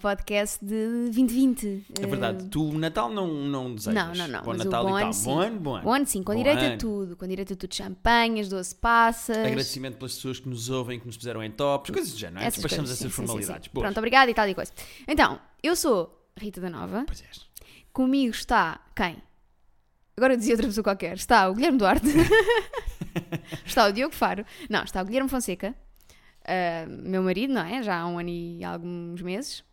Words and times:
podcast 0.00 0.64
de 0.64 1.10
2020. 1.12 1.84
É 2.00 2.06
verdade. 2.06 2.44
Tu 2.48 2.62
o 2.70 2.78
Natal 2.78 3.08
não, 3.10 3.28
não 3.28 3.74
desejas. 3.74 3.94
Não, 3.94 4.14
não, 4.14 4.28
não. 4.28 4.42
Bom 4.42 4.50
mas 4.50 4.64
Natal 4.64 4.84
o 4.84 4.88
bom 4.88 4.98
e 4.98 5.02
tal. 5.02 5.12
sim. 5.12 5.24
Bom 5.24 5.38
ano, 5.40 5.60
bom 5.60 5.74
ano. 5.74 5.84
Bom 5.84 5.92
ano, 5.94 6.06
sim, 6.06 6.22
com 6.22 6.32
Bom 6.32 6.38
direito 6.38 6.58
a 6.58 6.66
ano. 6.66 6.78
tudo. 6.78 7.16
Com 7.16 7.26
direito 7.28 7.52
a 7.52 7.56
tudo. 7.56 7.74
Champanhas, 7.74 8.48
12 8.48 8.74
passas. 8.76 9.36
Agradecimento 9.36 9.96
pelas 9.98 10.14
pessoas 10.14 10.40
que 10.40 10.48
nos 10.48 10.68
ouvem, 10.70 10.98
que 10.98 11.06
nos 11.06 11.16
puseram 11.16 11.42
em 11.44 11.50
tops, 11.50 11.90
coisas 11.92 12.12
do 12.12 12.18
género, 12.18 12.40
não 12.40 12.46
é? 12.46 12.50
Despachamos 12.50 12.90
essas 12.90 12.98
sim, 12.98 13.04
sim, 13.04 13.10
sim, 13.10 13.14
formalidades. 13.26 13.66
sim. 13.66 13.70
Boas. 13.72 13.84
Pronto, 13.84 13.98
obrigada 13.98 14.30
e 14.30 14.34
tal 14.34 14.48
e 14.48 14.54
coisa. 14.54 14.72
Então, 15.06 15.38
eu 15.62 15.76
sou 15.76 16.28
Rita 16.36 16.60
da 16.60 16.70
Nova. 16.70 17.04
Pois 17.06 17.22
és. 17.22 17.48
Comigo 17.92 18.32
está 18.34 18.80
quem? 18.96 19.16
Agora 20.16 20.34
eu 20.34 20.36
dizia 20.36 20.54
outra 20.54 20.66
pessoa 20.66 20.84
qualquer. 20.84 21.14
Está 21.16 21.48
o 21.48 21.54
Guilherme 21.54 21.78
Duarte. 21.78 22.06
está 23.64 23.86
o 23.86 23.92
Diogo 23.92 24.14
Faro. 24.14 24.44
Não, 24.68 24.82
está 24.84 25.00
o 25.02 25.04
Guilherme 25.04 25.28
Fonseca. 25.28 25.74
ah, 26.44 26.86
meu 26.88 27.22
marido, 27.22 27.52
não 27.54 27.62
é? 27.62 27.82
Já 27.82 28.00
há 28.00 28.06
um 28.06 28.18
ano 28.18 28.28
e 28.28 28.62
alguns 28.64 29.22
meses. 29.22 29.64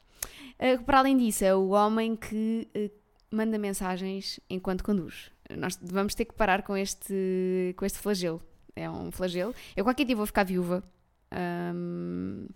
Ah, 0.59 0.81
para 0.83 0.99
além 0.99 1.17
disso, 1.17 1.43
é 1.45 1.53
o 1.55 1.69
homem 1.69 2.15
que 2.15 2.67
ah, 2.75 2.89
manda 3.31 3.57
mensagens 3.57 4.39
enquanto 4.49 4.83
conduz. 4.83 5.31
Nós 5.55 5.79
vamos 5.81 6.13
ter 6.13 6.25
que 6.25 6.33
parar 6.33 6.63
com 6.63 6.75
este, 6.75 7.73
com 7.77 7.85
este 7.85 7.99
flagelo. 7.99 8.41
É 8.75 8.89
um 8.89 9.11
flagelo. 9.11 9.55
Eu 9.75 9.83
qualquer 9.83 10.05
dia 10.05 10.15
vou 10.15 10.25
ficar 10.25 10.43
viúva. 10.43 10.83
Ahm, 11.31 12.47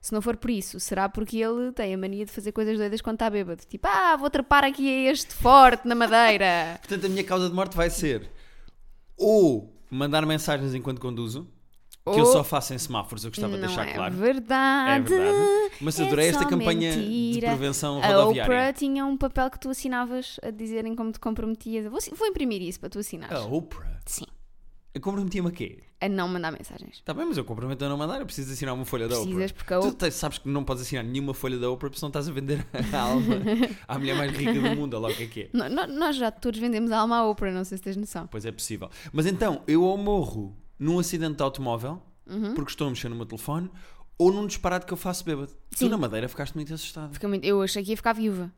se 0.00 0.12
não 0.12 0.20
for 0.20 0.36
por 0.36 0.50
isso, 0.50 0.78
será 0.80 1.08
porque 1.08 1.38
ele 1.38 1.72
tem 1.72 1.94
a 1.94 1.98
mania 1.98 2.26
de 2.26 2.32
fazer 2.32 2.52
coisas 2.52 2.76
doidas 2.76 3.00
quando 3.00 3.16
está 3.16 3.30
bêbado. 3.30 3.62
Tipo, 3.66 3.86
ah, 3.88 4.16
vou 4.16 4.28
trepar 4.28 4.64
aqui 4.64 4.88
a 4.88 5.10
este 5.10 5.32
forte 5.34 5.86
na 5.86 5.94
madeira. 5.94 6.78
Portanto, 6.86 7.06
a 7.06 7.08
minha 7.08 7.24
causa 7.24 7.48
de 7.48 7.54
morte 7.54 7.76
vai 7.76 7.88
ser 7.88 8.30
ou 9.16 9.72
mandar 9.90 10.26
mensagens 10.26 10.74
enquanto 10.74 11.00
conduzo, 11.00 11.48
que 12.12 12.20
eu 12.20 12.26
só 12.26 12.44
faço 12.44 12.74
em 12.74 12.78
semáforos, 12.78 13.24
eu 13.24 13.30
gostava 13.30 13.54
de 13.54 13.60
não 13.60 13.66
deixar 13.66 13.88
é 13.88 13.94
claro. 13.94 14.14
verdade. 14.14 14.90
É 14.90 15.00
verdade. 15.18 15.74
Mas 15.80 15.98
É 15.98 16.04
adorei 16.06 16.28
esta 16.28 16.44
campanha 16.44 16.94
mentira. 16.96 17.48
de 17.50 17.56
prevenção 17.56 18.02
A 18.02 18.06
rodoviária. 18.06 18.44
Oprah 18.52 18.72
tinha 18.74 19.06
um 19.06 19.16
papel 19.16 19.50
que 19.50 19.58
tu 19.58 19.70
assinavas 19.70 20.38
a 20.42 20.50
dizerem 20.50 20.94
como 20.94 21.10
te 21.12 21.18
comprometias. 21.18 21.86
Vou, 21.86 21.98
vou 22.16 22.26
imprimir 22.26 22.60
isso 22.62 22.78
para 22.78 22.90
tu 22.90 22.98
assinares. 22.98 23.36
A 23.38 23.44
Oprah? 23.46 23.98
Sim. 24.04 24.26
Eu 24.92 25.00
comprometi-me 25.00 25.48
a 25.48 25.50
quê? 25.50 25.78
A 26.00 26.08
não 26.08 26.28
mandar 26.28 26.52
mensagens. 26.52 26.96
Está 26.96 27.12
bem, 27.14 27.24
mas 27.26 27.36
eu 27.36 27.44
comprometo 27.44 27.84
a 27.84 27.88
não 27.88 27.96
mandar, 27.96 28.20
eu 28.20 28.26
preciso 28.26 28.52
assinar 28.52 28.74
uma 28.74 28.84
folha 28.84 29.08
da 29.08 29.14
Oprah. 29.18 29.24
Precisas, 29.30 29.52
porque 29.52 29.74
a 29.74 29.80
Tu 29.80 29.88
Oprah. 29.88 30.08
te- 30.10 30.14
sabes 30.14 30.38
que 30.38 30.48
não 30.48 30.62
podes 30.62 30.82
assinar 30.84 31.02
nenhuma 31.02 31.34
folha 31.34 31.58
da 31.58 31.68
Oprah 31.70 31.88
porque 31.88 31.98
senão 31.98 32.10
estás 32.10 32.28
a 32.28 32.32
vender 32.32 32.64
a 32.92 32.98
alma 33.00 33.34
à 33.88 33.98
mulher 33.98 34.14
mais 34.14 34.30
rica 34.36 34.52
do 34.52 34.60
mundo, 34.76 34.94
olha 34.94 35.08
lá 35.08 35.08
o 35.12 35.16
que 35.16 35.22
é 35.22 35.26
que 35.26 35.40
é. 35.52 35.86
Nós 35.88 36.14
já 36.16 36.30
todos 36.30 36.60
vendemos 36.60 36.92
a 36.92 36.98
alma 37.00 37.16
à 37.16 37.26
Oprah, 37.28 37.50
não 37.50 37.64
sei 37.64 37.78
se 37.78 37.82
tens 37.82 37.96
noção. 37.96 38.28
Pois 38.28 38.44
é 38.44 38.52
possível. 38.52 38.88
Mas 39.12 39.26
então, 39.26 39.62
eu 39.66 39.82
ou 39.82 39.96
morro 39.96 40.54
num 40.84 40.98
acidente 40.98 41.36
de 41.36 41.42
automóvel, 41.42 42.02
Uhum. 42.26 42.54
porque 42.54 42.70
estou 42.70 42.86
a 42.86 42.90
mexer 42.90 43.08
no 43.08 43.16
meu 43.16 43.26
telefone, 43.26 43.70
ou 44.18 44.32
num 44.32 44.46
disparate 44.46 44.86
que 44.86 44.92
eu 44.92 44.96
faço 44.96 45.24
bêbado. 45.24 45.50
Sim. 45.72 45.86
Tu 45.86 45.88
na 45.88 45.98
Madeira 45.98 46.28
ficaste 46.28 46.54
muito 46.54 46.72
assustado. 46.72 47.12
Fica 47.14 47.26
muito- 47.28 47.44
Eu 47.44 47.60
achei 47.62 47.82
que 47.82 47.90
ia 47.90 47.96
ficar 47.96 48.12
viúva. 48.12 48.52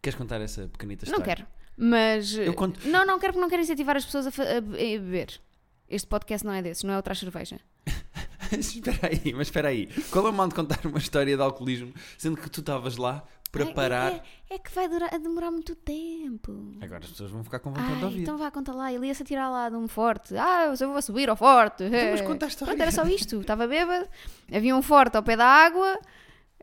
Queres 0.00 0.16
contar 0.18 0.40
essa 0.40 0.68
pequenita 0.68 1.06
Não 1.06 1.12
história? 1.12 1.36
quero. 1.36 1.48
Mas. 1.76 2.34
Eu 2.34 2.54
conto- 2.54 2.80
Não, 2.88 3.06
não 3.06 3.18
quero 3.18 3.32
porque 3.32 3.40
não 3.42 3.48
quero 3.50 3.62
incentivar 3.62 3.96
as 3.96 4.04
pessoas 4.04 4.26
a, 4.26 4.30
a 4.30 4.60
be- 4.60 4.76
a 4.76 4.98
beber. 5.00 5.40
Este 5.88 6.06
podcast 6.08 6.46
não 6.46 6.52
é 6.54 6.62
desses, 6.62 6.82
não 6.84 6.94
é 6.94 6.96
outra 6.96 7.14
cerveja. 7.14 7.60
espera 8.52 9.08
aí, 9.08 9.32
mas 9.34 9.48
espera 9.48 9.68
aí. 9.68 9.86
Qual 10.10 10.26
é 10.26 10.30
o 10.30 10.32
mal 10.32 10.48
de 10.48 10.54
contar 10.54 10.80
uma 10.86 10.98
história 10.98 11.36
de 11.36 11.42
alcoolismo, 11.42 11.92
sendo 12.18 12.36
que 12.36 12.50
tu 12.50 12.60
estavas 12.60 12.96
lá 12.96 13.24
para 13.52 14.10
É-. 14.10 14.22
É, 14.50 14.54
é 14.54 14.58
que 14.58 14.70
vai 14.72 14.88
durar- 14.88 15.10
demorar 15.20 15.50
muito 15.50 15.74
tempo. 15.76 16.74
Agora 16.80 17.04
as 17.04 17.10
pessoas 17.10 17.30
vão 17.30 17.44
ficar 17.44 17.58
com 17.60 17.70
vontade 17.70 17.88
de 17.88 17.94
Ai, 17.98 18.04
ouvir. 18.04 18.22
então 18.22 18.38
vá, 18.38 18.50
conta 18.50 18.72
lá. 18.72 18.92
Ele 18.92 19.06
ia-se 19.06 19.22
atirar 19.22 19.50
lá 19.50 19.68
de 19.68 19.76
um 19.76 19.86
forte. 19.86 20.34
Ah, 20.36 20.74
eu 20.80 20.90
vou 20.90 21.02
subir 21.02 21.28
ao 21.28 21.36
forte. 21.36 21.84
Então, 21.84 21.98
mas 22.10 22.20
conta 22.26 22.46
a 22.46 22.48
história. 22.48 22.74
Pronto, 22.74 22.82
era 22.82 22.90
só 22.90 23.04
isto. 23.04 23.40
Estava 23.40 23.66
bêbado. 23.66 24.08
Havia 24.52 24.74
um 24.74 24.82
forte 24.82 25.16
ao 25.16 25.22
pé 25.22 25.36
da 25.36 25.46
água. 25.46 25.98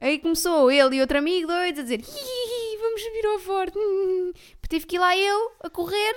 Aí 0.02 0.18
começou 0.20 0.72
ele 0.72 0.96
e 0.96 1.02
outro 1.02 1.18
amigo 1.18 1.48
doidos 1.48 1.80
a 1.80 1.84
dizer: 1.84 2.00
"Ih, 2.02 2.78
vamos 2.82 3.02
subir 3.04 3.26
ao 3.26 3.40
forte. 3.40 3.78
Hum." 3.78 4.32
Tive 4.68 4.86
que 4.86 4.96
ir 4.96 5.00
lá 5.00 5.16
eu 5.18 5.52
a 5.62 5.70
correr, 5.70 6.14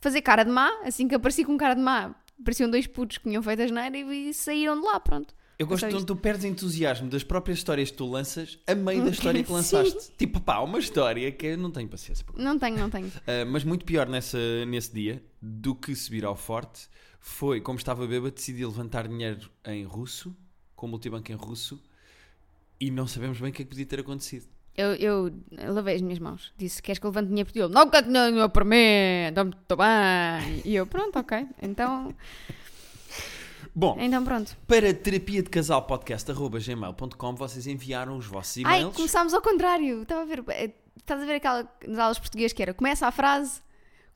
fazer 0.00 0.20
cara 0.22 0.44
de 0.44 0.50
má. 0.50 0.70
Assim 0.84 1.08
que 1.08 1.14
apareci 1.14 1.44
com 1.44 1.56
cara 1.56 1.74
de 1.74 1.80
má, 1.80 2.14
pareciam 2.44 2.68
dois 2.70 2.86
putos 2.86 3.18
que 3.18 3.24
tinham 3.28 3.42
feito 3.42 3.62
a 3.62 3.66
geneira 3.66 3.96
e, 3.96 4.30
e 4.30 4.34
saíram 4.34 4.78
de 4.78 4.84
lá. 4.86 4.98
Pronto. 5.00 5.34
Eu 5.58 5.66
gosto 5.66 5.86
quando 5.86 5.98
isto. 5.98 6.06
tu 6.06 6.16
perdes 6.16 6.44
entusiasmo 6.44 7.08
das 7.08 7.22
próprias 7.22 7.58
histórias 7.58 7.90
que 7.90 7.96
tu 7.96 8.10
lanças 8.10 8.58
a 8.66 8.74
meio 8.74 9.04
da 9.04 9.10
história 9.10 9.40
que 9.42 9.48
Sim. 9.48 9.54
lançaste. 9.54 10.12
Tipo, 10.18 10.40
pá, 10.40 10.58
uma 10.58 10.78
história 10.78 11.30
que 11.30 11.46
eu 11.46 11.58
não 11.58 11.70
tenho 11.70 11.88
paciência 11.88 12.24
para 12.24 12.42
Não 12.42 12.58
tenho, 12.58 12.76
não 12.76 12.90
tenho. 12.90 13.06
Uh, 13.06 13.46
mas 13.48 13.62
muito 13.62 13.84
pior 13.84 14.08
nessa, 14.08 14.38
nesse 14.66 14.92
dia 14.92 15.22
do 15.40 15.74
que 15.74 15.94
subir 15.94 16.24
ao 16.24 16.34
forte 16.34 16.88
foi, 17.20 17.60
como 17.60 17.78
estava 17.78 18.06
bêbado, 18.06 18.34
decidi 18.34 18.64
levantar 18.66 19.08
dinheiro 19.08 19.50
em 19.64 19.84
russo, 19.84 20.36
com 20.74 20.86
o 20.86 20.88
multibanco 20.90 21.30
em 21.30 21.36
russo, 21.36 21.80
e 22.80 22.90
não 22.90 23.06
sabemos 23.06 23.40
bem 23.40 23.50
o 23.50 23.52
que 23.52 23.62
é 23.62 23.64
que 23.64 23.70
podia 23.70 23.86
ter 23.86 24.00
acontecido. 24.00 24.46
Eu, 24.76 24.94
eu 24.96 25.32
lavei 25.72 25.94
as 25.94 26.02
minhas 26.02 26.18
mãos. 26.18 26.52
Disse: 26.58 26.82
Queres 26.82 26.98
que 26.98 27.06
eu 27.06 27.10
levante 27.10 27.28
dinheiro 27.28 27.46
por 27.46 27.52
ti? 27.52 27.60
Ele: 27.60 27.72
Não, 27.72 27.88
que 27.88 28.02
dinheiro 28.02 28.50
para 28.50 28.64
mim. 28.64 29.32
Dá-me 29.32 29.52
muito 29.52 29.76
bem. 29.76 30.62
E 30.64 30.74
eu: 30.74 30.86
Pronto, 30.86 31.16
ok. 31.16 31.46
Então, 31.62 32.12
Bom, 33.74 33.96
então 34.00 34.24
pronto. 34.24 34.56
para 34.66 34.92
terapia 34.92 35.42
de 35.42 35.50
casal 35.50 35.82
podcast.gmail.com 35.86 37.34
vocês 37.36 37.66
enviaram 37.66 38.16
os 38.16 38.26
vossos 38.26 38.64
Ai, 38.64 38.78
e-mails. 38.80 38.96
começámos 38.96 39.34
ao 39.34 39.42
contrário. 39.42 40.02
Estava 40.02 40.22
a 40.22 40.24
ver. 40.24 40.42
eh, 40.48 40.70
Estás 40.96 41.20
a 41.22 41.26
ver 41.26 41.34
aquela 41.34 41.68
nas 41.86 41.98
aulas 41.98 42.18
português 42.18 42.52
que 42.52 42.62
era 42.62 42.72
começa 42.72 43.06
a 43.06 43.12
frase 43.12 43.60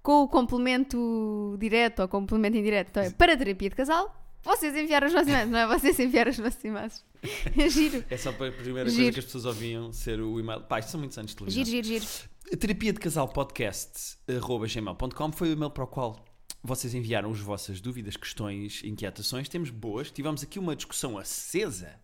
com 0.02 0.22
o 0.22 0.28
complemento 0.28 1.56
direto 1.58 2.00
ou 2.00 2.08
complemento 2.08 2.56
indireto. 2.56 2.88
Então 2.90 3.02
é 3.02 3.10
para 3.10 3.36
terapia 3.36 3.68
de 3.68 3.76
casal, 3.76 4.14
vocês 4.42 4.74
enviaram 4.74 5.06
os 5.08 5.12
vossos 5.12 5.28
e-mails, 5.28 5.50
não 5.50 5.58
é? 5.58 5.66
Vocês 5.66 5.98
enviaram 6.00 6.30
os 6.30 6.38
vossos 6.38 6.64
e-mails. 6.64 7.04
É 7.58 7.68
giro. 7.68 8.02
É 8.08 8.16
só 8.16 8.32
para 8.32 8.48
a 8.48 8.52
primeira 8.52 8.84
coisa 8.84 8.96
Giro. 8.96 9.12
que 9.12 9.18
as 9.18 9.24
pessoas 9.26 9.44
ouviam 9.44 9.92
ser 9.92 10.20
o 10.20 10.38
e-mail. 10.40 10.60
Pá, 10.62 10.78
isto 10.78 10.92
são 10.92 11.00
muitos 11.00 11.18
anos 11.18 11.32
de 11.32 11.36
televisão. 11.36 11.64
Giro, 11.64 11.86
giro, 11.88 12.00
giro. 12.00 12.58
Terapia 12.58 12.92
de 12.92 13.00
casal 13.00 13.28
podcast.gmail.com 13.28 15.32
foi 15.32 15.50
o 15.50 15.52
e-mail 15.52 15.70
para 15.70 15.84
o 15.84 15.86
qual 15.86 16.16
vocês 16.68 16.94
enviaram 16.94 17.30
as 17.32 17.40
vossas 17.40 17.80
dúvidas, 17.80 18.16
questões, 18.16 18.82
inquietações. 18.84 19.48
Temos 19.48 19.70
boas. 19.70 20.10
Tivemos 20.10 20.42
aqui 20.42 20.58
uma 20.58 20.76
discussão 20.76 21.18
acesa. 21.18 21.94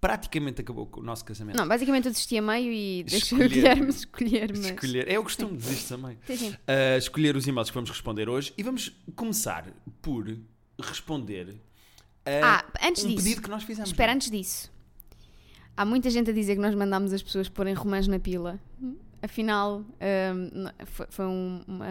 Praticamente 0.00 0.60
acabou 0.60 0.86
com 0.86 1.00
o 1.00 1.02
nosso 1.02 1.24
casamento. 1.24 1.56
Não, 1.56 1.66
basicamente 1.66 2.06
eu 2.06 2.12
desisti 2.12 2.38
a 2.38 2.42
meio 2.42 2.72
e 2.72 3.02
deixei 3.02 3.36
o 3.36 3.42
Escolher. 3.42 3.48
Guilherme 3.48 3.88
escolher, 3.90 4.56
mas. 4.56 4.66
Escolher. 4.66 5.08
É 5.08 5.18
o 5.18 5.24
costume 5.24 5.56
disto 5.58 5.88
também. 5.88 6.16
Sim, 6.24 6.36
sim. 6.36 6.50
Uh, 6.50 6.96
escolher 6.98 7.34
os 7.36 7.46
e-mails 7.48 7.68
que 7.68 7.74
vamos 7.74 7.90
responder 7.90 8.28
hoje 8.28 8.54
e 8.56 8.62
vamos 8.62 8.92
começar 9.16 9.66
por 10.00 10.38
responder 10.80 11.56
a 12.24 12.58
Ah, 12.58 12.86
antes 12.86 13.04
um 13.04 13.08
disso. 13.08 13.24
pedido 13.24 13.42
que 13.42 13.50
nós 13.50 13.64
fizemos. 13.64 13.90
Espera, 13.90 14.12
não 14.12 14.12
é? 14.12 14.16
antes 14.16 14.30
disso. 14.30 14.70
Há 15.76 15.84
muita 15.84 16.10
gente 16.10 16.30
a 16.30 16.32
dizer 16.32 16.54
que 16.54 16.60
nós 16.62 16.74
mandámos 16.76 17.12
as 17.12 17.22
pessoas 17.22 17.48
porem 17.48 17.74
romãs 17.74 18.06
na 18.06 18.20
pila. 18.20 18.60
Afinal, 19.22 19.84
n- 20.34 20.72
foi, 20.86 21.06
foi 21.10 21.26
um- 21.26 21.62
uma, 21.66 21.86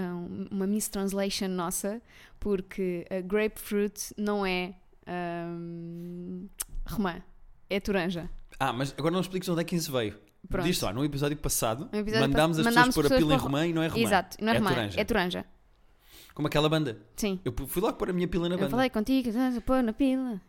uma 0.52 0.68
mistranslation 0.68 1.48
nossa, 1.50 2.02
porque 2.40 3.06
a 3.10 3.20
grapefruit 3.22 4.14
não 4.18 4.46
é 4.46 4.74
hum, 5.08 6.48
romã, 6.88 7.22
é 7.70 7.80
toranja. 7.80 8.30
Ah, 8.60 8.72
mas 8.74 8.94
agora 8.98 9.12
não 9.14 9.22
expliques 9.22 9.48
onde 9.50 9.62
é 9.62 9.64
que 9.64 9.76
isso 9.76 9.92
veio. 9.92 10.18
Pronto. 10.50 10.66
Diz 10.66 10.78
só, 10.78 10.94
no 10.94 11.04
episódio 11.04 11.36
passado, 11.38 11.90
No 11.92 12.00
episódio 12.00 12.28
mandámos 12.30 12.58
as 12.60 12.64
pass- 12.64 12.74
pessoas 12.74 12.76
mandámos 12.76 12.96
pôr 12.96 13.06
a 13.06 13.18
pila 13.18 13.34
em 13.34 13.38
romã 13.38 13.68
e 13.68 13.74
não 13.74 13.84
é 13.84 13.88
romã. 13.88 14.02
Exato, 14.04 14.38
não 14.42 14.54
é, 14.54 14.58
romã, 14.58 14.70
toranja. 14.70 15.02
é 15.02 15.04
toranja. 15.04 15.46
Como 16.34 16.48
aquela 16.48 16.70
banda. 16.70 17.02
Sim. 17.16 17.40
Eu 17.44 17.52
fui 17.68 17.82
logo 17.82 17.98
pôr 17.98 18.12
a 18.12 18.14
minha 18.14 18.28
pila 18.28 18.48
na 18.48 18.54
Eu 18.56 18.60
banda. 18.60 18.70
falei 18.70 18.90
contigo, 18.92 19.30
pôr 19.66 19.82
na 19.82 19.92
pila, 19.92 20.40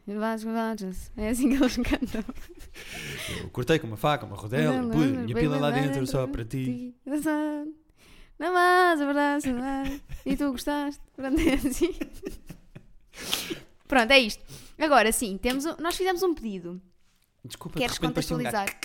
é 1.17 1.29
assim 1.31 1.49
que 1.49 1.55
eles 1.57 1.77
cantam. 1.79 2.23
Eu 3.43 3.51
cortei 3.51 3.79
com 3.79 3.87
uma 3.87 3.97
faca, 3.97 4.25
uma 4.27 4.37
rodela, 4.37 4.85
e 4.85 4.91
pus 4.91 5.03
a 5.03 5.07
minha 5.07 5.35
pila 5.35 5.59
lá 5.59 5.71
dentro 5.71 6.07
só 6.07 6.27
para 6.27 6.45
ti. 6.45 6.95
Não 8.39 8.55
mais, 8.55 9.01
a 9.01 9.05
verdade, 9.05 9.49
a 9.49 9.53
verdade. 9.53 10.03
E 10.25 10.37
tu 10.37 10.53
gostaste? 10.53 11.01
Pronto, 11.17 11.41
é 11.41 11.55
assim. 11.55 11.95
Pronto, 13.89 14.11
é 14.13 14.19
isto. 14.21 14.45
Agora 14.79 15.11
sim, 15.11 15.37
temos 15.39 15.65
nós 15.79 15.97
fizemos 15.97 16.23
um 16.23 16.35
pedido. 16.35 16.81
Desculpa, 17.45 17.79
Queres 17.79 17.95
de 17.95 18.01
repente 18.01 18.15
parecia 18.15 18.37
um 18.37 18.39
contextualizar? 18.39 18.81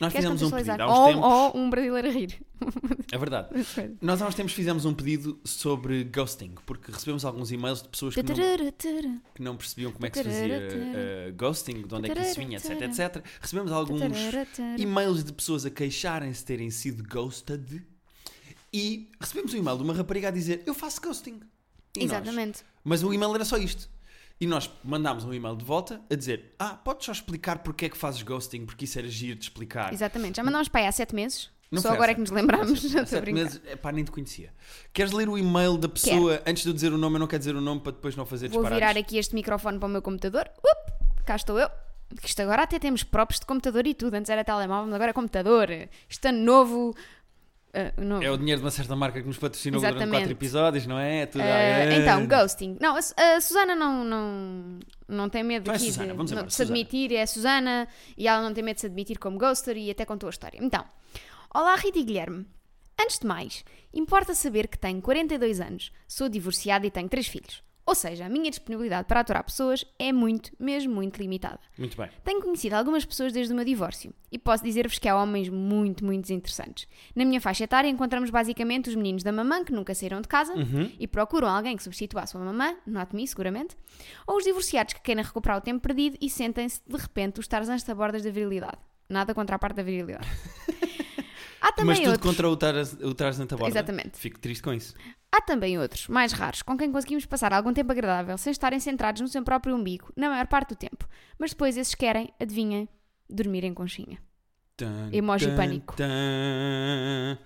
Nós 0.00 0.12
Queres 0.12 0.30
fizemos 0.30 0.42
um 0.42 0.56
pedido 0.56 0.82
há 0.82 0.86
uns 0.86 0.98
Ou, 0.98 1.06
tempos. 1.06 1.24
ou 1.24 1.56
um 1.56 1.70
brasileiro 1.70 2.08
a 2.08 2.10
rir. 2.10 2.40
É 3.10 3.18
verdade. 3.18 3.48
Nós 4.00 4.22
há 4.22 4.28
uns 4.28 4.34
tempos 4.34 4.52
fizemos 4.52 4.84
um 4.84 4.94
pedido 4.94 5.40
sobre 5.44 6.04
ghosting, 6.04 6.54
porque 6.64 6.92
recebemos 6.92 7.24
alguns 7.24 7.50
e-mails 7.50 7.82
de 7.82 7.88
pessoas 7.88 8.14
que 8.14 8.22
não, 8.22 8.34
que 9.34 9.42
não 9.42 9.56
percebiam 9.56 9.90
como 9.90 10.06
é 10.06 10.10
que 10.10 10.18
se 10.18 10.24
fazia 10.24 10.68
eh, 10.70 11.32
ghosting, 11.36 11.82
de 11.82 11.94
onde 11.94 12.10
é 12.10 12.14
que 12.14 12.20
isso 12.20 12.38
vinha, 12.38 12.58
etc, 12.58 12.80
etc. 12.82 13.24
Recebemos 13.40 13.72
alguns 13.72 14.02
e-mails 14.78 15.24
de 15.24 15.32
pessoas 15.32 15.66
a 15.66 15.70
queixarem-se 15.70 16.40
de 16.40 16.46
terem 16.46 16.70
sido 16.70 17.02
ghosted 17.02 17.82
e 18.72 19.10
recebemos 19.20 19.52
um 19.54 19.56
e-mail 19.56 19.78
de 19.78 19.82
uma 19.82 19.94
rapariga 19.94 20.28
a 20.28 20.30
dizer 20.30 20.62
eu 20.66 20.74
faço 20.74 21.00
ghosting. 21.00 21.40
E 21.96 22.00
nós? 22.00 22.12
Exatamente. 22.12 22.60
Mas 22.84 23.02
o 23.02 23.12
e-mail 23.12 23.34
era 23.34 23.44
só 23.44 23.56
isto. 23.56 23.88
E 24.40 24.46
nós 24.46 24.70
mandámos 24.84 25.24
um 25.24 25.34
e-mail 25.34 25.56
de 25.56 25.64
volta 25.64 26.00
a 26.10 26.14
dizer 26.14 26.54
ah, 26.58 26.74
podes 26.74 27.06
só 27.06 27.12
explicar 27.12 27.58
porque 27.58 27.86
é 27.86 27.88
que 27.88 27.96
fazes 27.96 28.22
ghosting, 28.22 28.64
porque 28.66 28.84
isso 28.84 28.98
era 28.98 29.08
giro 29.08 29.36
de 29.38 29.44
explicar. 29.46 29.92
Exatamente. 29.92 30.36
Já 30.36 30.44
mandámos 30.44 30.68
para 30.68 30.82
aí 30.82 30.86
há 30.86 30.92
sete 30.92 31.14
meses. 31.14 31.50
Não 31.70 31.82
Só 31.82 31.92
agora 31.92 32.12
é 32.12 32.14
que 32.14 32.20
nos 32.20 32.30
lembramos. 32.30 32.82
há 32.84 32.88
Já 32.88 33.04
sete- 33.06 33.30
meses, 33.32 33.60
epá, 33.66 33.92
nem 33.92 34.02
te 34.02 34.10
conhecia. 34.10 34.54
Queres 34.92 35.12
ler 35.12 35.28
o 35.28 35.36
e-mail 35.36 35.76
da 35.76 35.88
pessoa 35.88 36.40
antes 36.46 36.62
de 36.62 36.68
eu 36.70 36.72
dizer 36.72 36.92
o 36.92 36.98
nome? 36.98 37.16
Eu 37.16 37.20
não 37.20 37.26
quero 37.26 37.40
dizer 37.40 37.54
o 37.56 37.60
nome 37.60 37.80
para 37.80 37.92
depois 37.92 38.16
não 38.16 38.24
fazer 38.24 38.48
Vou 38.48 38.64
virar 38.64 38.96
aqui 38.96 39.18
este 39.18 39.34
microfone 39.34 39.78
para 39.78 39.86
o 39.86 39.90
meu 39.90 40.00
computador. 40.00 40.48
Up, 40.58 40.92
cá 41.26 41.36
estou 41.36 41.58
eu. 41.58 41.68
isto 42.24 42.40
agora 42.40 42.62
até 42.62 42.78
temos 42.78 43.02
próprios 43.02 43.40
de 43.40 43.44
computador 43.44 43.86
e 43.86 43.92
tudo. 43.92 44.14
Antes 44.14 44.30
era 44.30 44.42
telemóvel, 44.44 44.86
mas 44.86 44.94
agora 44.94 45.10
é 45.10 45.12
computador. 45.12 45.68
Isto 46.08 46.28
é 46.28 46.32
novo. 46.32 46.94
Uh. 47.68 48.22
É 48.22 48.30
o 48.30 48.36
dinheiro 48.36 48.60
de 48.60 48.64
uma 48.64 48.70
certa 48.70 48.96
marca 48.96 49.20
que 49.20 49.26
nos 49.26 49.36
patrocinou 49.36 49.78
Exatamente. 49.78 50.06
durante 50.06 50.20
quatro 50.20 50.32
episódios, 50.32 50.86
não 50.86 50.98
é? 50.98 51.20
é 51.20 51.26
tudo 51.26 51.42
uh, 51.42 52.00
então, 52.00 52.26
ghosting. 52.26 52.76
Não, 52.80 52.96
a, 52.96 52.98
a, 52.98 53.40
Susana 53.40 53.74
não, 53.74 54.04
não, 54.04 54.78
não 55.06 55.28
tem 55.28 55.42
medo 55.42 55.70
é 55.70 55.74
aqui 55.74 55.86
Susana, 55.86 56.24
de, 56.24 56.34
não, 56.34 56.46
de 56.46 56.54
se 56.54 56.62
admitir, 56.62 57.12
é 57.12 57.22
a 57.22 57.26
Susana, 57.26 57.86
e 58.16 58.26
ela 58.26 58.42
não 58.42 58.54
tem 58.54 58.64
medo 58.64 58.76
de 58.76 58.80
se 58.80 58.86
admitir 58.86 59.18
como 59.18 59.38
ghoster 59.38 59.76
e 59.76 59.90
até 59.90 60.04
contou 60.04 60.28
a 60.28 60.30
história. 60.30 60.58
Então, 60.62 60.84
olá 61.54 61.76
Rita 61.76 61.98
e 61.98 62.04
Guilherme. 62.04 62.46
Antes 63.00 63.18
de 63.20 63.26
mais, 63.26 63.64
importa 63.92 64.34
saber 64.34 64.66
que 64.66 64.78
tenho 64.78 65.00
42 65.00 65.60
anos, 65.60 65.92
sou 66.08 66.28
divorciada 66.28 66.86
e 66.86 66.90
tenho 66.90 67.08
três 67.08 67.28
filhos. 67.28 67.62
Ou 67.88 67.94
seja, 67.94 68.26
a 68.26 68.28
minha 68.28 68.50
disponibilidade 68.50 69.08
para 69.08 69.20
aturar 69.20 69.42
pessoas 69.42 69.82
é 69.98 70.12
muito, 70.12 70.50
mesmo 70.60 70.94
muito 70.94 71.16
limitada. 71.16 71.58
Muito 71.78 71.96
bem. 71.96 72.10
Tenho 72.22 72.42
conhecido 72.42 72.74
algumas 72.74 73.02
pessoas 73.02 73.32
desde 73.32 73.50
o 73.50 73.56
meu 73.56 73.64
divórcio 73.64 74.12
e 74.30 74.38
posso 74.38 74.62
dizer-vos 74.62 74.98
que 74.98 75.08
há 75.08 75.16
homens 75.16 75.48
muito, 75.48 76.04
muito 76.04 76.30
interessantes. 76.30 76.86
Na 77.16 77.24
minha 77.24 77.40
faixa 77.40 77.64
etária 77.64 77.88
encontramos 77.88 78.28
basicamente 78.28 78.90
os 78.90 78.94
meninos 78.94 79.22
da 79.22 79.32
mamã 79.32 79.64
que 79.64 79.72
nunca 79.72 79.94
saíram 79.94 80.20
de 80.20 80.28
casa 80.28 80.52
uhum. 80.52 80.92
e 81.00 81.08
procuram 81.08 81.48
alguém 81.48 81.78
que 81.78 81.82
substitua 81.82 82.20
a 82.20 82.26
sua 82.26 82.42
mamã, 82.42 82.76
not 82.86 83.16
me, 83.16 83.26
seguramente, 83.26 83.74
ou 84.26 84.36
os 84.36 84.44
divorciados 84.44 84.92
que 84.92 85.00
querem 85.00 85.24
recuperar 85.24 85.56
o 85.56 85.62
tempo 85.62 85.80
perdido 85.80 86.18
e 86.20 86.28
sentem-se 86.28 86.82
de 86.86 86.96
repente 86.98 87.40
os 87.40 87.48
tarzãs 87.48 87.82
da 87.84 87.94
bordas 87.94 88.22
da 88.22 88.30
virilidade. 88.30 88.76
Nada 89.08 89.32
contra 89.32 89.56
a 89.56 89.58
parte 89.58 89.76
da 89.76 89.82
virilidade. 89.82 90.28
Há 91.60 91.72
também 91.72 91.86
Mas 91.86 91.98
tudo 92.00 92.10
outros... 92.12 92.30
contra 92.30 92.48
o, 92.48 92.56
Tarzan 92.56 92.98
o 93.06 93.14
Tarzan 93.14 93.46
da 93.46 93.56
borda. 93.56 93.70
Exatamente. 93.70 94.18
Fico 94.18 94.38
triste 94.38 94.62
com 94.62 94.72
isso. 94.72 94.94
Há 95.30 95.42
também 95.42 95.78
outros, 95.78 96.08
mais 96.08 96.32
raros, 96.32 96.62
com 96.62 96.76
quem 96.76 96.90
conseguimos 96.90 97.26
passar 97.26 97.52
algum 97.52 97.72
tempo 97.72 97.92
agradável 97.92 98.38
sem 98.38 98.50
estarem 98.50 98.80
centrados 98.80 99.20
no 99.20 99.28
seu 99.28 99.42
próprio 99.42 99.76
umbigo, 99.76 100.10
na 100.16 100.30
maior 100.30 100.46
parte 100.46 100.70
do 100.70 100.76
tempo. 100.76 101.06
Mas 101.38 101.50
depois 101.50 101.76
esses 101.76 101.94
querem, 101.94 102.32
adivinhem, 102.40 102.88
dormir 103.28 103.64
em 103.64 103.74
conchinha. 103.74 104.18
Tum, 104.76 105.10
Emoji 105.12 105.48
tum, 105.48 105.56
pânico. 105.56 105.96
Tum. 105.96 107.38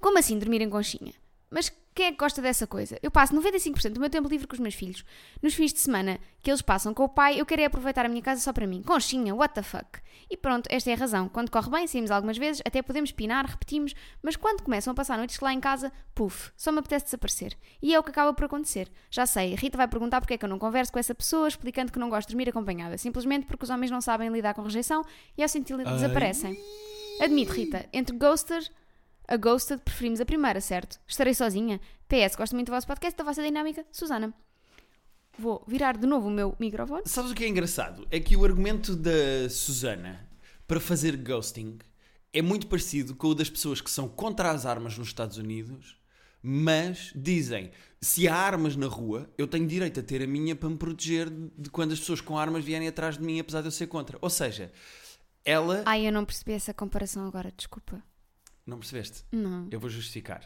Como 0.00 0.18
assim 0.18 0.38
dormir 0.38 0.60
em 0.60 0.70
conchinha? 0.70 1.12
Mas 1.50 1.72
quem 1.98 2.06
é 2.06 2.12
que 2.12 2.16
gosta 2.16 2.40
dessa 2.40 2.64
coisa? 2.64 2.96
Eu 3.02 3.10
passo 3.10 3.34
95% 3.34 3.94
do 3.94 3.98
meu 3.98 4.08
tempo 4.08 4.28
livre 4.28 4.46
com 4.46 4.54
os 4.54 4.60
meus 4.60 4.76
filhos. 4.76 5.04
Nos 5.42 5.54
fins 5.54 5.72
de 5.72 5.80
semana 5.80 6.20
que 6.40 6.48
eles 6.48 6.62
passam 6.62 6.94
com 6.94 7.02
o 7.02 7.08
pai, 7.08 7.40
eu 7.40 7.44
quero 7.44 7.60
é 7.60 7.64
aproveitar 7.64 8.06
a 8.06 8.08
minha 8.08 8.22
casa 8.22 8.40
só 8.40 8.52
para 8.52 8.68
mim. 8.68 8.84
Conchinha, 8.84 9.34
what 9.34 9.52
the 9.52 9.64
fuck? 9.64 9.98
E 10.30 10.36
pronto, 10.36 10.68
esta 10.70 10.92
é 10.92 10.94
a 10.94 10.96
razão. 10.96 11.28
Quando 11.28 11.50
corre 11.50 11.68
bem, 11.68 11.88
saímos 11.88 12.12
algumas 12.12 12.38
vezes, 12.38 12.62
até 12.64 12.82
podemos 12.82 13.10
pinar, 13.10 13.44
repetimos, 13.46 13.96
mas 14.22 14.36
quando 14.36 14.62
começam 14.62 14.92
a 14.92 14.94
passar 14.94 15.18
noites 15.18 15.40
lá 15.40 15.52
em 15.52 15.58
casa, 15.58 15.92
puf, 16.14 16.52
só 16.56 16.70
me 16.70 16.78
apetece 16.78 17.06
desaparecer. 17.06 17.58
E 17.82 17.92
é 17.92 17.98
o 17.98 18.02
que 18.04 18.10
acaba 18.10 18.32
por 18.32 18.44
acontecer. 18.44 18.88
Já 19.10 19.26
sei, 19.26 19.52
a 19.54 19.56
Rita 19.56 19.76
vai 19.76 19.88
perguntar 19.88 20.20
porque 20.20 20.34
é 20.34 20.38
que 20.38 20.44
eu 20.44 20.48
não 20.48 20.60
converso 20.60 20.92
com 20.92 21.00
essa 21.00 21.16
pessoa, 21.16 21.48
explicando 21.48 21.90
que 21.90 21.98
não 21.98 22.08
gosto 22.08 22.28
de 22.28 22.34
dormir 22.34 22.48
acompanhada, 22.48 22.96
simplesmente 22.96 23.44
porque 23.46 23.64
os 23.64 23.70
homens 23.70 23.90
não 23.90 24.00
sabem 24.00 24.30
lidar 24.30 24.54
com 24.54 24.62
rejeição 24.62 25.04
e 25.36 25.42
ao 25.42 25.48
sentir 25.48 25.76
desaparecem. 25.76 26.56
Admito, 27.20 27.52
Rita, 27.52 27.88
entre 27.92 28.16
ghosters 28.16 28.70
a 29.28 29.36
Ghosted 29.36 29.82
preferimos 29.82 30.20
a 30.20 30.24
primeira, 30.24 30.60
certo? 30.60 30.98
Estarei 31.06 31.34
sozinha. 31.34 31.78
PS, 32.08 32.34
gosto 32.34 32.54
muito 32.54 32.68
do 32.68 32.72
vosso 32.72 32.86
podcast, 32.86 33.16
da 33.16 33.22
vossa 33.22 33.42
dinâmica. 33.42 33.84
Susana. 33.92 34.32
Vou 35.38 35.62
virar 35.68 35.96
de 35.96 36.06
novo 36.06 36.28
o 36.28 36.30
meu 36.30 36.56
microfone. 36.58 37.02
Sabes 37.04 37.30
o 37.30 37.34
que 37.34 37.44
é 37.44 37.48
engraçado? 37.48 38.08
É 38.10 38.18
que 38.18 38.34
o 38.34 38.44
argumento 38.44 38.96
da 38.96 39.48
Susana 39.50 40.26
para 40.66 40.80
fazer 40.80 41.16
ghosting 41.16 41.78
é 42.32 42.40
muito 42.40 42.66
parecido 42.66 43.14
com 43.14 43.28
o 43.28 43.34
das 43.34 43.50
pessoas 43.50 43.80
que 43.80 43.90
são 43.90 44.08
contra 44.08 44.50
as 44.50 44.64
armas 44.64 44.96
nos 44.96 45.08
Estados 45.08 45.36
Unidos, 45.36 45.96
mas 46.42 47.12
dizem: 47.14 47.70
se 48.00 48.26
há 48.26 48.34
armas 48.34 48.76
na 48.76 48.86
rua, 48.86 49.30
eu 49.36 49.46
tenho 49.46 49.66
direito 49.66 50.00
a 50.00 50.02
ter 50.02 50.22
a 50.22 50.26
minha 50.26 50.56
para 50.56 50.70
me 50.70 50.76
proteger 50.76 51.28
de 51.30 51.70
quando 51.70 51.92
as 51.92 52.00
pessoas 52.00 52.20
com 52.20 52.38
armas 52.38 52.64
vierem 52.64 52.88
atrás 52.88 53.18
de 53.18 53.24
mim, 53.24 53.38
apesar 53.38 53.60
de 53.60 53.68
eu 53.68 53.72
ser 53.72 53.86
contra. 53.86 54.18
Ou 54.20 54.30
seja, 54.30 54.72
ela. 55.44 55.82
Ai, 55.86 56.06
eu 56.06 56.12
não 56.12 56.24
percebi 56.24 56.52
essa 56.52 56.72
comparação 56.72 57.26
agora, 57.26 57.52
desculpa. 57.56 58.02
Não 58.68 58.78
percebeste? 58.78 59.24
Não. 59.32 59.66
Eu 59.70 59.80
vou 59.80 59.88
justificar. 59.88 60.42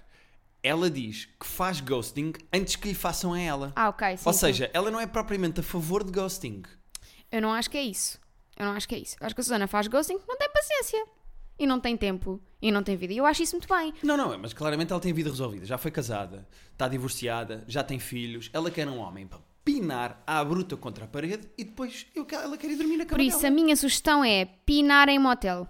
Ela 0.62 0.88
diz 0.88 1.24
que 1.40 1.44
faz 1.44 1.80
ghosting 1.80 2.32
antes 2.52 2.76
que 2.76 2.86
lhe 2.86 2.94
façam 2.94 3.32
a 3.32 3.40
ela. 3.40 3.72
Ah, 3.74 3.88
ok. 3.88 4.16
Sim, 4.16 4.22
Ou 4.24 4.32
seja, 4.32 4.66
sim. 4.66 4.70
ela 4.72 4.92
não 4.92 5.00
é 5.00 5.08
propriamente 5.08 5.58
a 5.58 5.62
favor 5.62 6.04
de 6.04 6.12
ghosting. 6.12 6.62
Eu 7.32 7.42
não 7.42 7.52
acho 7.52 7.68
que 7.68 7.76
é 7.76 7.82
isso. 7.82 8.20
Eu 8.56 8.66
não 8.66 8.72
acho 8.74 8.86
que 8.88 8.94
é 8.94 8.98
isso. 8.98 9.16
Eu 9.20 9.26
acho 9.26 9.34
que 9.34 9.40
a 9.40 9.44
Susana 9.44 9.66
faz 9.66 9.88
ghosting 9.88 10.18
porque 10.18 10.30
não 10.30 10.38
tem 10.38 10.48
paciência. 10.52 11.04
E 11.58 11.66
não 11.66 11.80
tem 11.80 11.96
tempo. 11.96 12.40
E 12.60 12.70
não 12.70 12.82
tem 12.84 12.96
vida. 12.96 13.12
E 13.12 13.16
eu 13.16 13.26
acho 13.26 13.42
isso 13.42 13.56
muito 13.56 13.66
bem. 13.68 13.92
Não, 14.04 14.16
não, 14.16 14.38
mas 14.38 14.52
claramente 14.52 14.92
ela 14.92 15.00
tem 15.00 15.12
vida 15.12 15.28
resolvida. 15.28 15.66
Já 15.66 15.76
foi 15.76 15.90
casada, 15.90 16.46
está 16.70 16.86
divorciada, 16.86 17.64
já 17.66 17.82
tem 17.82 17.98
filhos. 17.98 18.48
Ela 18.52 18.70
quer 18.70 18.86
um 18.88 18.98
homem 18.98 19.26
para 19.26 19.40
pinar 19.64 20.22
à 20.24 20.44
bruta 20.44 20.76
contra 20.76 21.06
a 21.06 21.08
parede 21.08 21.48
e 21.58 21.64
depois 21.64 22.06
eu, 22.14 22.24
ela 22.32 22.56
quer 22.56 22.70
ir 22.70 22.76
dormir 22.76 22.98
na 22.98 23.04
cama 23.04 23.16
Por 23.18 23.20
isso, 23.24 23.38
dela. 23.42 23.48
a 23.48 23.50
minha 23.54 23.74
sugestão 23.76 24.24
é 24.24 24.44
pinar 24.44 25.08
em 25.08 25.18
motel. 25.18 25.66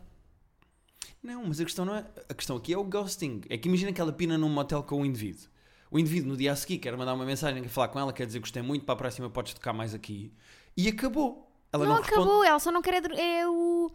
Não, 1.23 1.45
mas 1.47 1.61
a 1.61 1.65
questão 1.65 1.85
não 1.85 1.95
é. 1.95 2.05
A 2.29 2.35
questão 2.35 2.57
aqui 2.57 2.73
é 2.73 2.79
o 2.79 2.83
ghosting. 2.83 3.43
É 3.49 3.57
que 3.57 3.69
imagina 3.69 3.93
que 3.93 4.01
ela 4.01 4.13
pina 4.13 4.37
num 4.37 4.49
motel 4.49 4.83
com 4.83 5.03
o 5.03 5.07
indivíduo. 5.07 5.47
O 5.91 5.99
indivíduo 5.99 6.31
no 6.31 6.37
dia 6.37 6.53
a 6.53 6.57
seguir 6.57 6.79
quer 6.79 6.97
mandar 6.97 7.15
uma 7.15 7.25
mensagem, 7.25 7.63
quer 7.63 7.69
falar 7.69 7.89
com 7.89 8.01
ela, 8.01 8.13
quer 8.13 8.27
dizer 8.27 8.41
gostei 8.41 8.63
muito, 8.63 8.85
para 8.85 8.95
a 8.95 8.97
próxima 8.97 9.31
podes 9.31 9.55
tocar 9.55 9.73
mais 9.73 9.95
aqui. 9.95 10.33
E 10.77 10.89
acabou. 10.89 11.51
Ela 11.73 11.85
não, 11.85 11.95
não 11.95 12.03
acabou, 12.03 12.25
responde... 12.25 12.49
ela 12.49 12.59
só 12.59 12.73
não 12.73 12.83
quer 12.83 12.95
é 12.95 13.49
o, 13.49 13.91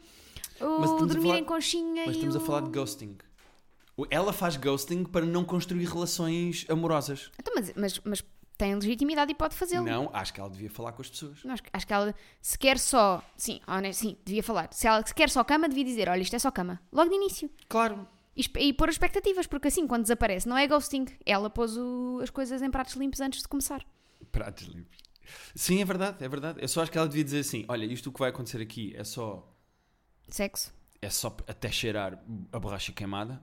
o 0.61 1.05
dormir 1.05 1.27
falar... 1.27 1.39
em 1.39 1.43
conchinha 1.43 2.05
Mas 2.05 2.15
estamos 2.15 2.35
o... 2.35 2.37
a 2.37 2.41
falar 2.41 2.61
de 2.61 2.69
ghosting. 2.69 3.17
Ela 4.11 4.31
faz 4.31 4.55
ghosting 4.57 5.03
para 5.03 5.25
não 5.25 5.43
construir 5.43 5.85
relações 5.85 6.65
amorosas. 6.69 7.31
Então, 7.39 7.53
mas, 7.55 7.73
mas, 7.75 8.01
mas 8.03 8.23
tem 8.57 8.73
legitimidade 8.73 9.31
e 9.31 9.35
pode 9.35 9.55
fazê-lo. 9.55 9.85
Não, 9.85 10.09
acho 10.11 10.33
que 10.33 10.39
ela 10.39 10.49
devia 10.49 10.69
falar 10.69 10.91
com 10.91 11.01
as 11.01 11.09
pessoas. 11.09 11.43
Não, 11.43 11.53
acho, 11.53 11.63
acho, 11.71 11.87
que 11.87 11.93
ela, 11.93 12.15
se 12.41 12.57
quer 12.57 12.79
só. 12.79 13.23
Sim, 13.37 13.61
honesto, 13.67 13.99
sim, 13.99 14.17
devia 14.25 14.41
falar. 14.41 14.69
Se 14.73 14.87
ela 14.87 15.05
se 15.05 15.13
quer 15.13 15.29
só 15.29 15.43
cama, 15.43 15.69
devia 15.69 15.83
dizer: 15.83 16.09
olha, 16.09 16.21
isto 16.21 16.35
é 16.35 16.39
só 16.39 16.49
cama. 16.49 16.81
Logo 16.91 17.09
de 17.09 17.15
início. 17.15 17.49
Claro. 17.69 18.07
E, 18.35 18.43
e 18.59 18.73
pôr 18.73 18.89
expectativas, 18.89 19.47
porque 19.47 19.67
assim, 19.67 19.87
quando 19.87 20.03
desaparece, 20.03 20.47
não 20.47 20.57
é 20.57 20.67
ghosting. 20.67 21.05
Ela 21.25 21.49
pôs 21.49 21.77
o, 21.77 22.19
as 22.21 22.29
coisas 22.29 22.61
em 22.61 22.69
pratos 22.69 22.95
limpos 22.95 23.21
antes 23.21 23.41
de 23.41 23.47
começar. 23.47 23.85
Pratos 24.31 24.67
limpos. 24.67 24.97
Sim, 25.53 25.81
é 25.81 25.85
verdade, 25.85 26.23
é 26.23 26.27
verdade. 26.27 26.59
Eu 26.61 26.67
só 26.67 26.81
acho 26.81 26.91
que 26.91 26.97
ela 26.97 27.07
devia 27.07 27.23
dizer 27.23 27.39
assim: 27.39 27.65
olha, 27.67 27.85
isto 27.85 28.09
o 28.09 28.11
que 28.11 28.19
vai 28.19 28.29
acontecer 28.29 28.61
aqui 28.61 28.93
é 28.95 29.03
só. 29.03 29.47
Sexo. 30.27 30.73
É 30.99 31.09
só 31.09 31.35
até 31.47 31.71
cheirar 31.71 32.19
a 32.51 32.59
borracha 32.59 32.91
queimada 32.91 33.39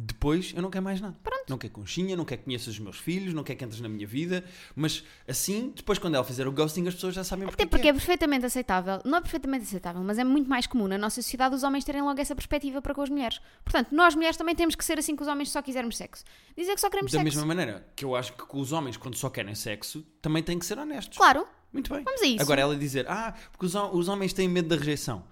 depois 0.00 0.52
eu 0.54 0.62
não 0.62 0.70
quero 0.70 0.84
mais 0.84 1.00
nada. 1.00 1.16
Pronto. 1.22 1.44
Não 1.48 1.58
quero 1.58 1.72
conchinha, 1.72 2.16
não 2.16 2.24
quero 2.24 2.40
que 2.40 2.44
conheças 2.46 2.68
os 2.68 2.78
meus 2.78 2.98
filhos, 2.98 3.34
não 3.34 3.42
quero 3.42 3.58
que 3.58 3.64
entres 3.64 3.80
na 3.80 3.88
minha 3.88 4.06
vida. 4.06 4.44
Mas 4.74 5.04
assim, 5.28 5.72
depois 5.74 5.98
quando 5.98 6.14
ela 6.14 6.24
fizer 6.24 6.46
o 6.46 6.52
ghosting, 6.52 6.86
as 6.88 6.94
pessoas 6.94 7.14
já 7.14 7.24
sabem 7.24 7.46
porque. 7.46 7.62
Até 7.62 7.68
porque 7.70 7.86
é. 7.86 7.90
é. 7.90 7.92
perfeitamente 7.92 8.46
aceitável. 8.46 9.00
Não 9.04 9.18
é 9.18 9.20
perfeitamente 9.20 9.64
aceitável, 9.64 10.02
mas 10.02 10.18
é 10.18 10.24
muito 10.24 10.48
mais 10.48 10.66
comum 10.66 10.88
na 10.88 10.96
nossa 10.96 11.20
sociedade 11.20 11.54
os 11.54 11.62
homens 11.62 11.84
terem 11.84 12.02
logo 12.02 12.20
essa 12.20 12.34
perspectiva 12.34 12.80
para 12.80 12.94
com 12.94 13.02
as 13.02 13.10
mulheres. 13.10 13.40
Portanto, 13.64 13.94
nós 13.94 14.14
mulheres 14.14 14.36
também 14.36 14.54
temos 14.54 14.74
que 14.74 14.84
ser 14.84 14.98
assim 14.98 15.14
com 15.14 15.22
os 15.22 15.28
homens 15.28 15.48
se 15.48 15.52
só 15.52 15.62
quisermos 15.62 15.96
sexo. 15.96 16.24
Dizer 16.56 16.74
que 16.74 16.80
só 16.80 16.88
queremos 16.88 17.12
da 17.12 17.18
sexo. 17.18 17.36
Da 17.36 17.36
mesma 17.36 17.46
maneira 17.46 17.86
que 17.94 18.04
eu 18.04 18.16
acho 18.16 18.32
que 18.32 18.44
com 18.44 18.60
os 18.60 18.72
homens, 18.72 18.96
quando 18.96 19.16
só 19.16 19.28
querem 19.28 19.54
sexo, 19.54 20.02
também 20.22 20.42
têm 20.42 20.58
que 20.58 20.66
ser 20.66 20.78
honestos. 20.78 21.18
Claro. 21.18 21.46
Muito 21.72 21.92
bem. 21.92 22.02
Vamos 22.02 22.22
a 22.22 22.26
isso. 22.26 22.42
Agora 22.42 22.60
ela 22.60 22.76
dizer, 22.76 23.06
ah, 23.08 23.34
porque 23.52 23.66
os, 23.66 23.74
os 23.74 24.08
homens 24.08 24.32
têm 24.32 24.48
medo 24.48 24.68
da 24.68 24.76
rejeição. 24.76 25.24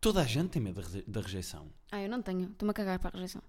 Toda 0.00 0.20
a 0.20 0.24
gente 0.24 0.50
tem 0.50 0.62
medo 0.62 0.82
da 1.06 1.20
rejeição. 1.20 1.68
Ah, 1.90 2.02
eu 2.02 2.08
não 2.08 2.22
tenho. 2.22 2.50
Estou-me 2.50 2.70
a 2.70 2.74
cagar 2.74 2.98
para 2.98 3.10
a 3.10 3.12
rejeição. 3.12 3.42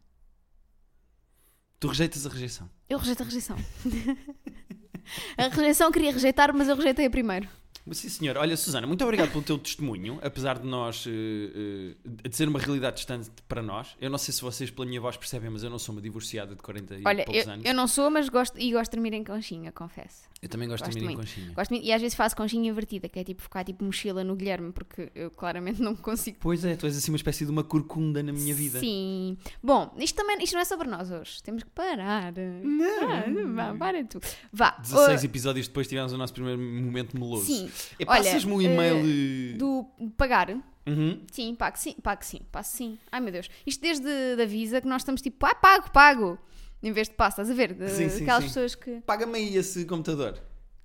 Tu 1.84 1.88
rejeitas 1.90 2.26
a 2.26 2.30
rejeição? 2.30 2.70
Eu 2.90 2.98
rejeito 2.98 3.24
a 3.24 3.26
rejeição. 3.26 3.58
a 5.38 5.48
rejeição 5.50 5.92
queria 5.92 6.14
rejeitar, 6.14 6.56
mas 6.56 6.70
eu 6.70 6.78
rejeitei 6.78 7.08
a 7.08 7.10
primeiro. 7.10 7.46
Sim, 7.92 8.10
senhor. 8.10 8.38
Olha, 8.38 8.56
Susana, 8.56 8.88
muito 8.88 9.04
obrigado 9.04 9.32
pelo 9.32 9.44
teu 9.44 9.58
testemunho, 9.58 10.20
apesar 10.24 10.58
de 10.58 10.66
nós, 10.66 11.06
uh, 11.06 11.10
uh, 11.10 12.30
de 12.30 12.36
ser 12.36 12.48
uma 12.48 12.60
realidade 12.60 12.96
distante 12.98 13.30
para 13.48 13.62
nós. 13.62 13.96
Eu 14.00 14.10
não 14.10 14.18
sei 14.18 14.34
se 14.34 14.42
vocês 14.42 14.72
pela 14.72 14.88
minha 14.88 15.02
voz 15.02 15.18
percebem, 15.18 15.50
mas 15.50 15.64
eu 15.64 15.70
não 15.70 15.78
sou 15.78 15.94
uma 15.94 16.02
divorciada 16.02 16.56
de 16.56 16.62
40 16.62 17.02
Olha, 17.06 17.22
e 17.22 17.26
poucos 17.26 17.46
eu, 17.46 17.54
anos. 17.54 17.66
eu 17.66 17.74
não 17.74 17.88
sou, 17.88 18.10
mas 18.10 18.30
gosto, 18.30 18.58
e 18.58 18.72
gosto 18.72 18.92
de 18.92 18.98
dormir 18.98 19.14
em 19.14 19.24
conchinha, 19.24 19.72
confesso. 19.72 20.34
Eu 20.42 20.50
também 20.50 20.68
gosto, 20.68 20.86
gosto 20.86 20.94
de 20.94 21.00
dormir 21.00 21.16
muito. 21.16 21.28
em 21.28 21.34
conchinha. 21.34 21.56
Gosto 21.56 21.72
muito, 21.72 21.86
e 21.86 21.92
às 21.92 22.02
vezes 22.02 22.16
faço 22.16 22.36
conchinha 22.36 22.70
invertida, 22.70 23.10
que 23.10 23.20
é 23.20 23.24
tipo 23.24 23.42
ficar 23.42 23.64
tipo 23.64 23.84
mochila 23.84 24.24
no 24.24 24.36
Guilherme, 24.36 24.72
porque 24.72 25.12
eu 25.14 25.30
claramente 25.32 25.82
não 25.82 25.96
consigo. 25.96 26.38
Pois 26.40 26.64
é, 26.64 26.76
tu 26.76 26.86
és 26.86 26.98
assim 26.98 27.12
uma 27.12 27.18
espécie 27.18 27.46
de 27.46 27.52
uma 27.52 27.64
corcunda 27.64 28.24
na 28.24 28.32
minha 28.32 28.54
vida. 28.54 28.80
Sim. 28.80 29.38
Bom, 29.62 29.94
isto 29.98 30.16
também 30.16 30.42
isto 30.42 30.54
não 30.54 30.62
é 30.62 30.66
sobre 30.66 30.90
nós 30.90 31.12
hoje. 31.12 31.42
Temos 31.44 31.64
que 31.64 31.70
parar. 31.70 32.34
Não. 32.64 33.60
Ah, 33.60 33.72
vá, 33.72 33.78
para 33.78 34.04
tu. 34.06 34.20
Vá. 34.52 34.72
16 34.82 35.22
uh... 35.22 35.26
episódios 35.26 35.68
depois 35.68 35.88
tivemos 35.88 36.12
o 36.14 36.18
nosso 36.18 36.34
primeiro 36.34 36.60
momento 36.60 37.18
meloso. 37.18 37.46
Sim. 37.46 37.70
E 38.00 38.06
passas-me 38.06 38.52
um 38.54 38.62
e-mail. 38.62 39.56
Uh, 39.56 39.58
do 39.58 40.12
pagar. 40.18 40.50
Uhum. 40.86 41.26
Sim, 41.32 41.56
pago 41.56 41.78
sim, 41.78 41.94
pago 42.04 42.24
sim, 42.26 42.42
passo 42.52 42.76
sim. 42.76 42.98
Ai 43.12 43.22
meu 43.22 43.32
Deus. 43.32 43.50
Isto 43.66 43.82
desde 43.82 44.36
da 44.36 44.46
Visa 44.46 44.82
que 44.82 44.88
nós 44.88 45.02
estamos 45.02 45.22
tipo, 45.22 45.46
ah, 45.46 45.56
pago, 45.56 45.90
pago. 45.92 46.38
Em 46.82 46.92
vez 46.92 47.08
de 47.08 47.16
passo, 47.16 47.42
estás 47.42 47.50
a 47.50 47.54
ver? 47.54 47.74
De, 47.74 47.90
sim, 47.90 48.10
sim, 48.10 48.24
aquelas 48.24 48.44
sim. 48.44 48.50
pessoas 48.50 48.76
que. 48.76 49.00
Paga-me 49.02 49.38
aí 49.38 49.56
esse 49.56 49.86
computador. 49.86 50.38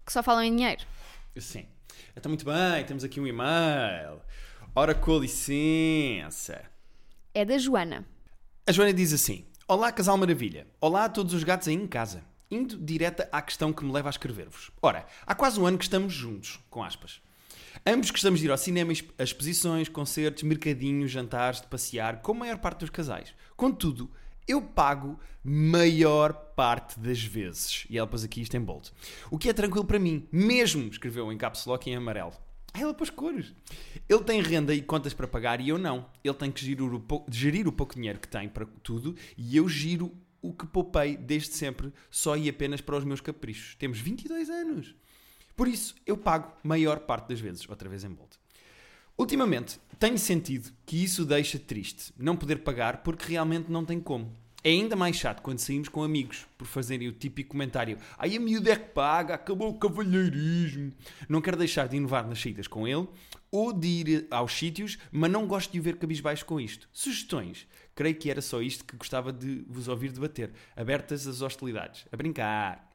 Que 0.06 0.12
só 0.12 0.22
falam 0.22 0.44
em 0.44 0.54
dinheiro. 0.54 0.84
Sim. 1.36 1.66
Então, 2.16 2.30
muito 2.30 2.44
bem, 2.44 2.84
temos 2.86 3.02
aqui 3.02 3.20
um 3.20 3.26
e-mail. 3.26 4.20
Ora, 4.74 4.94
com 4.94 5.18
licença. 5.18 6.62
É 7.34 7.44
da 7.44 7.58
Joana. 7.58 8.06
A 8.64 8.70
Joana 8.70 8.92
diz 8.92 9.12
assim: 9.12 9.44
Olá, 9.66 9.90
Casal 9.90 10.16
Maravilha. 10.16 10.66
Olá 10.80 11.04
a 11.06 11.08
todos 11.08 11.34
os 11.34 11.42
gatos 11.42 11.66
aí 11.66 11.74
em 11.74 11.86
casa. 11.86 12.24
Indo 12.50 12.78
direta 12.78 13.28
à 13.30 13.42
questão 13.42 13.72
que 13.72 13.84
me 13.84 13.92
leva 13.92 14.08
a 14.08 14.10
escrever-vos. 14.10 14.70
Ora, 14.80 15.06
há 15.26 15.34
quase 15.34 15.60
um 15.60 15.66
ano 15.66 15.76
que 15.76 15.84
estamos 15.84 16.12
juntos, 16.12 16.58
com 16.70 16.82
aspas. 16.82 17.20
Ambos 17.86 18.10
gostamos 18.10 18.40
de 18.40 18.46
ir 18.46 18.50
ao 18.50 18.58
cinema, 18.58 18.92
a 19.18 19.22
exposições, 19.22 19.88
concertos, 19.88 20.42
mercadinhos, 20.42 21.10
jantares, 21.10 21.60
de 21.60 21.66
passear, 21.66 22.22
como 22.22 22.40
a 22.40 22.46
maior 22.46 22.58
parte 22.58 22.80
dos 22.80 22.90
casais. 22.90 23.34
Contudo, 23.56 24.10
eu 24.46 24.62
pago 24.62 25.20
maior 25.44 26.32
parte 26.32 26.98
das 26.98 27.22
vezes. 27.22 27.86
E 27.90 27.98
ela 27.98 28.06
pôs 28.06 28.24
aqui 28.24 28.40
isto 28.40 28.56
em 28.56 28.60
bold. 28.60 28.90
O 29.30 29.38
que 29.38 29.50
é 29.50 29.52
tranquilo 29.52 29.84
para 29.84 29.98
mim, 29.98 30.26
mesmo, 30.32 30.88
escreveu 30.88 31.30
em 31.30 31.36
caps 31.36 31.66
lock 31.66 31.88
em 31.88 31.96
amarelo. 31.96 32.32
Ela 32.72 32.94
pôs 32.94 33.10
cores. 33.10 33.52
Ele 34.08 34.22
tem 34.22 34.40
renda 34.40 34.74
e 34.74 34.80
contas 34.80 35.12
para 35.12 35.26
pagar 35.26 35.60
e 35.60 35.68
eu 35.68 35.78
não. 35.78 36.06
Ele 36.24 36.34
tem 36.34 36.50
que 36.50 36.64
gerir 36.64 36.82
o, 36.82 37.24
gerir 37.30 37.68
o 37.68 37.72
pouco 37.72 37.94
dinheiro 37.94 38.18
que 38.18 38.28
tem 38.28 38.48
para 38.48 38.66
tudo 38.82 39.14
e 39.36 39.56
eu 39.56 39.68
giro 39.68 40.12
o 40.40 40.52
que 40.52 40.66
poupei 40.66 41.16
desde 41.16 41.54
sempre 41.54 41.92
só 42.10 42.36
e 42.36 42.48
apenas 42.48 42.80
para 42.80 42.96
os 42.96 43.04
meus 43.04 43.20
caprichos. 43.20 43.74
Temos 43.76 43.98
22 43.98 44.48
anos. 44.50 44.94
Por 45.56 45.66
isso, 45.66 45.94
eu 46.06 46.16
pago 46.16 46.52
maior 46.62 47.00
parte 47.00 47.28
das 47.28 47.40
vezes, 47.40 47.68
outra 47.68 47.88
vez 47.88 48.04
em 48.04 48.10
bold. 48.10 48.30
Ultimamente, 49.16 49.80
tenho 49.98 50.16
sentido 50.16 50.70
que 50.86 51.02
isso 51.02 51.24
deixa 51.24 51.58
triste, 51.58 52.12
não 52.16 52.36
poder 52.36 52.58
pagar 52.58 52.98
porque 52.98 53.32
realmente 53.32 53.70
não 53.70 53.84
tem 53.84 53.98
como. 53.98 54.32
É 54.62 54.70
ainda 54.70 54.96
mais 54.96 55.16
chato 55.16 55.40
quando 55.40 55.60
saímos 55.60 55.88
com 55.88 56.02
amigos 56.02 56.46
por 56.56 56.66
fazerem 56.66 57.08
o 57.08 57.12
típico 57.12 57.50
comentário 57.50 57.96
Ai, 58.16 58.36
a 58.36 58.40
miúda 58.40 58.72
é 58.72 58.76
que 58.76 58.90
paga, 58.90 59.34
acabou 59.34 59.70
o 59.70 59.78
cavalheirismo. 59.78 60.92
Não 61.28 61.40
quero 61.40 61.56
deixar 61.56 61.88
de 61.88 61.96
inovar 61.96 62.26
nas 62.26 62.40
saídas 62.40 62.66
com 62.66 62.86
ele 62.86 63.08
ou 63.50 63.72
de 63.72 63.88
ir 63.88 64.26
aos 64.30 64.52
sítios, 64.52 64.98
mas 65.10 65.30
não 65.30 65.46
gosto 65.46 65.72
de 65.72 65.80
o 65.80 65.82
ver 65.82 65.96
cabisbaixo 65.96 66.44
com 66.44 66.60
isto. 66.60 66.88
Sugestões? 66.92 67.66
Creio 67.98 68.14
que 68.14 68.30
era 68.30 68.40
só 68.40 68.62
isto 68.62 68.84
que 68.84 68.96
gostava 68.96 69.32
de 69.32 69.64
vos 69.68 69.88
ouvir 69.88 70.12
debater. 70.12 70.52
Abertas 70.76 71.26
as 71.26 71.42
hostilidades. 71.42 72.06
A 72.12 72.16
brincar. 72.16 72.88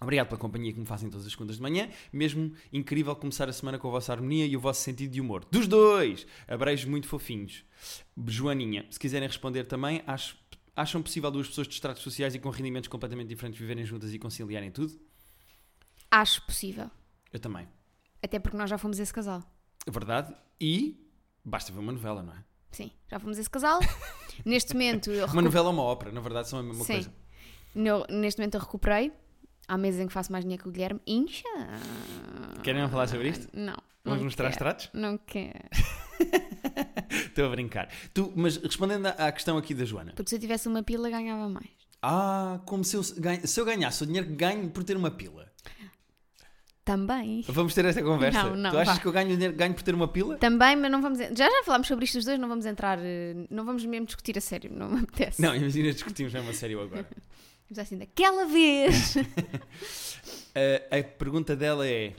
Obrigado 0.00 0.28
pela 0.28 0.38
companhia 0.38 0.72
que 0.72 0.78
me 0.78 0.86
fazem 0.86 1.10
todas 1.10 1.26
as 1.26 1.32
segundas 1.32 1.56
de 1.56 1.62
manhã. 1.62 1.90
Mesmo 2.12 2.54
incrível 2.72 3.16
começar 3.16 3.48
a 3.48 3.52
semana 3.52 3.80
com 3.80 3.88
a 3.88 3.90
vossa 3.90 4.12
harmonia 4.12 4.46
e 4.46 4.56
o 4.56 4.60
vosso 4.60 4.80
sentido 4.80 5.10
de 5.10 5.20
humor. 5.20 5.44
Dos 5.50 5.66
dois! 5.66 6.24
Abreijos 6.46 6.84
muito 6.84 7.08
fofinhos. 7.08 7.64
Joaninha, 8.28 8.86
se 8.88 8.96
quiserem 9.00 9.26
responder 9.26 9.64
também, 9.64 10.04
acho, 10.06 10.38
acham 10.76 11.02
possível 11.02 11.32
duas 11.32 11.48
pessoas 11.48 11.66
de 11.66 11.74
estratos 11.74 12.04
sociais 12.04 12.32
e 12.36 12.38
com 12.38 12.48
rendimentos 12.48 12.86
completamente 12.86 13.26
diferentes 13.26 13.58
viverem 13.58 13.84
juntas 13.84 14.14
e 14.14 14.20
conciliarem 14.20 14.70
tudo? 14.70 15.00
Acho 16.08 16.46
possível. 16.46 16.88
Eu 17.32 17.40
também. 17.40 17.66
Até 18.22 18.38
porque 18.38 18.56
nós 18.56 18.70
já 18.70 18.78
fomos 18.78 19.00
esse 19.00 19.12
casal. 19.12 19.42
Verdade. 19.84 20.32
E 20.60 21.10
basta 21.44 21.72
ver 21.72 21.80
uma 21.80 21.90
novela, 21.90 22.22
não 22.22 22.34
é? 22.34 22.44
Sim, 22.70 22.92
já 23.10 23.18
fomos 23.18 23.36
esse 23.36 23.50
casal. 23.50 23.80
neste 24.44 24.74
momento. 24.74 25.10
Uma 25.32 25.42
novela 25.42 25.66
ou 25.68 25.72
uma 25.72 25.82
ópera, 25.82 26.12
na 26.12 26.20
verdade 26.20 26.48
são 26.48 26.58
a 26.58 26.62
mesma 26.62 26.84
Sim. 26.84 26.92
coisa. 26.94 27.12
No, 27.74 28.04
neste 28.08 28.40
momento 28.40 28.54
eu 28.54 28.60
recuperei. 28.60 29.12
Há 29.66 29.76
meses 29.76 30.00
em 30.00 30.06
que 30.06 30.12
faço 30.12 30.32
mais 30.32 30.44
dinheiro 30.44 30.62
que 30.62 30.68
o 30.68 30.72
Guilherme. 30.72 31.00
Incha! 31.06 31.44
Querem 32.62 32.88
falar 32.88 33.06
sobre 33.06 33.28
isto? 33.28 33.48
Não. 33.52 33.76
Vamos 34.02 34.22
mostrar 34.24 34.46
quero. 34.46 34.54
extratos? 34.54 34.90
Não 34.94 35.18
quero. 35.18 35.68
Estou 37.10 37.46
a 37.46 37.48
brincar. 37.50 37.88
Tu, 38.14 38.32
mas 38.34 38.56
respondendo 38.56 39.06
à 39.06 39.30
questão 39.30 39.58
aqui 39.58 39.74
da 39.74 39.84
Joana. 39.84 40.12
Porque 40.16 40.30
se 40.30 40.36
eu 40.36 40.40
tivesse 40.40 40.68
uma 40.68 40.82
pila 40.82 41.10
ganhava 41.10 41.48
mais. 41.48 41.68
Ah, 42.02 42.60
como 42.64 42.84
se 42.84 42.96
eu, 42.96 43.02
se 43.02 43.60
eu 43.60 43.64
ganhasse 43.64 44.02
o 44.02 44.06
dinheiro 44.06 44.28
que 44.28 44.34
ganho 44.34 44.70
por 44.70 44.84
ter 44.84 44.96
uma 44.96 45.10
pila. 45.10 45.47
Também. 46.88 47.44
Vamos 47.48 47.74
ter 47.74 47.84
esta 47.84 48.02
conversa. 48.02 48.44
Não, 48.44 48.56
não, 48.56 48.70
tu 48.70 48.78
achas 48.78 48.94
vá. 48.96 49.00
que 49.02 49.06
eu 49.06 49.12
ganho 49.12 49.34
o 49.50 49.52
ganho 49.52 49.74
por 49.74 49.82
ter 49.82 49.94
uma 49.94 50.08
pila? 50.08 50.38
Também, 50.38 50.74
mas 50.74 50.90
não 50.90 51.02
vamos. 51.02 51.18
Já 51.18 51.34
já 51.50 51.62
falámos 51.64 51.86
sobre 51.86 52.06
isto 52.06 52.16
os 52.18 52.24
dois, 52.24 52.38
não 52.38 52.48
vamos 52.48 52.64
entrar. 52.64 52.98
eh, 52.98 53.34
Não 53.50 53.62
vamos 53.64 53.84
mesmo 53.84 54.06
discutir 54.06 54.38
a 54.38 54.40
sério, 54.40 54.70
não 54.72 54.88
me 54.88 55.00
apetece. 55.02 55.42
Não, 55.42 55.54
imagina 55.54 55.92
discutimos 55.92 56.32
mesmo 56.32 56.48
a 56.48 56.54
sério 56.54 56.80
agora. 56.80 57.06
Mas 57.68 57.78
assim, 57.78 57.98
daquela 57.98 58.46
vez. 58.46 59.16
a, 60.90 60.98
a 60.98 61.02
pergunta 61.04 61.54
dela 61.54 61.86
é: 61.86 62.14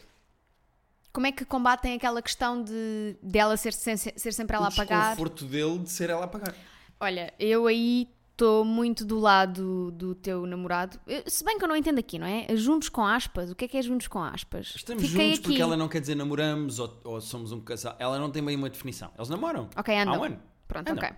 Como 1.11 1.25
é 1.25 1.31
que 1.31 1.43
combatem 1.45 1.95
aquela 1.95 2.21
questão 2.21 2.61
de 2.63 3.15
dela 3.23 3.57
ser, 3.57 3.73
ser, 3.73 3.97
ser 3.97 4.31
sempre 4.33 4.55
ela 4.55 4.65
o 4.65 4.71
a 4.71 4.71
pagar? 4.71 4.99
desconforto 5.15 5.45
dele 5.45 5.79
de 5.79 5.89
ser 5.89 6.11
ela 6.11 6.25
a 6.25 6.27
pagar. 6.27 6.53
Olha, 6.99 7.33
eu 7.39 7.65
aí 7.65 8.07
estou 8.39 8.63
muito 8.63 9.03
do 9.03 9.19
lado 9.19 9.91
do 9.91 10.15
teu 10.15 10.45
namorado. 10.45 10.97
Se 11.27 11.43
bem 11.43 11.57
que 11.57 11.63
eu 11.63 11.67
não 11.67 11.75
entendo 11.75 11.99
aqui, 11.99 12.17
não 12.17 12.25
é? 12.25 12.47
Juntos 12.55 12.87
com 12.87 13.05
aspas. 13.05 13.51
O 13.51 13.55
que 13.55 13.65
é 13.65 13.67
que 13.67 13.77
é 13.77 13.81
juntos 13.81 14.07
com 14.07 14.23
aspas? 14.23 14.73
Estamos 14.75 15.03
Fiquei 15.03 15.25
juntos 15.25 15.39
aqui. 15.39 15.47
porque 15.49 15.61
ela 15.61 15.75
não 15.75 15.89
quer 15.89 15.99
dizer 15.99 16.15
namoramos 16.15 16.79
ou, 16.79 17.01
ou 17.03 17.19
somos 17.21 17.51
um 17.51 17.59
casal. 17.59 17.95
Ela 17.99 18.17
não 18.17 18.31
tem 18.31 18.43
bem 18.43 18.55
uma 18.55 18.69
definição. 18.69 19.11
Eles 19.17 19.27
namoram. 19.27 19.69
Ok, 19.75 19.93
Há 19.93 20.03
andam. 20.03 20.21
um 20.21 20.23
ano. 20.23 20.41
Pronto, 20.67 20.89
Andam. 20.89 21.03
ok. 21.03 21.17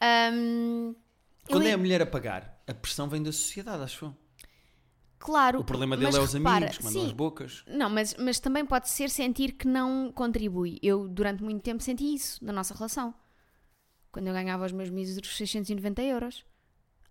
Eu 0.00 0.96
Quando 1.50 1.66
é 1.66 1.72
a 1.72 1.78
mulher 1.78 2.00
a 2.00 2.06
pagar, 2.06 2.62
a 2.66 2.72
pressão 2.72 3.08
vem 3.08 3.22
da 3.22 3.30
sociedade, 3.32 3.82
acho 3.82 4.06
eu. 4.06 4.14
Claro. 5.18 5.60
O 5.60 5.64
problema 5.64 5.96
dele 5.96 6.16
é 6.16 6.20
os 6.20 6.32
repara, 6.32 6.56
amigos 6.56 6.78
que 6.78 6.84
mandam 6.84 7.02
sim, 7.02 7.06
as 7.08 7.12
bocas. 7.12 7.64
Não, 7.66 7.90
mas, 7.90 8.14
mas 8.18 8.38
também 8.38 8.64
pode 8.64 8.88
ser 8.88 9.10
sentir 9.10 9.52
que 9.52 9.66
não 9.66 10.12
contribui. 10.12 10.78
Eu, 10.82 11.08
durante 11.08 11.42
muito 11.42 11.62
tempo, 11.62 11.82
senti 11.82 12.14
isso 12.14 12.44
na 12.44 12.52
nossa 12.52 12.74
relação. 12.74 13.14
Quando 14.16 14.28
eu 14.28 14.32
ganhava 14.32 14.64
os 14.64 14.72
meus 14.72 14.88
míseros 14.88 15.36
690 15.36 16.00
euros. 16.02 16.42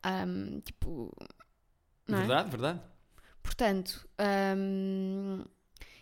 Ahm, 0.01 0.59
tipo. 0.61 1.15
Não 2.07 2.17
é? 2.17 2.21
Verdade, 2.21 2.49
verdade. 2.49 2.81
Portanto, 3.43 4.09
ahm, 4.17 5.43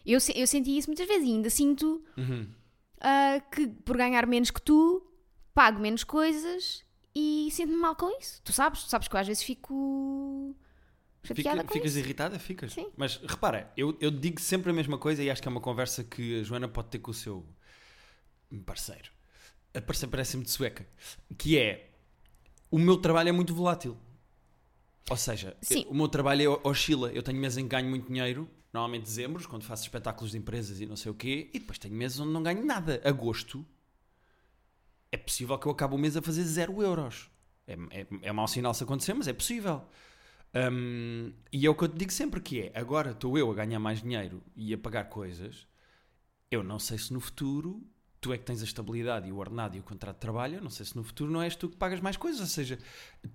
eu, 0.05 0.17
eu 0.33 0.48
senti 0.48 0.77
isso 0.77 0.88
muitas 0.89 1.05
vezes 1.05 1.27
e 1.27 1.31
ainda 1.31 1.50
sinto 1.50 2.01
Uhum. 2.17 2.48
ah, 3.01 3.41
que 3.53 3.67
por 3.67 3.98
ganhar 3.98 4.25
menos 4.27 4.50
que 4.50 4.62
tu, 4.62 5.05
pago 5.53 5.77
menos 5.81 6.05
coisas 6.05 6.86
e 7.13 7.50
sinto-me 7.51 7.75
mal 7.77 7.98
com 7.98 8.10
isso. 8.17 8.41
Tu 8.43 8.53
sabes? 8.53 8.83
Tu 8.83 8.89
sabes 8.89 9.10
que 9.10 9.15
eu 9.15 9.19
às 9.19 9.27
vezes 9.27 9.43
fico 9.43 10.55
chateada 11.22 11.62
Fica- 11.63 11.74
ficas 11.74 11.91
isso. 11.91 12.00
irritada? 12.00 12.39
Ficas. 12.39 12.72
Sim. 12.74 12.88
Mas 12.95 13.17
repara, 13.17 13.72
eu, 13.75 13.98
eu 14.00 14.10
digo 14.10 14.39
sempre 14.39 14.69
a 14.72 14.74
mesma 14.74 14.98
coisa 14.98 15.22
e 15.22 15.29
acho 15.29 15.41
que 15.41 15.48
é 15.50 15.51
uma 15.51 15.60
conversa 15.62 16.01
que 16.03 16.39
a 16.39 16.43
Joana 16.43 16.69
pode 16.69 16.88
ter 16.88 17.00
com 17.00 17.12
o 17.12 17.13
seu 17.13 17.45
parceiro. 18.65 19.12
Parece-me 19.82 20.44
de 20.44 20.51
sueca. 20.51 20.86
Que 21.38 21.58
é, 21.58 21.92
o 22.72 22.77
meu 22.80 22.98
trabalho 22.98 23.30
é 23.30 23.32
muito 23.32 23.53
volátil. 23.56 23.98
Ou 25.10 25.18
seja, 25.18 25.56
eu- 25.70 25.82
o 25.89 25.94
meu 25.96 26.08
trabalho 26.08 26.42
é 26.63 26.68
oscila. 26.68 27.12
Eu 27.12 27.22
tenho 27.24 27.39
meses 27.39 27.58
em 27.58 27.63
que 27.63 27.70
ganho 27.70 27.89
muito 27.89 28.08
dinheiro, 28.08 28.50
normalmente 28.72 29.03
dezembro, 29.03 29.46
quando 29.48 29.63
faço 29.63 29.84
espetáculos 29.84 30.32
de 30.32 30.38
empresas 30.38 30.80
e 30.80 30.86
não 30.86 30.96
sei 30.96 31.12
o 31.12 31.15
quê, 31.15 31.50
e 31.53 31.60
depois 31.60 31.77
tenho 31.77 31.94
meses 31.96 32.20
onde 32.20 32.32
não 32.32 32.42
ganho 32.44 32.65
nada. 32.65 33.01
Agosto, 33.03 33.65
é 35.12 35.18
possível 35.18 35.58
que 35.58 35.68
eu 35.68 35.72
acabe 35.72 35.96
o 35.96 35.98
mês 35.98 36.18
a 36.18 36.22
fazer 36.22 36.44
zero 36.44 36.82
euros. 36.82 37.30
É, 37.68 37.74
é, 37.92 38.08
é 38.24 38.32
mau 38.32 38.48
sinal 38.48 38.74
se 38.74 38.84
acontecer, 38.84 39.13
mas 39.13 39.27
é 39.27 39.34
possível. 39.34 39.84
Hum, 40.56 41.34
e 41.51 41.65
é 41.65 41.70
o 41.70 41.75
que 41.75 41.84
eu 41.84 41.89
te 41.89 41.98
digo 41.98 42.12
sempre 42.12 42.39
que 42.42 42.62
é, 42.62 42.72
agora 42.75 43.12
estou 43.12 43.38
eu 43.38 43.51
a 43.51 43.56
ganhar 43.56 43.80
mais 43.80 44.01
dinheiro 44.01 44.44
e 44.56 44.74
a 44.74 44.77
pagar 44.77 45.06
coisas, 45.06 45.68
eu 46.51 46.63
não 46.63 46.80
sei 46.80 46.98
se 46.98 47.13
no 47.13 47.20
futuro, 47.20 47.84
tu 48.24 48.34
é 48.34 48.38
que 48.38 48.44
tens 48.46 48.62
a 48.62 48.63
estabilidade 48.65 49.27
e 49.27 49.32
o 49.32 49.38
ordenado 49.38 49.75
e 49.75 49.80
o 49.80 49.84
contrato 49.84 50.15
de 50.15 50.22
trabalho, 50.22 50.62
não 50.62 50.70
sei 50.70 50.86
se 50.86 50.96
no 50.96 51.03
futuro 51.03 51.30
não 51.32 51.42
és 51.42 51.56
tu 51.56 51.68
que 51.70 51.75
pagas 51.75 52.00
mais 52.00 52.15
coisas, 52.18 52.39
ou 52.42 52.48
seja, 52.48 52.80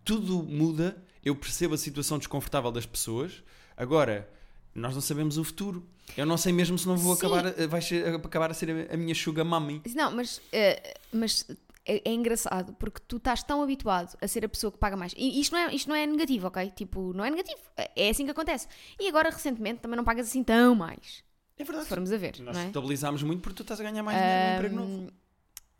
tudo 0.04 0.42
muda, 0.42 0.96
eu 1.24 1.36
percebo 1.36 1.74
a 1.74 1.78
situação 1.78 2.18
desconfortável 2.18 2.72
das 2.72 2.86
pessoas, 2.86 3.42
agora, 3.76 4.28
nós 4.74 4.94
não 4.94 5.00
sabemos 5.00 5.36
o 5.38 5.44
futuro. 5.44 5.86
Eu 6.16 6.24
não 6.24 6.36
sei 6.36 6.52
mesmo 6.52 6.78
se 6.78 6.86
não 6.86 6.96
vou 6.96 7.14
Sim. 7.14 7.26
acabar, 7.26 7.46
a- 7.46 7.66
vai 7.66 7.82
ser- 7.82 8.06
acabar 8.14 8.50
a 8.50 8.54
ser 8.54 8.88
a, 8.90 8.96
minha 8.96 9.14
sugar 9.14 9.44
mummy. 9.44 9.82
Não, 9.94 10.10
mas, 10.14 10.40
eh, 10.52 10.94
mas 11.12 11.46
é, 11.84 12.10
é 12.10 12.12
engraçado 12.14 12.72
porque 12.74 13.00
tu 13.06 13.16
estás 13.16 13.42
tão 13.42 13.62
habituado 13.62 14.16
a 14.22 14.26
ser 14.28 14.44
a 14.44 14.48
pessoa 14.48 14.70
que 14.72 14.78
paga 14.78 14.96
mais. 14.96 15.12
E 15.16 15.40
isto 15.40 15.52
não 15.52 15.58
é, 15.58 15.74
isto 15.74 15.88
não 15.88 15.96
é 15.96 16.06
negativo, 16.06 16.46
ok? 16.46 16.70
Tipo, 16.76 17.12
não 17.12 17.24
é 17.24 17.30
negativo. 17.30 17.58
É 17.96 18.08
assim 18.10 18.24
que 18.24 18.30
acontece. 18.30 18.68
E 18.98 19.08
agora, 19.08 19.30
recentemente, 19.30 19.80
também 19.80 19.96
não 19.96 20.04
pagas 20.04 20.28
assim 20.28 20.42
tão 20.44 20.74
mais. 20.74 21.22
É 21.58 21.64
verdade. 21.64 21.84
Se 21.84 21.88
formos 21.88 22.12
a 22.12 22.16
ver, 22.16 22.38
Nós 22.40 22.56
não 22.56 22.62
é? 22.62 22.66
estabilizámos 22.66 23.22
muito 23.22 23.40
porque 23.42 23.56
tu 23.56 23.62
estás 23.62 23.80
a 23.80 23.82
ganhar 23.82 24.02
mais 24.02 24.16
dinheiro 24.18 24.46
no 24.48 24.54
emprego 24.54 24.76
novo. 24.76 25.12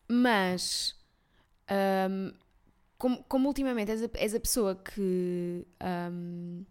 Mas, 0.09 0.97
ahm, 1.69 2.33
como, 2.97 3.23
como 3.25 3.49
ultimamente 3.49 3.91
és 3.93 4.03
a, 4.03 4.09
és 4.15 4.35
a 4.35 4.41
pessoa 4.41 4.75
que, 4.75 5.67
ahm, 5.81 6.63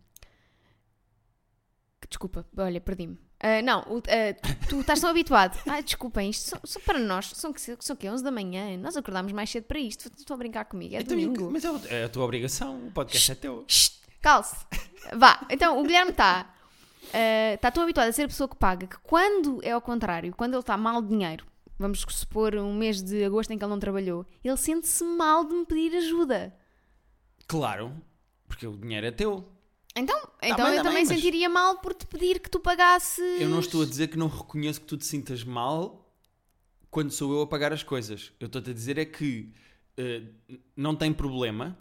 que- 2.02 2.08
Desculpa, 2.10 2.46
olha, 2.58 2.82
perdi-me. 2.82 3.18
Ah, 3.40 3.62
não, 3.62 3.80
ah, 3.82 4.66
tu, 4.68 4.80
estás 4.82 5.00
tão 5.00 5.10
habituado. 5.12 5.58
Ai, 5.70 5.84
desculpem, 5.84 6.30
isto 6.32 6.50
são, 6.50 6.60
são 6.66 6.82
para 6.82 6.98
nós. 7.00 7.30
São, 7.36 7.54
que- 7.54 7.62
são 7.80 7.96
que 7.96 8.10
11 8.10 8.24
da 8.24 8.32
manhã. 8.32 8.76
Nós 8.78 8.98
acordámos 8.98 9.32
mais 9.32 9.50
cedo 9.50 9.66
para 9.66 9.80
isto. 9.80 10.10
Estão 10.18 10.34
a 10.36 10.38
brincar 10.38 10.66
comigo. 10.66 10.96
É 10.96 11.00
Então, 11.02 11.16
domingo. 11.16 11.52
mas 11.52 11.64
é, 11.64 12.02
é 12.02 12.04
a 12.06 12.10
tua 12.10 12.24
obrigação, 12.26 12.88
o 12.88 12.92
podcast 12.92 13.32
é 13.32 13.36
teu. 13.36 13.64
Shhh, 13.68 13.92
calce. 14.22 14.56
Vá, 15.16 15.46
então 15.50 15.80
o 15.80 15.84
Guilherme 15.84 16.12
está 16.12 16.54
está 17.54 17.72
tão 17.72 17.84
habituado 17.84 18.08
a 18.10 18.12
ser 18.12 18.24
a 18.24 18.28
pessoa 18.28 18.48
que 18.48 18.56
paga 18.56 18.88
que 18.88 18.98
quando 19.04 19.60
é 19.64 19.72
ao 19.72 19.82
contrário, 19.82 20.34
quando 20.36 20.54
ele 20.54 20.60
está 20.62 20.78
mal 20.78 21.02
de 21.02 21.10
dinheiro, 21.10 21.46
vamos 21.78 22.04
supor 22.10 22.56
um 22.56 22.74
mês 22.76 23.02
de 23.02 23.24
agosto 23.24 23.52
em 23.52 23.58
que 23.58 23.64
ele 23.64 23.72
não 23.72 23.80
trabalhou, 23.80 24.26
ele 24.44 24.58
sente-se 24.58 25.04
mal 25.04 25.46
de 25.46 25.54
me 25.54 25.66
pedir 25.66 25.96
ajuda. 25.98 26.54
Claro, 27.48 27.94
porque 28.48 28.68
o 28.68 28.76
dinheiro 28.78 29.08
é 29.08 29.12
teu. 29.12 29.48
Então, 29.96 30.20
então 30.42 30.66
bem, 30.66 30.76
eu 30.76 30.84
tá 30.84 30.90
também 30.90 31.06
mas- 31.06 31.08
sentiria 31.08 31.50
mal 31.50 31.80
por 31.80 31.94
te 31.94 32.06
pedir 32.06 32.40
que 32.40 32.50
tu 32.50 32.60
pagasses. 32.60 33.42
Eu 33.42 33.50
não 33.50 33.60
estou 33.60 33.82
a 33.82 33.86
dizer 33.86 34.08
que 34.10 34.18
não 34.18 34.28
reconheço 34.28 34.82
que 34.82 34.88
tu 34.88 34.98
te 34.98 35.06
sintas 35.06 35.44
mal 35.44 36.12
quando 36.92 37.12
sou 37.12 37.34
eu 37.34 37.42
a 37.42 37.48
pagar 37.48 37.74
as 37.74 37.84
coisas. 37.84 38.32
Eu 38.40 38.46
estou-te 38.48 38.70
a 38.70 38.74
dizer 38.74 38.98
é 38.98 39.06
que 39.06 39.52
eh, 39.98 40.22
não 40.76 40.96
tem 40.96 41.12
problema 41.12 41.78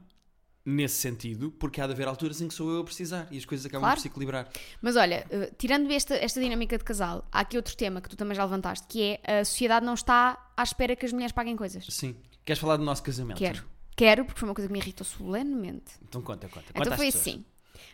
nesse 0.69 0.97
sentido, 0.97 1.53
porque 1.53 1.81
há 1.81 1.87
de 1.87 1.93
haver 1.93 2.09
alturas 2.09 2.41
em 2.41 2.49
que 2.49 2.55
sou 2.55 2.69
eu 2.71 2.81
a 2.81 2.85
precisar 2.85 3.29
e 3.31 3.39
as 3.39 3.45
coisas 3.45 3.65
acabam 3.65 3.83
Claro. 3.83 3.97
por 3.97 4.03
se 4.03 4.09
equilibrar. 4.09 4.49
Mas 4.83 4.97
olha, 4.97 5.25
eh, 5.31 5.53
tirando 5.57 5.89
esta, 5.93 6.15
esta 6.17 6.41
dinâmica 6.41 6.77
de 6.77 6.83
casal, 6.83 7.25
há 7.31 7.41
aqui 7.41 7.57
outro 7.57 7.77
tema 7.77 8.01
que 8.01 8.09
tu 8.09 8.17
também 8.17 8.35
já 8.35 8.43
levantaste, 8.45 8.85
que 8.89 9.19
é 9.25 9.41
a 9.41 9.45
sociedade 9.45 9.87
não 9.87 9.95
está 9.95 10.51
à 10.57 10.63
espera 10.65 10.97
que 10.97 11.07
as 11.07 11.13
mulheres 11.13 11.31
paguem 11.33 11.55
coisas. 11.57 11.87
Sim. 11.89 12.17
Queres 12.45 12.59
falar 12.61 12.77
do 12.79 12.85
nosso 12.85 13.03
casamento? 13.03 13.39
Quero. 13.39 13.65
Quero, 13.97 14.25
porque 14.25 14.41
foi 14.41 14.49
uma 14.49 14.55
coisa 14.55 14.67
que 14.69 14.73
me 14.73 14.79
irritou 14.81 15.07
solenemente. 15.07 15.93
Então 16.03 16.21
conta, 16.21 16.49
conta. 16.49 16.67
Então 16.71 16.83
Conta 16.83 16.91
às 16.91 16.97
foi 16.97 17.07
pessoas. 17.07 17.23
assim. 17.29 17.45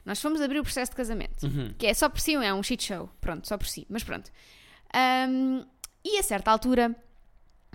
Nós 0.05 0.21
fomos 0.21 0.41
abrir 0.41 0.59
o 0.59 0.62
processo 0.62 0.91
de 0.93 0.97
casamento, 0.97 1.45
Uhum. 1.47 1.75
que 1.79 1.87
é 1.87 1.93
só 1.95 2.09
por 2.09 2.21
si, 2.21 2.35
é 2.35 2.52
um 2.55 2.62
shit 2.62 2.83
show. 2.83 3.09
Pronto, 3.21 3.47
só 3.47 3.57
por 3.59 3.67
si. 3.67 3.87
Mas 3.91 4.02
pronto. 4.02 4.31
Ahm, 4.95 5.64
e 6.05 6.19
a 6.19 6.23
certa 6.23 6.50
altura, 6.50 6.97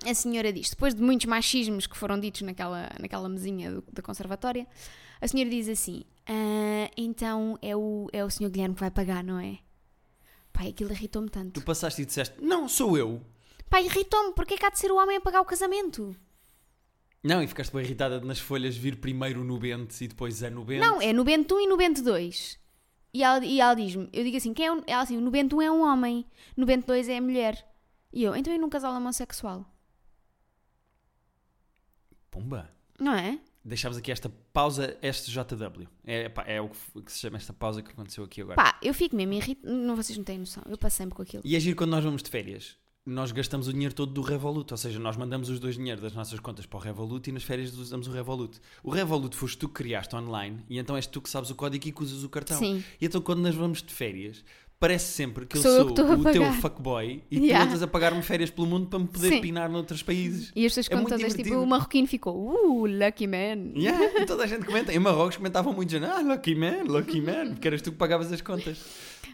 a 0.06 0.14
senhora 0.14 0.52
diz, 0.54 0.70
depois 0.70 0.94
de 0.94 1.02
muitos 1.02 1.26
machismos 1.26 1.88
que 1.88 1.98
foram 1.98 2.20
ditos 2.20 2.42
naquela, 2.42 2.90
naquela 3.00 3.28
mesinha 3.30 3.72
do- 3.72 3.84
da 3.92 4.02
conservatória, 4.02 4.68
a 5.20 5.28
senhora 5.28 5.50
diz 5.50 5.68
assim: 5.68 6.04
"Ah, 6.26 6.90
então 6.96 7.58
é 7.62 7.76
o, 7.76 8.08
é 8.14 8.24
o 8.24 8.30
senhor 8.30 8.50
Guilherme 8.50 8.76
que 8.76 8.82
vai 8.82 8.92
pagar, 8.92 9.24
não 9.24 9.40
é? 9.40 9.60
Pai, 10.54 10.70
aquilo 10.70 10.92
irritou-me 10.92 11.30
tanto. 11.30 11.60
Tu 11.60 11.66
passaste 11.66 12.02
e 12.02 12.06
disseste, 12.06 12.36
não, 12.42 12.68
sou 12.68 12.98
eu. 12.98 13.22
Pai, 13.70 13.86
irritou-me, 13.86 14.34
porque 14.34 14.54
é 14.56 14.58
que 14.58 14.66
há 14.66 14.70
de 14.70 14.80
ser 14.80 14.92
o 14.92 14.96
homem 14.98 15.18
a 15.18 15.22
pagar 15.22 15.42
o 15.42 15.46
casamento? 15.46 16.16
Não, 17.24 17.42
e 17.44 17.48
ficaste 17.48 17.74
bem 17.74 17.84
irritada 17.84 18.20
de 18.20 18.26
nas 18.26 18.40
folhas 18.40 18.76
vir 18.78 18.96
primeiro 18.98 19.44
no 19.44 19.58
Bente 19.60 20.04
e 20.04 20.08
depois 20.08 20.42
a 20.44 20.50
no 20.50 20.64
Bente. 20.64 20.80
Não, 20.82 21.02
é 21.02 21.12
no 21.12 21.24
Bento 21.24 21.56
1 21.56 21.60
e 21.62 21.68
no 21.68 21.76
Bento 21.78 22.02
2. 22.04 22.58
E 23.14 23.24
ela, 23.24 23.44
e 23.44 23.60
ela 23.60 23.74
diz-me, 23.74 24.08
eu 24.14 24.24
digo 24.24 24.38
assim, 24.38 24.54
quem 24.54 24.68
é 24.68 24.72
um, 24.72 24.82
ela 24.88 25.02
assim, 25.02 25.18
no 25.18 25.30
Bento 25.32 25.58
1 25.58 25.62
é 25.64 25.72
um 25.72 25.82
homem, 25.82 26.26
no 26.56 26.66
Bento 26.66 26.86
2 26.88 27.10
é 27.10 27.18
a 27.18 27.22
mulher. 27.22 27.68
E 28.14 28.24
eu, 28.24 28.36
então 28.36 28.54
e 28.54 28.58
num 28.58 28.70
casal 28.70 28.94
homossexual? 28.96 29.66
Pumba. 32.38 32.70
Não 33.00 33.14
é? 33.14 33.40
Deixámos 33.64 33.98
aqui 33.98 34.12
esta 34.12 34.30
pausa 34.54 34.98
SJW. 35.02 35.88
É, 36.06 36.30
pá, 36.30 36.44
é 36.48 36.62
o 36.62 36.70
que 36.70 37.12
se 37.12 37.20
chama 37.20 37.38
esta 37.38 37.52
pausa 37.52 37.82
que 37.82 37.92
aconteceu 37.92 38.24
aqui 38.24 38.42
agora. 38.42 38.56
Pá, 38.56 38.80
eu 38.82 38.94
fico 38.94 39.16
mesmo 39.16 39.34
irritada, 39.34 39.74
não, 39.74 39.96
vocês 39.96 40.18
não 40.18 40.24
têm 40.24 40.38
noção, 40.38 40.64
eu 40.70 40.78
passei-me 40.78 41.12
com 41.12 41.22
aquilo. 41.22 41.44
E 41.46 41.56
é 41.56 41.60
giro 41.60 41.76
quando 41.76 41.92
nós 41.92 42.04
vamos 42.04 42.24
de 42.24 42.30
férias. 42.30 42.78
Nós 43.06 43.32
gastamos 43.32 43.70
o 43.70 43.74
dinheiro 43.74 43.94
todo 43.94 44.12
do 44.12 44.22
Revolut, 44.22 44.74
ou 44.74 44.78
seja, 44.78 45.00
nós 45.00 45.16
mandamos 45.16 45.50
os 45.50 45.60
dois 45.60 45.76
dinheiro 45.76 46.02
das 46.02 46.14
nossas 46.14 46.40
contas 46.42 46.66
para 46.66 46.78
o 46.78 46.82
Revolut 46.82 47.30
e 47.30 47.34
nas 47.34 47.44
férias 47.44 47.74
usamos 47.74 48.08
o 48.08 48.12
Revolut. 48.12 48.60
O 48.84 48.90
Revolut 48.90 49.36
foste 49.36 49.58
tu 49.58 49.70
que 49.70 49.76
criaste 49.76 50.14
online 50.14 50.64
e 50.70 50.78
então 50.78 50.96
és 50.96 51.08
tu 51.08 51.22
que 51.22 51.30
sabes 51.30 51.50
o 51.50 51.56
código 51.56 51.88
e 51.88 51.92
que 51.92 52.04
usas 52.04 52.24
o 52.24 52.30
cartão. 52.30 52.60
Sim. 52.60 52.84
E 53.00 53.06
então 53.06 53.22
quando 53.22 53.40
nós 53.40 53.56
vamos 53.56 53.82
de 53.82 53.94
férias, 53.94 54.44
parece 54.80 55.12
sempre 55.14 55.46
que 55.46 55.58
eu 55.58 55.62
Sou 55.62 55.72
eu 55.72 55.86
que 55.88 55.92
o 55.94 55.96
teu 55.96 56.18
pagar. 56.44 56.54
fuckboy 56.62 57.24
e 57.32 57.38
Yeah. 57.40 57.66
tu 57.66 57.70
andas 57.70 57.82
a 57.84 57.88
pagar-me 57.88 58.22
férias 58.22 58.50
pelo 58.50 58.68
mundo 58.68 58.88
para 58.88 59.00
me 59.00 59.08
poder 59.08 59.30
Sim. 59.30 59.42
pinar 59.42 59.70
noutros 59.70 60.04
países. 60.04 60.52
E 60.56 60.66
as 60.66 60.72
pessoas 60.74 60.88
É 60.92 60.96
muito 60.96 61.10
todas, 61.10 61.22
tipo, 61.24 61.38
divertido. 61.38 61.64
o 61.64 61.66
marroquino 61.68 62.08
ficou, 62.08 62.36
uh, 62.36 62.86
lucky 62.86 63.26
man. 63.28 63.72
Yeah, 63.76 64.26
toda 64.26 64.44
a 64.44 64.48
gente 64.48 64.66
comenta. 64.66 64.94
Em 64.94 65.00
Marrocos 65.00 65.38
comentavam 65.38 65.74
muito, 65.74 65.92
já, 65.92 66.18
ah, 66.18 66.22
lucky 66.22 66.54
man, 66.56 66.84
lucky 66.86 67.22
man, 67.22 67.54
porque 67.54 67.68
eras 67.68 67.82
tu 67.82 67.92
que 67.92 67.98
pagavas 67.98 68.32
as 68.32 68.42
contas. 68.42 68.84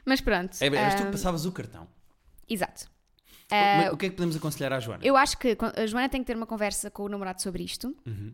Mas 0.06 0.22
pronto. 0.22 0.58
É, 0.62 0.68
eras 0.68 0.96
tu 0.96 1.02
que 1.04 1.08
ah, 1.08 1.12
passavas 1.12 1.46
o 1.46 1.52
cartão. 1.52 1.88
Exato. 2.50 2.86
Ah, 3.52 3.90
o 3.92 3.98
que 3.98 4.08
é 4.08 4.10
que 4.10 4.16
podemos 4.16 4.36
aconselhar 4.36 4.74
à 4.74 4.80
Joana? 4.80 5.06
eu 5.06 5.16
acho 5.16 5.38
que 5.38 5.56
a 5.76 5.86
Joana 5.86 6.10
tem 6.10 6.22
que 6.22 6.28
ter 6.28 6.36
uma 6.36 6.48
conversa 6.48 6.90
com 6.90 7.04
o 7.04 7.10
namorado 7.10 7.42
sobre 7.42 7.64
isto. 7.64 7.96
Uhum. 8.06 8.34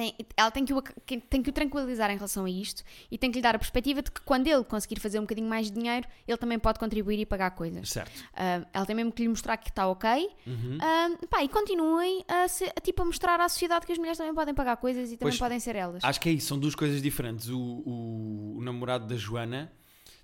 Tem- 0.00 0.14
ela 0.34 0.50
tem 0.50 0.64
que, 0.64 0.72
o, 0.72 0.80
tem 0.80 1.42
que 1.42 1.50
o 1.50 1.52
tranquilizar 1.52 2.10
em 2.10 2.14
relação 2.14 2.46
a 2.46 2.50
isto 2.50 2.82
e 3.10 3.18
tem 3.18 3.30
que 3.30 3.36
lhe 3.36 3.42
dar 3.42 3.54
a 3.54 3.58
perspectiva 3.58 4.00
de 4.00 4.10
que 4.10 4.22
quando 4.22 4.46
ele 4.46 4.64
conseguir 4.64 4.98
fazer 4.98 5.18
um 5.18 5.22
bocadinho 5.22 5.46
mais 5.46 5.66
de 5.66 5.72
dinheiro, 5.78 6.08
ele 6.26 6.38
também 6.38 6.58
pode 6.58 6.78
contribuir 6.78 7.18
e 7.20 7.26
pagar 7.26 7.50
coisas. 7.50 7.90
Certo. 7.90 8.10
Ah, 8.34 8.66
ela 8.72 8.86
tem 8.86 8.96
mesmo 8.96 9.12
que 9.12 9.22
lhe 9.22 9.28
mostrar 9.28 9.58
que 9.58 9.68
está 9.68 9.86
ok. 9.88 10.08
Uhum. 10.46 10.78
Ah, 10.80 11.08
pá, 11.28 11.44
e 11.44 11.48
continuem 11.50 12.24
a, 12.26 12.48
ser- 12.48 12.72
a, 12.74 12.80
tipo, 12.80 13.02
a 13.02 13.04
mostrar 13.04 13.38
à 13.40 13.46
sociedade 13.48 13.84
que 13.84 13.92
as 13.92 13.98
mulheres 13.98 14.16
também 14.16 14.34
podem 14.34 14.54
pagar 14.54 14.76
coisas 14.78 15.08
e 15.12 15.18
também 15.18 15.32
Pois, 15.32 15.38
podem 15.38 15.60
ser 15.60 15.76
elas. 15.76 16.02
Acho 16.02 16.18
que 16.18 16.30
é 16.30 16.32
isso, 16.32 16.46
são 16.46 16.58
duas 16.58 16.74
coisas 16.74 17.02
diferentes. 17.02 17.50
O, 17.50 17.58
o- 17.60 18.54
o 18.58 18.62
namorado 18.62 19.06
da 19.06 19.16
Joana 19.16 19.70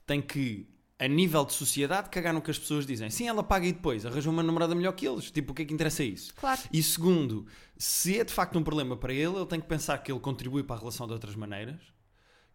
tem 0.07 0.23
que, 0.23 0.67
a 0.99 1.07
nível 1.07 1.45
de 1.45 1.53
sociedade, 1.53 2.09
cagar 2.09 2.33
no 2.33 2.41
que 2.41 2.51
as 2.51 2.59
pessoas 2.59 2.87
dizem. 2.87 3.11
Sim, 3.11 3.29
ela 3.29 3.43
paga 3.43 3.67
e 3.67 3.73
depois 3.73 4.07
arranja 4.07 4.31
uma 4.31 4.43
namorada 4.43 4.75
melhor 4.75 4.93
que 4.93 5.07
eles. 5.07 5.31
Tipo, 5.31 5.53
o 5.53 5.55
que 5.55 5.63
é 5.63 5.65
que 5.65 5.75
interessa 5.75 6.03
isso? 6.03 6.35
Claro. 6.35 6.61
E 6.73 6.83
segundo, 6.83 7.47
se 7.77 8.19
é 8.19 8.25
de 8.25 8.33
facto 8.33 8.59
um 8.59 8.63
problema 8.63 8.97
para 8.97 9.13
ele, 9.13 9.37
ele 9.37 9.47
tem 9.47 9.61
que 9.61 9.67
pensar 9.67 9.99
que 9.99 10.11
ele 10.11 10.21
contribui 10.21 10.63
para 10.63 10.77
a 10.77 10.79
relação 10.79 11.07
de 11.07 11.13
outras 11.13 11.35
maneiras, 11.37 11.81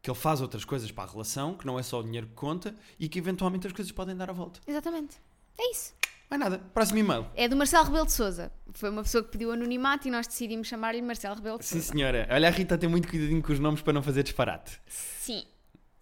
que 0.02 0.10
ele 0.10 0.18
faz 0.18 0.42
outras 0.42 0.66
coisas 0.66 0.92
para 0.92 1.04
a 1.04 1.12
relação, 1.12 1.56
que 1.56 1.66
não 1.68 1.78
é 1.78 1.84
só 1.84 2.00
o 2.00 2.04
dinheiro 2.04 2.26
que 2.28 2.34
conta 2.34 2.76
e 3.00 3.08
que 3.08 3.20
eventualmente 3.20 3.68
as 3.68 3.74
coisas 3.74 3.92
podem 3.92 4.16
dar 4.16 4.30
a 4.30 4.34
volta. 4.34 4.60
Exatamente. 4.66 5.18
É 5.60 5.72
isso. 5.72 5.94
Mais 6.28 6.40
nada. 6.40 6.60
Próximo 6.74 6.98
e-mail. 6.98 7.28
É 7.36 7.48
do 7.48 7.56
Marcelo 7.58 7.86
Rebelo 7.86 8.06
de 8.06 8.14
Souza. 8.14 8.52
Foi 8.74 8.90
uma 8.90 9.04
pessoa 9.04 9.22
que 9.24 9.30
pediu 9.30 9.52
anonimato 9.52 10.08
e 10.08 10.12
nós 10.12 10.26
decidimos 10.26 10.68
chamar-lhe 10.68 11.02
Marcelo 11.02 11.36
Rebelo 11.36 11.60
de 11.60 11.66
Sim, 11.66 11.76
Souza. 11.76 11.92
senhora. 11.92 12.28
Olha, 12.32 12.48
a 12.48 12.52
Rita 12.52 12.78
tem 12.78 12.90
muito 12.90 13.08
cuidadinho 13.08 13.44
com 13.44 13.52
os 13.52 13.60
nomes 13.60 13.82
para 13.82 13.92
não 13.94 14.02
fazer 14.02 14.24
disparate. 14.24 14.80
Sim. 14.88 15.44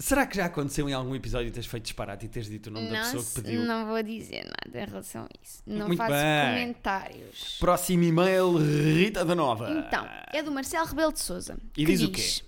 Será 0.01 0.25
que 0.25 0.37
já 0.37 0.45
aconteceu 0.45 0.87
em 0.87 0.93
algum 0.93 1.13
episódio 1.13 1.51
teres 1.51 1.67
feito 1.67 1.83
disparate 1.83 2.25
e 2.25 2.29
teres 2.29 2.47
dito 2.47 2.67
o 2.67 2.71
nome 2.71 2.87
da 2.89 2.93
Não, 2.93 3.03
pessoa 3.11 3.23
que 3.23 3.41
pediu? 3.41 3.65
não 3.65 3.85
vou 3.85 4.01
dizer 4.01 4.45
nada 4.45 4.81
em 4.81 4.85
relação 4.85 5.23
a 5.23 5.27
isso. 5.43 5.61
Não 5.67 5.87
Muito 5.87 5.97
faço 5.97 6.13
bem. 6.13 6.53
comentários. 6.53 7.57
Próximo 7.59 8.03
e-mail, 8.03 8.55
Rita 8.57 9.25
da 9.25 9.35
Nova. 9.35 9.69
Então, 9.69 10.07
é 10.31 10.41
do 10.41 10.51
Marcelo 10.53 10.87
Rebelo 10.87 11.11
de 11.11 11.19
Souza. 11.19 11.57
E 11.75 11.85
que 11.85 11.91
diz 11.97 12.41
o 12.41 12.43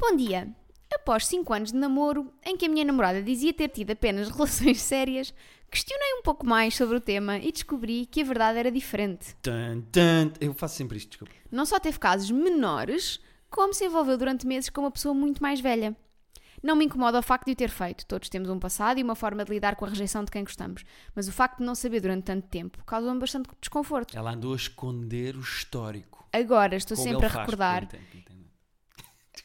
Bom 0.00 0.16
dia. 0.16 0.48
Após 0.92 1.26
5 1.26 1.52
anos 1.54 1.70
de 1.70 1.78
namoro, 1.78 2.32
em 2.44 2.56
que 2.56 2.66
a 2.66 2.68
minha 2.68 2.84
namorada 2.84 3.22
dizia 3.22 3.52
ter 3.54 3.68
tido 3.68 3.92
apenas 3.92 4.28
relações 4.34 4.80
sérias, 4.80 5.32
questionei 5.70 6.14
um 6.14 6.22
pouco 6.22 6.44
mais 6.44 6.74
sobre 6.74 6.96
o 6.96 7.00
tema 7.00 7.38
e 7.38 7.52
descobri 7.52 8.04
que 8.06 8.22
a 8.22 8.24
verdade 8.24 8.58
era 8.58 8.72
diferente. 8.72 9.36
Tan, 9.40 9.82
tan. 9.92 10.32
Eu 10.40 10.52
faço 10.54 10.76
sempre 10.76 10.96
isto, 10.96 11.10
desculpa. 11.10 11.32
Não 11.52 11.64
só 11.64 11.78
teve 11.78 12.00
casos 12.00 12.32
menores, 12.32 13.20
como 13.50 13.74
se 13.74 13.84
envolveu 13.84 14.16
durante 14.16 14.46
meses 14.46 14.70
com 14.70 14.82
uma 14.82 14.90
pessoa 14.90 15.14
muito 15.14 15.42
mais 15.42 15.60
velha. 15.60 15.96
Não 16.62 16.76
me 16.76 16.84
incomoda 16.84 17.18
o 17.18 17.22
facto 17.22 17.46
de 17.46 17.52
o 17.52 17.56
ter 17.56 17.70
feito. 17.70 18.04
Todos 18.06 18.28
temos 18.28 18.48
um 18.50 18.58
passado 18.58 18.98
e 18.98 19.02
uma 19.02 19.14
forma 19.14 19.44
de 19.44 19.50
lidar 19.50 19.76
com 19.76 19.86
a 19.86 19.88
rejeição 19.88 20.22
de 20.24 20.30
quem 20.30 20.44
gostamos. 20.44 20.84
Mas 21.14 21.26
o 21.26 21.32
facto 21.32 21.58
de 21.58 21.64
não 21.64 21.74
saber 21.74 22.00
durante 22.00 22.24
tanto 22.24 22.46
tempo 22.48 22.84
causa-me 22.84 23.18
bastante 23.18 23.48
desconforto. 23.60 24.16
Ela 24.16 24.32
andou 24.32 24.52
a 24.52 24.56
esconder 24.56 25.36
o 25.36 25.40
histórico. 25.40 26.28
Agora 26.32 26.76
estou 26.76 26.96
Como 26.96 27.08
sempre 27.08 27.26
a 27.26 27.28
recordar 27.30 27.88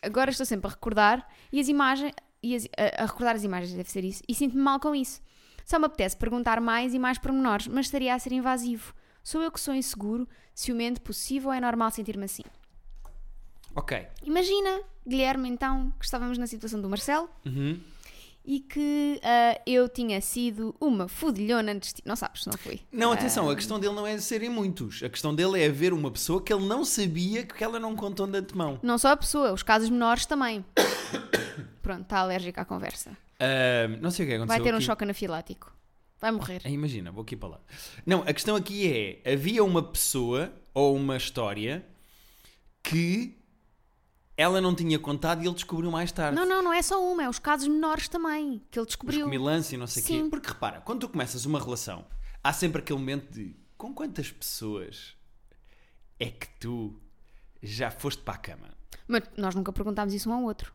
agora 0.01 0.29
estou 0.29 0.45
sempre 0.45 0.67
a 0.67 0.71
recordar 0.71 1.27
e 1.51 1.59
as 1.59 1.67
imagens 1.67 2.13
e 2.43 2.55
as- 2.55 2.67
a, 2.77 3.03
a 3.03 3.05
recordar 3.05 3.35
as 3.35 3.43
imagens 3.43 3.73
deve 3.73 3.89
ser 3.89 4.03
isso 4.03 4.21
e 4.27 4.35
sinto-me 4.35 4.61
mal 4.61 4.79
com 4.79 4.93
isso. 4.93 5.21
Só 5.65 5.79
me 5.79 5.85
apetece 5.85 6.15
perguntar 6.15 6.61
mais 6.61 6.93
e 6.93 6.99
mais 6.99 7.17
pormenores, 7.17 7.67
mas 7.67 7.87
estaria 7.87 8.13
a 8.13 8.19
ser 8.19 8.31
invasivo. 8.33 8.93
Sou 9.23 9.41
eu 9.41 9.51
que 9.51 9.59
sou 9.59 9.73
inseguro, 9.73 10.27
ciumento, 10.53 11.01
possível 11.01 11.49
ou 11.49 11.55
é 11.55 11.59
normal 11.59 11.89
sentir-me 11.89 12.25
assim? 12.25 12.43
Ok. 13.75 14.07
Imagina, 14.23 14.81
Guilherme, 15.07 15.49
então, 15.49 15.91
que 15.99 16.05
estávamos 16.05 16.37
na 16.37 16.47
situação 16.47 16.81
do 16.81 16.89
Marcelo 16.89 17.29
Uhum. 17.45 17.79
e 18.45 18.59
que 18.61 19.19
ah, 19.23 19.59
eu 19.65 19.89
tinha 19.89 20.21
sido 20.21 20.73
uma 20.79 21.07
fudilhona 21.07 21.71
antes 21.73 21.89
de 21.89 21.95
ti. 21.95 22.01
Não 22.05 22.15
sabes, 22.15 22.45
não 22.45 22.57
fui. 22.57 22.79
Não, 22.91 23.11
atenção, 23.11 23.49
a 23.49 23.55
questão 23.55 23.79
dele 23.79 23.93
não 23.93 24.07
é 24.07 24.17
serem 24.17 24.49
muitos. 24.49 25.03
A 25.03 25.09
questão 25.09 25.35
dele 25.35 25.61
é 25.61 25.67
haver 25.67 25.91
uma 25.93 26.09
pessoa 26.09 26.41
que 26.41 26.53
ele 26.53 26.65
não 26.65 26.85
sabia 26.85 27.43
que 27.45 27.63
ela 27.63 27.79
não 27.79 27.95
contou 27.95 28.25
de 28.27 28.37
antemão. 28.37 28.79
Não 28.81 28.97
só 28.97 29.09
a 29.09 29.17
pessoa, 29.17 29.51
os 29.51 29.61
casos 29.63 29.89
menores 29.89 30.25
também. 30.25 30.63
Pronto, 31.81 32.01
está 32.03 32.19
alérgica 32.19 32.61
à 32.61 32.65
conversa. 32.65 33.11
Ahm, 33.39 33.99
não 34.01 34.09
sei 34.09 34.25
o 34.25 34.29
que 34.29 34.35
aconteceu 34.35 34.57
Vai 34.57 34.63
ter 34.63 34.73
um 34.73 34.77
aqui. 34.77 34.85
choque 34.85 35.03
anafilático. 35.03 35.75
Vai 36.21 36.31
morrer. 36.31 36.61
Ah, 36.63 36.69
Imagina, 36.69 37.11
vou 37.11 37.21
aqui 37.23 37.35
para 37.35 37.49
lá. 37.49 37.59
Não, 38.05 38.21
a 38.21 38.33
questão 38.33 38.55
aqui 38.55 39.21
é: 39.23 39.33
havia 39.33 39.61
uma 39.63 39.83
pessoa 39.83 40.51
ou 40.73 40.95
uma 40.95 41.17
história 41.17 41.85
que 42.81 43.37
ela 44.37 44.59
não 44.59 44.75
tinha 44.75 44.99
contado 44.99 45.41
e 45.43 45.47
ele 45.47 45.53
descobriu 45.55 45.89
mais 45.91 46.11
tarde. 46.11 46.35
Não, 46.35 46.45
não, 46.45 46.61
não 46.61 46.73
é 46.73 46.81
só 46.81 47.01
uma, 47.01 47.23
é 47.23 47.29
os 47.29 47.39
casos 47.39 47.67
menores 47.67 48.07
também 48.07 48.61
que 48.69 48.77
ele 48.77 48.83
Os 48.83 48.87
descobriu. 48.87 49.23
comilance 49.23 49.73
e 49.75 49.77
não 49.77 49.87
sei 49.87 50.03
o 50.03 50.05
quê. 50.05 50.13
Sim. 50.13 50.29
Porque 50.29 50.49
repara, 50.49 50.81
quando 50.81 51.01
tu 51.01 51.09
começas 51.09 51.45
uma 51.45 51.59
relação, 51.59 52.05
há 52.43 52.51
sempre 52.51 52.81
aquele 52.81 52.99
momento 52.99 53.31
de 53.33 53.55
com 53.77 53.93
quantas 53.93 54.31
pessoas 54.31 55.15
é 56.19 56.29
que 56.29 56.47
tu 56.59 56.99
já 57.61 57.89
foste 57.91 58.21
para 58.21 58.33
a 58.33 58.37
cama? 58.37 58.69
Mas 59.07 59.23
nós 59.37 59.55
nunca 59.55 59.71
perguntámos 59.71 60.13
isso 60.13 60.29
um 60.29 60.33
ao 60.33 60.43
outro. 60.43 60.73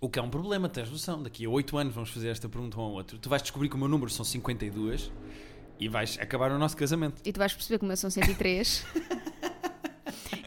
O 0.00 0.08
que 0.08 0.18
é 0.18 0.22
um 0.22 0.30
problema, 0.30 0.68
tens 0.68 0.90
noção. 0.90 1.22
Daqui 1.22 1.44
a 1.44 1.50
8 1.50 1.76
anos 1.76 1.94
vamos 1.94 2.10
fazer 2.10 2.28
esta 2.28 2.48
pergunta 2.48 2.78
um 2.78 2.82
ao 2.82 2.92
outro. 2.92 3.18
Tu 3.18 3.28
vais 3.28 3.42
descobrir 3.42 3.68
que 3.68 3.74
o 3.74 3.78
meu 3.78 3.88
número 3.88 4.10
são 4.10 4.24
52 4.24 5.10
e 5.80 5.88
vais 5.88 6.16
acabar 6.20 6.52
o 6.52 6.58
nosso 6.58 6.76
casamento. 6.76 7.20
E 7.24 7.32
tu 7.32 7.38
vais 7.38 7.52
perceber 7.52 7.78
que 7.78 7.84
o 7.84 7.88
meu 7.88 7.96
são 7.96 8.08
103. 8.10 8.84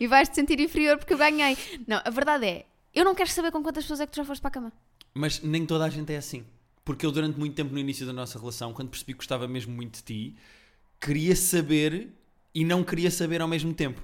e 0.02 0.08
vais 0.08 0.28
te 0.28 0.34
sentir 0.34 0.60
inferior 0.60 0.98
porque 0.98 1.14
eu 1.14 1.18
ganhei. 1.20 1.56
Não, 1.86 2.02
a 2.04 2.10
verdade 2.10 2.48
é, 2.48 2.66
eu 2.92 3.06
não 3.06 3.14
quero 3.14 3.30
saber 3.30 3.52
com 3.52 3.62
quantas 3.62 3.84
pessoas 3.84 4.00
é 4.00 4.08
que 4.08 4.12
tu 4.12 4.16
já 4.16 4.26
foste 4.26 4.42
para 4.42 4.50
a 4.50 4.52
cama. 4.52 4.74
Mas 5.14 5.42
nem 5.44 5.64
toda 5.64 5.86
a 5.86 5.90
gente 5.90 6.12
é 6.12 6.18
assim. 6.18 6.44
Porque 6.84 7.06
eu, 7.06 7.12
durante 7.12 7.38
muito 7.38 7.54
tempo 7.54 7.72
no 7.72 7.78
início 7.78 8.04
da 8.08 8.12
nossa 8.12 8.40
relação, 8.40 8.74
quando 8.74 8.90
percebi 8.90 9.14
que 9.14 9.18
gostava 9.18 9.48
mesmo 9.48 9.72
muito 9.76 9.98
de 9.98 10.04
ti, 10.04 10.36
queria 11.00 11.36
saber 11.36 12.10
e 12.52 12.66
não 12.66 12.84
queria 12.84 13.12
saber 13.12 13.42
ao 13.42 13.48
mesmo 13.48 13.76
tempo. 13.76 14.02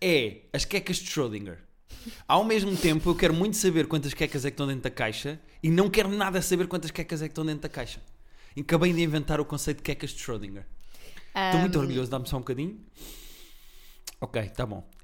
É 0.00 0.38
as 0.52 0.64
quecas 0.64 0.96
de 0.96 1.08
Schrödinger. 1.08 1.58
Ao 2.26 2.42
mesmo 2.42 2.76
tempo, 2.76 3.08
eu 3.08 3.14
quero 3.14 3.32
muito 3.32 3.56
saber 3.56 3.86
quantas 3.86 4.14
quecas 4.14 4.44
é 4.44 4.50
que 4.50 4.54
estão 4.54 4.66
dentro 4.66 4.82
da 4.82 4.90
caixa 4.90 5.40
e 5.62 5.70
não 5.70 5.88
quero 5.88 6.08
nada 6.08 6.42
saber 6.42 6.66
quantas 6.66 6.90
quecas 6.90 7.22
é 7.22 7.26
que 7.28 7.32
estão 7.32 7.46
dentro 7.46 7.62
da 7.62 7.68
caixa. 7.68 8.02
E 8.56 8.62
Acabei 8.62 8.92
de 8.92 9.00
inventar 9.00 9.40
o 9.40 9.44
conceito 9.44 9.76
de 9.76 9.84
quecas 9.84 10.10
de 10.10 10.20
Schrödinger. 10.24 10.66
Estou 11.32 11.60
muito 11.60 11.78
orgulhoso, 11.78 12.10
dá-me 12.10 12.28
só 12.28 12.36
um 12.36 12.40
bocadinho. 12.40 12.80
Ok, 14.20 14.42
tá 14.48 14.66
bom. 14.66 14.95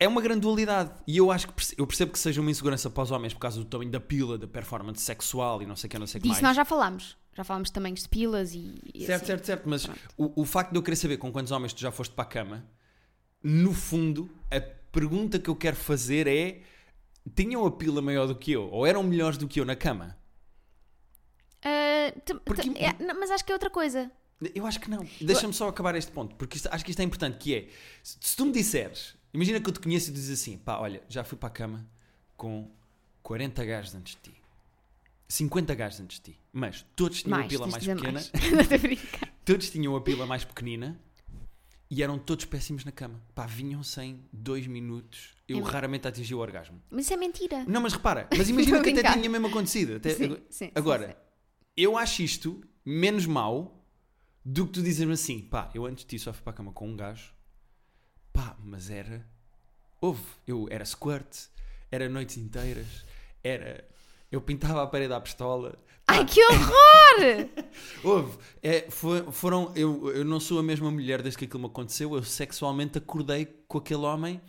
É 0.00 0.08
uma 0.08 0.20
grande 0.20 0.40
dualidade. 0.40 0.90
E 1.06 1.18
eu 1.18 1.30
acho 1.30 1.46
que 1.48 1.52
eu 1.78 1.86
percebo 1.86 2.10
que 2.12 2.18
seja 2.18 2.40
uma 2.40 2.50
insegurança 2.50 2.88
para 2.90 3.02
os 3.02 3.10
homens 3.10 3.32
por 3.34 3.40
causa 3.40 3.58
do 3.58 3.64
tamanho 3.66 3.90
da 3.90 4.00
pila, 4.00 4.36
da 4.38 4.48
performance 4.48 5.02
sexual 5.02 5.62
e 5.62 5.66
não 5.66 5.76
sei 5.76 5.86
o 5.86 5.90
que, 5.90 5.98
não 5.98 6.06
sei 6.06 6.18
o 6.18 6.22
que 6.22 6.28
Disso 6.28 6.42
mais. 6.42 6.50
nós 6.50 6.56
já 6.56 6.64
falámos. 6.64 7.16
Já 7.36 7.44
falámos 7.44 7.68
de 7.68 7.72
tamanhos 7.74 8.02
de 8.02 8.08
pilas 8.08 8.52
e. 8.54 8.80
e 8.94 9.04
Certo, 9.06 9.16
assim. 9.22 9.26
certo, 9.26 9.44
certo. 9.46 9.68
Mas 9.68 9.84
o, 10.16 10.42
o 10.42 10.44
facto 10.44 10.72
de 10.72 10.78
eu 10.78 10.82
querer 10.82 10.96
saber 10.96 11.16
com 11.18 11.30
quantos 11.30 11.52
homens 11.52 11.72
tu 11.72 11.80
já 11.80 11.92
foste 11.92 12.12
para 12.12 12.24
a 12.24 12.26
cama, 12.26 12.66
no 13.42 13.72
fundo, 13.72 14.28
a 14.50 14.60
pergunta 14.90 15.38
que 15.38 15.48
eu 15.48 15.54
quero 15.54 15.76
fazer 15.76 16.26
é: 16.26 16.62
tinham 17.36 17.64
a 17.64 17.70
pila 17.70 18.02
maior 18.02 18.26
do 18.26 18.34
que 18.34 18.50
eu? 18.52 18.68
Ou 18.70 18.84
eram 18.86 19.02
melhores 19.04 19.38
do 19.38 19.46
que 19.46 19.60
eu 19.60 19.64
na 19.64 19.76
cama? 19.76 20.16
T- 22.24 22.34
Porque- 22.44 22.70
é, 22.76 23.14
mas 23.14 23.30
acho 23.30 23.44
que 23.44 23.52
é 23.52 23.54
outra 23.54 23.70
coisa. 23.70 24.10
Eu 24.54 24.66
acho 24.66 24.80
que 24.80 24.88
não. 24.90 25.06
Deixa-me 25.20 25.52
só 25.52 25.68
acabar 25.68 25.94
este 25.94 26.10
ponto, 26.10 26.34
porque 26.34 26.56
isto- 26.56 26.68
acho 26.72 26.84
que 26.84 26.90
isto 26.90 27.00
é 27.00 27.04
importante, 27.04 27.36
que 27.38 27.54
é, 27.54 27.68
se 28.02 28.34
tu 28.36 28.46
me 28.46 28.52
disseres, 28.52 29.14
imagina 29.32 29.60
que 29.60 29.68
eu 29.68 29.72
te 29.72 29.80
conheço 29.80 30.10
e 30.10 30.12
dizes 30.12 30.40
assim, 30.40 30.58
pá, 30.58 30.78
olha, 30.78 31.02
já 31.08 31.22
fui 31.24 31.36
para 31.38 31.48
a 31.48 31.52
cama 31.52 31.86
com 32.36 32.70
40 33.22 33.64
gajos 33.64 33.94
antes 33.94 34.14
de 34.16 34.30
ti. 34.30 34.40
50 35.28 35.74
gajos 35.74 36.00
antes 36.00 36.18
de 36.20 36.32
ti. 36.32 36.40
Mas 36.52 36.84
todos 36.96 37.22
tinham 37.22 37.38
Mais, 37.38 37.46
a 37.46 37.48
pila 37.48 37.66
mais 37.68 37.86
pequena. 37.86 38.02
mais. 38.12 38.32
Todos 39.44 39.70
tinham 39.70 39.94
a 39.96 40.00
pila 40.00 40.26
mais 40.26 40.44
pequenina 40.44 41.00
e 41.88 42.02
eram 42.02 42.18
todos 42.18 42.44
péssimos 42.44 42.84
na 42.84 42.90
cama. 42.92 43.20
Pá, 43.34 43.46
vinham 43.46 43.82
sem 43.82 44.24
dois 44.32 44.66
minutos. 44.66 45.36
Eu 45.48 45.58
É- 45.58 45.62
raramente 45.70 46.08
atingi 46.08 46.34
o 46.34 46.38
orgasmo. 46.38 46.80
Mas 46.90 47.04
isso 47.04 47.14
é 47.14 47.16
mentira. 47.16 47.64
Não, 47.66 47.80
mas 47.80 47.92
repara, 47.92 48.28
mas 48.36 48.48
imagina 48.48 48.80
que 48.82 48.90
até 48.90 49.12
tinha 49.12 49.28
mesmo 49.30 49.46
acontecido. 49.46 49.96
Até- 49.96 50.14
Sim, 50.14 50.36
sim, 50.48 50.70
Agora, 50.74 51.08
sim. 51.08 51.14
eu 51.76 51.96
acho 51.96 52.22
isto 52.22 52.60
menos 52.84 53.26
mau 53.26 53.84
do 54.44 54.66
que 54.66 54.72
tu 54.72 54.82
dizeres-me 54.82 55.12
assim, 55.14 55.40
pá, 55.42 55.70
eu 55.74 55.84
antes 55.86 56.04
de 56.04 56.08
ti 56.10 56.18
só 56.18 56.32
fui 56.32 56.42
para 56.42 56.52
a 56.52 56.56
cama 56.56 56.72
com 56.72 56.88
um 56.88 56.96
gajo, 56.96 57.32
pá, 58.32 58.56
mas 58.64 58.90
era. 58.90 59.26
Houve, 60.00 60.22
eu 60.46 60.66
era 60.70 60.84
squirt, 60.84 61.46
era 61.90 62.08
noites 62.08 62.36
inteiras, 62.38 63.04
era. 63.42 63.84
Eu 64.30 64.40
pintava 64.40 64.82
a 64.82 64.86
parede 64.86 65.12
à 65.12 65.20
pistola. 65.20 65.78
Ai, 66.06 66.24
que 66.24 66.40
horror! 66.44 67.48
Houve, 68.02 68.38
é, 68.62 68.90
foi- 68.90 69.30
foram. 69.30 69.72
Eu, 69.76 70.10
eu 70.14 70.24
não 70.24 70.40
sou 70.40 70.58
a 70.58 70.62
mesma 70.62 70.90
mulher 70.90 71.22
desde 71.22 71.38
que 71.38 71.44
aquilo 71.44 71.60
me 71.60 71.66
aconteceu, 71.66 72.14
eu 72.14 72.22
sexualmente 72.22 72.98
acordei 72.98 73.46
com 73.68 73.78
aquele 73.78 74.00
homem 74.02 74.40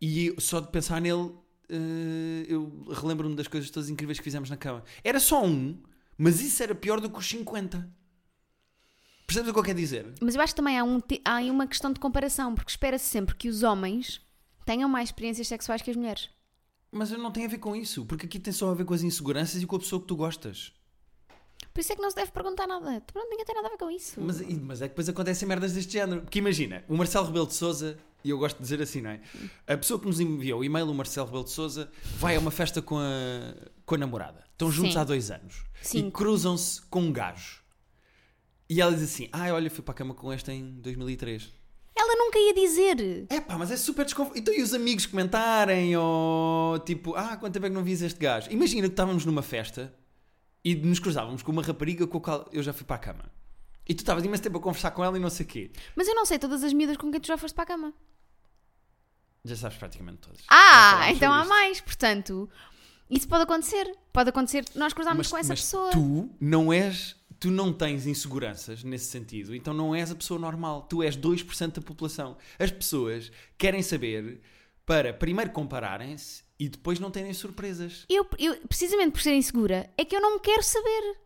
e 0.00 0.34
só 0.38 0.60
de 0.60 0.68
pensar 0.68 1.00
nele. 1.00 1.32
eh, 1.68 2.44
eu 2.48 2.86
relembro-me 2.92 3.34
das 3.34 3.48
coisas 3.48 3.70
todas 3.70 3.88
incríveis 3.88 4.18
que 4.18 4.24
fizemos 4.24 4.50
na 4.50 4.56
cama. 4.56 4.84
Era 5.02 5.18
só 5.18 5.44
um, 5.44 5.80
mas 6.18 6.40
isso 6.40 6.62
era 6.62 6.74
pior 6.74 7.00
do 7.00 7.08
que 7.10 7.18
os 7.18 7.26
50. 7.28 7.88
Percebes 9.26 9.50
o 9.50 9.52
que 9.54 9.58
eu 9.58 9.64
quero 9.64 9.78
dizer? 9.78 10.12
Mas 10.20 10.34
eu 10.34 10.40
acho 10.40 10.52
que 10.52 10.56
também 10.56 10.78
há, 10.78 10.84
um, 10.84 11.00
há 11.24 11.34
aí 11.36 11.50
uma 11.50 11.66
questão 11.66 11.92
de 11.92 11.98
comparação, 12.00 12.54
porque 12.54 12.70
espera-se 12.70 13.06
sempre 13.06 13.34
que 13.34 13.48
os 13.48 13.62
homens 13.62 14.20
tenham 14.66 14.88
mais 14.88 15.08
experiências 15.08 15.48
sexuais 15.48 15.80
que 15.82 15.90
as 15.90 15.96
mulheres. 15.96 16.28
Mas 16.92 17.10
não 17.10 17.30
tem 17.32 17.44
a 17.44 17.48
ver 17.48 17.58
com 17.58 17.74
isso, 17.74 18.04
porque 18.04 18.26
aqui 18.26 18.38
tem 18.38 18.52
só 18.52 18.70
a 18.70 18.74
ver 18.74 18.84
com 18.84 18.94
as 18.94 19.02
inseguranças 19.02 19.60
e 19.62 19.66
com 19.66 19.76
a 19.76 19.78
pessoa 19.78 20.00
que 20.00 20.06
tu 20.06 20.14
gostas. 20.14 20.72
Por 21.72 21.80
isso 21.80 21.92
é 21.92 21.96
que 21.96 22.02
não 22.02 22.10
se 22.10 22.14
deve 22.16 22.30
perguntar 22.30 22.68
nada. 22.68 23.00
Pronto, 23.00 23.28
ninguém 23.28 23.44
tem 23.44 23.54
nada 23.56 23.66
a 23.66 23.70
ver 23.72 23.78
com 23.78 23.90
isso. 23.90 24.20
Mas, 24.20 24.40
e- 24.40 24.54
mas 24.54 24.80
é 24.80 24.84
que 24.86 24.90
depois 24.90 25.08
acontecem 25.08 25.48
merdas 25.48 25.72
deste 25.72 25.92
género. 25.92 26.20
Porque 26.22 26.38
imagina, 26.38 26.84
o 26.88 26.96
Marcelo 26.96 27.26
Rebelo 27.26 27.46
de 27.48 27.54
Souza, 27.54 27.98
e 28.22 28.30
eu 28.30 28.38
gosto 28.38 28.58
de 28.58 28.62
dizer 28.62 28.80
assim, 28.80 29.00
não 29.00 29.10
é? 29.10 29.20
A 29.66 29.76
pessoa 29.76 29.98
que 29.98 30.06
nos 30.06 30.20
enviou 30.20 30.60
o 30.60 30.64
e-mail, 30.64 30.88
o 30.88 30.94
Marcelo 30.94 31.26
Rebelo 31.26 31.44
de 31.44 31.50
Souza, 31.50 31.90
vai 32.18 32.36
a 32.36 32.38
uma 32.38 32.52
festa 32.52 32.80
com 32.80 32.96
a, 32.98 33.02
com 33.84 33.94
a 33.96 33.98
namorada. 33.98 34.44
Estão 34.52 34.70
juntos 34.70 34.92
Sim. 34.92 34.98
há 35.00 35.04
dois 35.04 35.32
anos. 35.32 35.64
E 35.82 35.86
Cinco. 35.88 36.12
cruzam-se 36.12 36.80
com 36.82 37.00
um 37.00 37.12
gajo. 37.12 37.63
E 38.74 38.80
ela 38.80 38.92
diz 38.92 39.04
assim: 39.04 39.28
Ah, 39.32 39.52
olha, 39.52 39.70
fui 39.70 39.82
para 39.84 39.92
a 39.92 39.96
cama 39.96 40.14
com 40.14 40.32
esta 40.32 40.52
em 40.52 40.72
2003. 40.80 41.48
Ela 41.96 42.16
nunca 42.16 42.38
ia 42.40 42.52
dizer. 42.52 43.26
É 43.30 43.40
pá, 43.40 43.56
mas 43.56 43.70
é 43.70 43.76
super 43.76 44.04
desconfortável. 44.04 44.42
Então, 44.42 44.52
e 44.52 44.60
os 44.62 44.74
amigos 44.74 45.06
comentarem, 45.06 45.96
ou 45.96 46.76
tipo, 46.80 47.14
ah, 47.14 47.36
quanto 47.36 47.52
tempo 47.52 47.66
é 47.66 47.68
que 47.68 47.74
não 47.74 47.84
vis 47.84 48.02
este 48.02 48.18
gajo? 48.18 48.50
Imagina 48.50 48.88
que 48.88 48.92
estávamos 48.92 49.24
numa 49.24 49.42
festa 49.42 49.94
e 50.64 50.74
nos 50.74 50.98
cruzávamos 50.98 51.40
com 51.42 51.52
uma 51.52 51.62
rapariga 51.62 52.04
com 52.04 52.18
a 52.18 52.20
qual 52.20 52.48
eu 52.52 52.64
já 52.64 52.72
fui 52.72 52.84
para 52.84 52.96
a 52.96 52.98
cama. 52.98 53.24
E 53.88 53.94
tu 53.94 54.00
estavas 54.00 54.24
imenso 54.24 54.42
tempo 54.42 54.58
a 54.58 54.60
conversar 54.60 54.90
com 54.90 55.04
ela 55.04 55.16
e 55.16 55.20
não 55.20 55.30
sei 55.30 55.46
o 55.46 55.48
quê. 55.48 55.70
Mas 55.94 56.08
eu 56.08 56.14
não 56.16 56.26
sei 56.26 56.36
todas 56.38 56.64
as 56.64 56.72
miúdas 56.72 56.96
com 56.96 57.12
quem 57.12 57.20
tu 57.20 57.28
já 57.28 57.38
foste 57.38 57.54
para 57.54 57.62
a 57.62 57.66
cama. 57.68 57.92
Já 59.44 59.54
sabes 59.56 59.76
praticamente 59.76 60.18
todas. 60.18 60.40
Ah, 60.48 61.12
então 61.12 61.32
há 61.32 61.40
isto. 61.42 61.48
mais. 61.48 61.80
Portanto, 61.80 62.48
isso 63.10 63.28
pode 63.28 63.42
acontecer. 63.44 63.94
Pode 64.12 64.30
acontecer 64.30 64.64
nós 64.74 64.92
cruzarmos 64.92 65.26
Mas, 65.26 65.30
com 65.30 65.36
essa 65.36 65.48
mas 65.50 65.60
pessoa. 65.60 65.90
tu 65.90 66.30
não 66.40 66.72
és, 66.72 67.14
tu 67.44 67.50
não 67.50 67.74
tens 67.74 68.06
inseguranças 68.06 68.82
nesse 68.82 69.04
sentido, 69.04 69.54
então 69.54 69.74
não 69.74 69.94
és 69.94 70.10
a 70.10 70.14
pessoa 70.14 70.40
normal. 70.40 70.84
Tu 70.84 71.02
és 71.02 71.14
2% 71.14 71.72
da 71.72 71.82
população. 71.82 72.38
As 72.58 72.70
pessoas 72.70 73.30
querem 73.58 73.82
saber 73.82 74.40
para 74.86 75.12
primeiro 75.12 75.50
compararem-se 75.50 76.42
e 76.58 76.70
depois 76.70 76.98
não 76.98 77.10
terem 77.10 77.34
surpresas. 77.34 78.06
Eu, 78.08 78.26
eu, 78.38 78.56
precisamente 78.66 79.10
por 79.10 79.20
ser 79.20 79.34
insegura, 79.34 79.90
é 79.98 80.06
que 80.06 80.16
eu 80.16 80.22
não 80.22 80.38
quero 80.38 80.62
saber. 80.62 81.18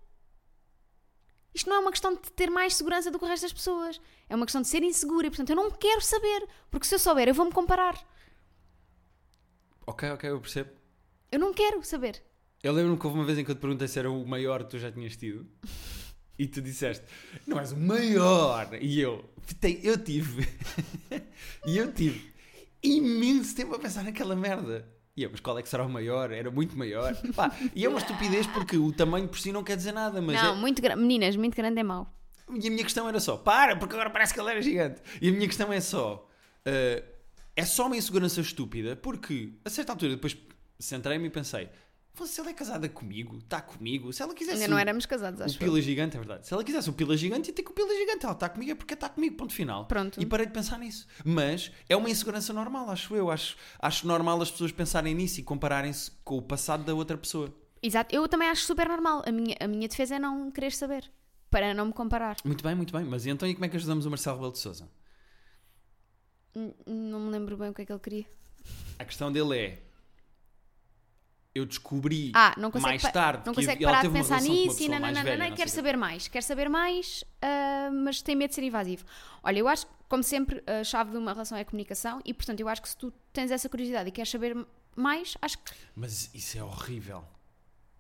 Isto 1.55 1.71
não 1.71 1.77
é 1.77 1.79
uma 1.79 1.93
questão 1.93 2.13
de 2.17 2.33
ter 2.33 2.51
mais 2.51 2.75
segurança 2.75 3.13
do 3.13 3.19
que 3.21 3.25
o 3.25 3.29
resto 3.29 3.45
das 3.45 3.53
pessoas. 3.53 4.01
É 4.29 4.35
uma 4.35 4.45
questão 4.45 4.61
de 4.61 4.67
ser 4.67 4.83
insegura 4.83 5.29
e, 5.29 5.31
portanto, 5.31 5.51
eu 5.51 5.57
não 5.57 5.71
quero 5.71 6.01
saber. 6.01 6.49
Porque 6.69 6.85
se 6.85 6.97
eu 6.97 6.99
souber, 6.99 7.29
eu 7.29 7.35
vou-me 7.35 7.53
comparar. 7.53 7.97
Ok, 9.87 10.11
ok, 10.11 10.31
eu 10.31 10.41
percebo. 10.41 10.71
Eu 11.31 11.39
não 11.39 11.55
quero 11.55 11.81
saber. 11.85 12.21
Eu 12.61 12.73
lembro-me 12.73 12.99
que 12.99 13.07
houve 13.07 13.21
uma 13.21 13.25
vez 13.25 13.39
em 13.39 13.45
que 13.45 13.53
eu 13.53 13.55
te 13.55 13.61
perguntei 13.61 13.87
se 13.87 14.01
era 14.01 14.11
o 14.11 14.27
maior 14.27 14.65
que 14.65 14.71
tu 14.71 14.79
já 14.81 14.91
tinhas 14.91 15.17
tido. 15.17 15.47
E 16.39 16.47
tu 16.47 16.61
disseste, 16.63 17.05
não 17.47 17.59
és 17.59 17.73
o 17.73 17.77
maior. 17.77 18.69
E 18.81 19.01
eu, 19.01 19.25
"Tem- 19.61 19.81
eu 19.83 19.99
tive. 19.99 20.47
e 21.67 21.77
eu 21.77 21.93
tive 21.93 22.33
imenso 22.83 23.55
tempo 23.57 23.75
a 23.75 23.79
pensar 23.79 24.05
naquela 24.05 24.37
merda. 24.37 24.89
E 25.17 25.25
eu, 25.25 25.31
mas 25.31 25.41
qual 25.41 25.59
é 25.59 25.63
que 25.63 25.69
será 25.69 25.85
o 25.85 25.89
maior? 25.89 26.31
Era 26.31 26.51
muito 26.51 26.79
maior. 26.79 27.13
Pá, 27.35 27.51
e 27.75 27.85
é 27.85 27.89
uma 27.89 27.99
estupidez 27.99 28.47
porque 28.47 28.77
o 28.77 28.93
tamanho 28.93 29.27
por 29.29 29.39
si 29.39 29.51
não 29.51 29.65
quer 29.65 29.77
dizer 29.77 29.93
nada. 29.93 30.21
Mas 30.23 30.41
não, 30.41 30.55
é- 30.55 30.57
muito 30.57 30.81
grande. 30.81 31.01
Meninas, 31.01 31.35
muito 31.37 31.57
grande 31.57 31.81
é 31.81 31.83
mau. 31.83 32.15
E 32.55 32.67
a 32.67 32.71
minha 32.71 32.85
questão 32.85 33.07
era 33.09 33.19
só, 33.21 33.37
para, 33.37 33.77
porque 33.77 33.95
agora 33.95 34.09
parece 34.11 34.33
que 34.33 34.41
ele 34.41 34.51
era 34.51 34.63
gigante. 34.63 35.03
E 35.21 35.29
a 35.29 35.33
minha 35.33 35.47
questão 35.47 35.71
é 35.73 35.81
só, 35.81 36.27
eh, 36.65 37.03
é 37.55 37.65
só 37.65 37.87
uma 37.89 37.97
insegurança 37.97 38.41
estúpida, 38.41 38.97
porque 38.97 39.53
a 39.65 39.69
certa 39.69 39.93
altura 39.93 40.13
depois 40.13 40.35
centrei-me 40.79 41.27
e 41.27 41.31
pensei, 41.31 41.67
"Pô, 41.67 41.73
se 42.27 42.41
ela 42.41 42.51
é 42.51 42.53
casada 42.55 42.89
comigo, 42.89 43.39
está 43.39 43.61
comigo, 43.61 44.13
se 44.13 44.23
ela 44.23 44.35
quisesse 44.35 44.57
Ainda 44.63 44.69
não 44.69 44.77
o- 44.77 44.81
éramos 44.81 45.07
casados, 45.07 45.41
o 45.41 45.45
acho 45.45 45.55
eu. 45.57 45.59
pila 45.59 45.81
gigante, 45.81 46.17
é 46.17 46.19
verdade. 46.19 46.47
Se 46.47 46.53
ela 46.55 46.65
quisesse 46.65 46.91
o 46.91 46.93
pila 46.93 47.17
gigante, 47.17 47.51
ia 47.51 47.55
ter 47.55 47.63
que 47.63 47.71
o 47.71 47.75
pila 47.75 47.95
gigante. 47.95 48.25
Ela 48.25 48.35
está 48.35 48.49
comigo 48.49 48.73
é 48.73 48.75
porque 48.75 48.95
está 48.95 49.09
comigo, 49.09 49.37
ponto 49.37 49.53
final. 49.53 49.87
Pronto. 49.87 50.21
E 50.21 50.27
parei 50.27 50.47
de 50.47 50.53
pensar 50.53 50.79
nisso. 50.79 51.07
Mas 51.25 51.71
é 51.89 51.97
uma 51.97 52.11
insegurança 52.11 52.53
normal, 52.53 52.91
acho 52.91 53.15
eu. 53.15 53.31
Acho, 53.31 53.57
acho 53.79 54.07
normal 54.07 54.41
as 54.43 54.51
pessoas 54.51 54.73
pensarem 54.73 55.15
nisso 55.15 55.41
e 55.41 55.43
compararem-se 55.43 56.11
com 56.25 56.39
o 56.39 56.43
passado 56.43 56.85
da 56.85 56.95
outra 56.95 57.17
pessoa. 57.17 57.55
Exato. 57.83 58.15
Eu 58.15 58.27
também 58.29 58.49
acho 58.49 58.65
super 58.65 58.89
normal. 58.89 59.23
A 59.27 59.31
minha, 59.33 59.57
a 59.61 59.69
minha 59.69 59.87
defesa 59.87 60.17
é 60.17 60.19
não 60.19 60.51
querer 60.51 60.73
saber. 60.73 61.11
Para 61.51 61.73
não 61.73 61.87
me 61.87 61.93
comparar. 61.93 62.37
Muito 62.45 62.63
bem, 62.63 62.75
muito 62.75 62.93
bem. 62.93 63.05
Mas 63.07 63.25
e 63.25 63.31
então 63.31 63.49
e 63.49 63.55
como 63.55 63.65
é 63.65 63.69
que 63.69 63.77
ajudamos 63.77 64.05
o 64.05 64.11
Marcelo 64.11 64.37
Rebelo 64.37 64.53
de 64.53 64.59
Sousa? 64.59 64.89
N- 66.55 66.75
Não 66.87 67.21
me 67.21 67.31
lembro 67.31 67.57
bem 67.57 67.71
o 67.71 67.75
que 67.75 67.83
é 67.83 67.87
que 67.87 67.93
ele 67.93 68.01
queria. 68.01 68.27
A 68.99 69.05
questão 69.05 69.31
dele 69.33 69.57
é. 69.57 69.83
Eu 71.59 71.67
descobri 71.67 72.31
Ah, 72.35 72.55
mais 72.81 73.03
tarde 73.03 73.43
não 73.45 73.53
que 73.53 73.61
consegue 73.61 73.85
parar 73.85 74.03
de 74.03 74.11
pensar 74.11 74.41
nisso 74.41 74.83
e 74.83 74.89
não, 74.89 75.01
não, 75.01 75.11
não, 75.11 75.37
não, 75.37 75.57
quer 75.57 75.69
saber 75.69 75.97
mais, 75.97 76.29
quer 76.29 76.43
saber 76.43 76.69
mais, 76.69 77.25
ah, 77.43 77.91
mas 77.93 78.23
tem 78.23 78.37
medo 78.37 78.51
de 78.51 78.55
ser 78.55 78.63
invasivo. 78.63 79.05
Olha, 79.43 79.59
eu 79.59 79.67
acho 79.67 79.87
que, 79.87 79.93
como 80.09 80.23
sempre, 80.23 80.63
a 80.67 80.85
chave 80.85 81.11
de 81.11 81.17
uma 81.17 81.33
relação 81.33 81.59
é 81.59 81.63
a 81.63 81.65
comunicação 81.65 82.21
e, 82.25 82.33
portanto, 82.33 82.61
eu 82.61 82.69
acho 82.69 82.81
que 82.81 82.89
se 82.89 82.97
tu 82.97 83.13
tens 83.33 83.51
essa 83.51 83.69
curiosidade 83.69 84.09
e 84.09 84.13
queres 84.13 84.31
saber 84.31 84.57
mais, 84.95 85.37
acho 85.43 85.59
que 85.59 85.73
Mas 85.97 86.31
isso 86.33 86.59
é 86.59 86.63
horrível. 86.63 87.25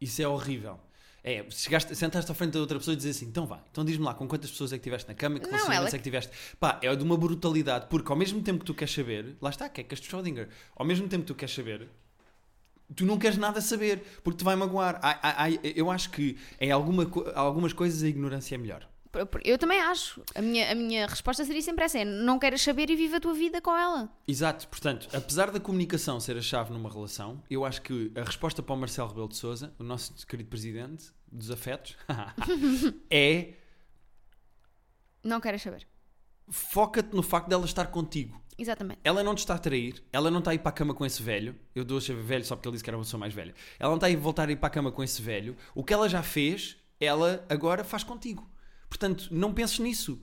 Isso 0.01 0.23
é 0.23 0.29
horrível. 0.29 0.79
É, 1.23 1.45
chegaste, 1.51 1.95
sentaste 1.97 2.31
à 2.31 2.35
frente 2.35 2.53
da 2.53 2.61
outra 2.61 2.79
pessoa 2.79 2.95
e 2.95 2.97
dizes 2.97 3.17
assim: 3.17 3.27
então 3.27 3.45
vá, 3.45 3.61
então 3.71 3.85
diz-me 3.85 4.05
lá 4.05 4.15
com 4.15 4.27
quantas 4.27 4.51
pessoas 4.51 4.73
é 4.73 4.77
que 4.77 4.83
estiveste 4.83 5.09
na 5.09 5.15
cama 5.15 5.39
que 5.39 5.47
relacionamentos 5.47 5.89
ela 5.89 5.97
é 5.97 5.99
que 5.99 6.05
tiveste. 6.05 6.33
Pá, 6.61 6.79
é 6.81 6.95
de 6.95 7.03
uma 7.03 7.17
brutalidade, 7.17 7.87
porque 7.91 8.11
ao 8.11 8.17
mesmo 8.17 8.41
tempo 8.41 8.61
que 8.61 8.65
tu 8.67 8.75
queres 8.75 8.95
saber, 8.95 9.37
lá 9.41 9.51
está, 9.51 9.69
que 9.69 9.81
é 9.81 9.85
Castro 9.85 10.09
Schrödinger, 10.09 10.49
ao 10.77 10.87
mesmo 10.87 11.09
tempo 11.09 11.23
que 11.25 11.33
tu 11.33 11.35
queres 11.35 11.55
saber, 11.55 11.89
tu 12.97 13.05
não 13.07 13.19
queres 13.19 13.37
nada 13.39 13.61
saber, 13.61 14.03
porque 14.23 14.39
te 14.39 14.45
vai 14.45 14.57
magoar. 14.57 14.99
Ai, 15.03 15.19
ai, 15.23 15.35
ai, 15.63 15.73
eu 15.77 15.91
acho 15.91 16.11
que 16.11 16.37
em 16.61 16.71
alguma, 16.71 17.07
co- 17.07 17.31
algumas 17.35 17.73
coisas 17.73 18.03
a 18.03 18.09
ignorância 18.09 18.55
é 18.55 18.59
melhor. 18.59 18.89
Eu 19.43 19.57
também 19.59 19.81
acho. 19.81 20.23
A 20.35 20.43
minha, 20.43 20.71
a 20.71 20.75
minha 20.75 21.07
resposta 21.07 21.43
seria 21.45 21.63
sempre 21.63 21.83
essa: 21.85 21.99
é 21.99 22.05
não 22.05 22.39
queres 22.39 22.61
saber 22.63 22.91
e 22.91 22.95
vive 22.95 23.17
a 23.17 23.21
tua 23.21 23.33
vida 23.35 23.61
com 23.61 23.75
ela. 23.77 24.09
Exato, 24.29 24.69
portanto, 24.69 25.09
apesar 25.15 25.51
da 25.51 25.59
comunicação 25.59 26.21
ser 26.21 26.37
a 26.37 26.43
chave 26.43 26.73
numa 26.73 26.91
relação, 26.91 27.43
eu 27.51 27.65
acho 27.65 27.81
que 27.83 28.13
a 28.15 28.23
resposta 28.23 28.63
para 28.63 28.75
o 28.75 28.79
Marcelo 28.79 29.09
Rebelo 29.09 29.29
de 29.29 29.37
Souza, 29.37 29.75
o 29.79 29.83
nosso 29.83 30.15
querido 30.27 30.51
presidente 30.51 31.07
dos 31.33 31.51
afetos, 31.51 31.97
é 33.11 33.55
Não 35.25 35.41
queres 35.41 35.63
saber. 35.63 35.87
foca-te 36.49 37.15
no 37.15 37.23
facto 37.23 37.49
dela 37.49 37.65
estar 37.65 37.87
contigo. 37.87 38.41
Exatamente. 38.59 38.99
Ela 39.05 39.23
não 39.23 39.35
te 39.35 39.39
está 39.39 39.55
a 39.55 39.59
trair, 39.59 40.03
ela 40.13 40.31
não 40.31 40.41
está 40.41 40.51
a 40.51 40.55
ir 40.55 40.59
para 40.59 40.71
a 40.71 40.73
cama 40.73 40.93
com 40.93 41.07
esse 41.07 41.23
velho. 41.23 41.55
Eu 41.75 41.85
dou 41.85 41.99
a 41.99 42.13
velho 42.23 42.45
só 42.45 42.57
porque 42.57 42.69
ele 42.69 42.73
disse 42.75 42.83
que 42.85 42.91
era 42.91 42.97
uma 42.97 43.05
pessoa 43.05 43.21
mais 43.21 43.33
velha. 43.33 43.55
Ela 43.79 43.91
não 43.91 43.97
está 43.97 44.09
a 44.09 44.11
ir 44.11 44.17
voltar 44.17 44.49
a 44.49 44.53
ir 44.53 44.57
para 44.57 44.67
a 44.67 44.71
cama 44.71 44.91
com 44.91 45.03
esse 45.03 45.23
velho. 45.23 45.57
O 45.75 45.85
que 45.85 45.95
ela 45.95 46.09
já 46.09 46.23
fez, 46.25 46.77
ela 46.99 47.45
agora 47.49 47.85
faz 47.85 48.03
contigo. 48.03 48.51
Portanto, 48.89 49.29
não 49.31 49.55
penses 49.55 49.79
nisso. 49.79 50.21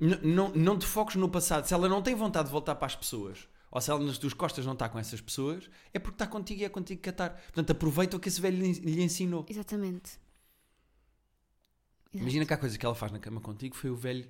N- 0.00 0.18
não, 0.22 0.48
não 0.50 0.76
te 0.76 0.84
foques 0.86 1.14
no 1.14 1.28
passado. 1.28 1.64
Se 1.66 1.72
ela 1.72 1.88
não 1.88 2.02
tem 2.02 2.14
vontade 2.16 2.46
de 2.46 2.52
voltar 2.52 2.74
para 2.74 2.86
as 2.86 2.96
pessoas, 2.96 3.46
ou 3.70 3.80
se 3.80 3.90
ela 3.90 4.00
nas 4.04 4.18
tuas 4.18 4.34
costas 4.34 4.66
não 4.66 4.72
está 4.72 4.88
com 4.88 4.98
essas 4.98 5.20
pessoas, 5.20 5.70
é 5.94 6.00
porque 6.00 6.16
está 6.16 6.26
contigo 6.26 6.62
e 6.62 6.64
é 6.64 6.68
contigo 6.68 7.00
que 7.00 7.10
está. 7.10 7.30
Portanto, 7.30 7.70
aproveita 7.70 8.16
o 8.16 8.20
que 8.20 8.28
esse 8.28 8.40
velho 8.40 8.58
lhe, 8.60 8.72
lhe 8.72 9.02
ensinou. 9.02 9.46
Exatamente. 9.48 10.20
Imagina 12.12 12.44
que 12.44 12.52
a 12.52 12.58
coisa 12.58 12.76
que 12.76 12.84
ela 12.84 12.94
faz 12.94 13.10
na 13.12 13.18
cama 13.18 13.40
contigo 13.40 13.74
foi 13.76 13.88
o 13.88 13.94
velho 13.96 14.28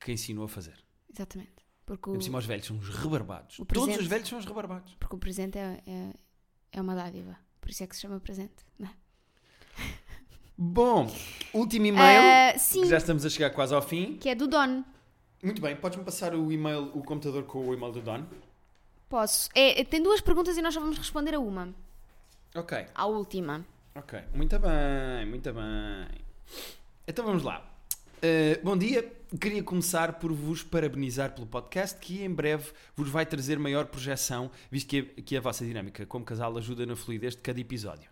que 0.00 0.12
ensinou 0.12 0.44
a 0.44 0.48
fazer. 0.48 0.74
Exatamente. 1.08 1.64
Porque 1.86 2.02
Por 2.10 2.16
o, 2.18 2.20
cima, 2.20 2.38
os 2.38 2.44
velhos 2.46 2.66
são 2.66 2.76
os 2.78 2.88
rebarbados. 2.88 3.58
o 3.60 3.64
Todos 3.64 3.84
presente- 3.84 4.02
os 4.02 4.08
velhos 4.08 4.28
são 4.28 4.38
os 4.38 4.44
rebarbados. 4.44 4.96
porque 4.98 5.14
o 5.14 5.18
presente 5.18 5.56
é, 5.56 5.80
é, 5.86 6.12
é 6.72 6.80
uma 6.82 6.94
dádiva. 6.96 7.36
Por 7.60 7.70
isso 7.70 7.84
é 7.84 7.86
que 7.86 7.94
se 7.94 8.02
chama 8.02 8.18
presente. 8.20 8.54
Não 8.78 8.88
é? 8.88 8.92
Bom, 10.58 11.06
último 11.52 11.86
e-mail. 11.86 12.54
Ah, 12.54 12.58
sim, 12.58 12.82
que 12.82 12.88
já 12.88 12.96
estamos 12.96 13.24
a 13.24 13.30
chegar 13.30 13.50
quase 13.50 13.74
ao 13.74 13.82
fim. 13.82 14.16
que 14.16 14.28
é 14.28 14.34
do 14.34 14.48
Don. 14.48 14.82
Muito 15.42 15.60
bem, 15.60 15.76
podes-me 15.76 16.04
passar 16.04 16.34
o 16.34 16.50
e-mail, 16.50 16.90
o 16.94 17.02
computador 17.04 17.44
com 17.44 17.68
o 17.68 17.74
e-mail 17.74 17.92
do 17.92 18.00
Don? 18.00 18.24
Posso. 19.08 19.48
É, 19.54 19.80
é- 19.80 19.84
tem 19.84 20.02
duas 20.02 20.20
perguntas 20.20 20.56
e 20.56 20.62
nós 20.62 20.72
só 20.74 20.80
vamos 20.80 20.98
responder 20.98 21.34
a 21.34 21.38
uma. 21.40 21.72
Ok, 22.54 22.86
À 22.94 23.06
última. 23.06 23.64
ok. 23.94 24.18
Muito 24.34 24.58
bem, 24.58 25.26
muito 25.28 25.52
bem. 25.52 26.08
Então 27.06 27.24
vamos 27.24 27.42
lá. 27.42 27.62
Uh, 28.18 28.64
bom 28.64 28.76
dia, 28.76 29.12
queria 29.40 29.62
começar 29.62 30.14
por 30.14 30.32
vos 30.32 30.62
parabenizar 30.62 31.32
pelo 31.34 31.46
podcast 31.46 31.98
que 32.00 32.22
em 32.22 32.30
breve 32.30 32.70
vos 32.96 33.08
vai 33.10 33.26
trazer 33.26 33.58
maior 33.58 33.86
projeção, 33.86 34.50
visto 34.70 34.88
que 34.88 34.98
a, 35.18 35.22
que 35.22 35.36
a 35.36 35.40
vossa 35.40 35.64
dinâmica 35.64 36.06
como 36.06 36.24
casal 36.24 36.56
ajuda 36.56 36.86
na 36.86 36.96
fluidez 36.96 37.34
de 37.34 37.42
cada 37.42 37.60
episódio. 37.60 38.08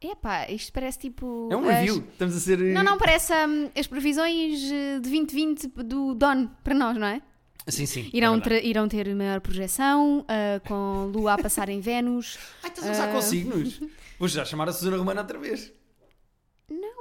Epá, 0.00 0.50
isto 0.50 0.72
parece 0.72 0.98
tipo. 0.98 1.48
É 1.52 1.56
um 1.56 1.68
as- 1.68 1.76
review, 1.76 2.04
estamos 2.12 2.36
a 2.36 2.40
ser. 2.40 2.58
uh, 2.58 2.64
Não, 2.74 2.82
não, 2.82 2.98
parece 2.98 3.32
hum, 3.32 3.70
as 3.78 3.86
previsões 3.86 4.60
eh, 4.72 4.94
de 4.96 5.00
2020 5.08 5.68
do 5.84 6.12
Don 6.14 6.48
para 6.64 6.74
nós, 6.74 6.96
não 6.96 7.06
é? 7.06 7.22
Sim, 7.68 7.86
sim. 7.86 8.10
Irão, 8.12 8.34
é 8.34 8.40
tra- 8.40 8.58
irão 8.60 8.88
ter 8.88 9.14
maior 9.14 9.40
projeção, 9.40 10.24
ah, 10.26 10.60
com 10.66 11.06
Lua 11.14 11.34
a 11.34 11.38
passar 11.38 11.68
em 11.68 11.78
Vênus. 11.80 12.36
Ai, 12.64 12.70
estás 12.70 12.88
a 12.88 12.90
usar 12.90 13.08
Ah. 13.10 13.12
consignos. 13.12 13.80
Vou 14.18 14.26
já 14.26 14.44
chamar 14.44 14.68
a 14.68 14.72
Susana 14.72 14.96
Romana 14.96 15.20
outra 15.20 15.38
vez. 15.38 15.72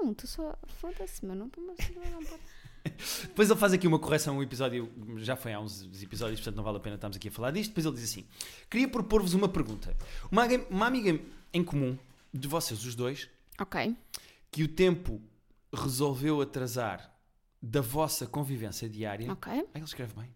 Não, 0.04 0.14
tu 0.14 0.28
só. 0.28 0.58
Foda-se, 0.80 1.26
meu. 1.26 1.36
Não. 1.36 1.50
Depois 3.24 3.50
ele 3.50 3.60
faz 3.60 3.74
aqui 3.74 3.86
uma 3.88 4.00
correção, 4.00 4.38
um 4.38 4.44
episódio, 4.44 4.92
já 5.18 5.36
foi 5.36 5.54
há 5.54 5.60
uns 5.60 5.84
episódios, 6.02 6.40
portanto 6.40 6.56
não 6.56 6.64
vale 6.64 6.78
a 6.78 6.80
pena 6.80 6.96
estarmos 6.96 7.16
aqui 7.16 7.28
a 7.28 7.32
falar 7.32 7.52
disto. 7.52 7.70
Depois 7.70 7.86
ele 7.86 7.96
diz 7.96 8.06
assim: 8.06 8.26
Queria 8.70 8.88
propor-vos 8.88 9.34
uma 9.36 9.48
pergunta. 9.48 9.96
Uma, 10.32 10.44
amiga- 10.46 10.66
uma 10.70 10.88
amiga 10.88 11.20
em 11.54 11.64
comum, 11.64 11.98
de 12.34 12.48
vocês 12.48 12.84
os 12.84 12.96
dois, 12.96 13.30
que 14.52 14.64
o 14.64 14.68
tempo 14.68 15.22
resolveu 15.72 16.42
atrasar 16.42 17.14
da 17.62 17.82
vossa 17.82 18.26
convivência 18.26 18.90
diária. 18.90 19.32
Ok. 19.32 19.52
Ah, 19.54 19.66
ele 19.76 19.84
escreve 19.86 20.14
bem. 20.20 20.34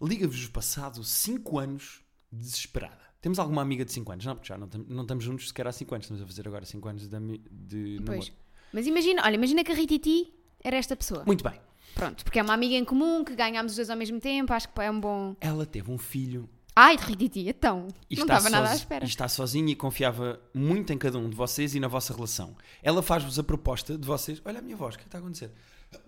Liga-vos 0.00 0.46
passado 0.48 1.02
5 1.02 1.58
anos 1.58 2.02
desesperada. 2.30 3.00
Temos 3.20 3.38
alguma 3.40 3.60
amiga 3.62 3.84
de 3.84 3.92
5 3.92 4.12
anos? 4.12 4.24
Não, 4.24 4.34
porque 4.36 4.48
já 4.48 4.56
não, 4.56 4.68
não 4.88 5.02
estamos 5.02 5.24
juntos 5.24 5.48
sequer 5.48 5.66
há 5.66 5.72
5 5.72 5.92
anos. 5.94 6.04
Estamos 6.06 6.22
a 6.22 6.26
fazer 6.26 6.46
agora 6.46 6.64
5 6.64 6.88
anos 6.88 7.08
de, 7.08 7.18
de 7.50 7.98
namoro. 8.04 8.32
Mas 8.72 8.86
imagina, 8.86 9.22
olha, 9.24 9.34
imagina 9.34 9.64
que 9.64 9.72
a 9.72 9.74
Rititi 9.74 10.32
era 10.62 10.76
esta 10.76 10.96
pessoa. 10.96 11.24
Muito 11.26 11.42
bem. 11.42 11.58
Pronto, 11.94 12.24
porque 12.24 12.38
é 12.38 12.42
uma 12.42 12.54
amiga 12.54 12.74
em 12.74 12.84
comum, 12.84 13.24
que 13.24 13.34
ganhámos 13.34 13.72
os 13.72 13.76
dois 13.76 13.90
ao 13.90 13.96
mesmo 13.96 14.20
tempo, 14.20 14.52
acho 14.52 14.68
que 14.68 14.80
é 14.80 14.90
um 14.90 15.00
bom. 15.00 15.34
Ela 15.40 15.66
teve 15.66 15.90
um 15.90 15.98
filho 15.98 16.48
Ai, 16.74 16.96
Rititi, 16.96 17.48
então. 17.48 17.88
E 18.08 18.16
não 18.16 18.22
estava 18.22 18.48
nada 18.48 18.70
à 18.70 18.74
espera. 18.74 19.04
E 19.04 19.08
está 19.08 19.28
sozinha 19.28 19.72
e 19.72 19.74
confiava 19.74 20.40
muito 20.54 20.92
em 20.92 20.98
cada 20.98 21.18
um 21.18 21.28
de 21.28 21.36
vocês 21.36 21.74
e 21.74 21.80
na 21.80 21.88
vossa 21.88 22.14
relação. 22.14 22.56
Ela 22.82 23.02
faz-vos 23.02 23.38
a 23.38 23.42
proposta 23.42 23.98
de 23.98 24.06
vocês. 24.06 24.40
Olha 24.44 24.60
a 24.60 24.62
minha 24.62 24.76
voz, 24.76 24.94
o 24.94 24.98
que 24.98 25.04
está 25.04 25.18
a 25.18 25.20
acontecer? 25.20 25.50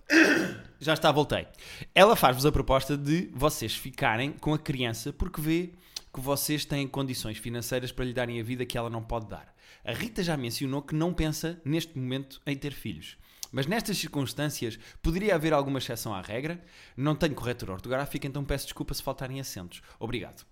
Já 0.81 0.94
está, 0.94 1.11
voltei. 1.11 1.46
Ela 1.94 2.14
faz-vos 2.16 2.46
a 2.46 2.53
proposta 2.53 2.96
de 2.96 3.29
vocês 3.35 3.75
ficarem 3.75 4.33
com 4.33 4.55
a 4.55 4.59
criança 4.59 5.12
porque 5.12 5.40
vê 5.40 5.72
que 6.12 6.20
vocês 6.20 6.64
têm 6.64 6.87
condições 6.87 7.38
financeiras 7.38 7.90
para 7.92 8.05
lhe 8.05 8.12
darem 8.12 8.38
a 8.40 8.42
vida 8.42 8.66
que 8.66 8.77
ela 8.77 8.90
não 8.90 9.03
pode 9.03 9.27
dar. 9.29 9.55
A 9.85 9.92
Rita 9.92 10.22
já 10.22 10.37
mencionou 10.37 10.83
que 10.83 10.94
não 10.94 11.12
pensa 11.14 11.61
neste 11.64 11.96
momento 11.98 12.40
em 12.46 12.57
ter 12.57 12.72
filhos. 12.72 13.16
Mas 13.51 13.66
nestas 13.66 13.98
circunstâncias 13.98 14.79
poderia 15.03 15.35
haver 15.35 15.53
alguma 15.53 15.79
exceção 15.79 16.14
à 16.14 16.20
regra. 16.22 16.62
Não 16.96 17.14
tenho 17.14 17.35
corretora 17.35 17.72
ortográfica, 17.72 18.27
então 18.27 18.44
peço 18.44 18.64
desculpa 18.66 18.94
se 18.94 19.03
faltarem 19.03 19.40
acentos. 19.40 19.83
Obrigado. 19.98 20.44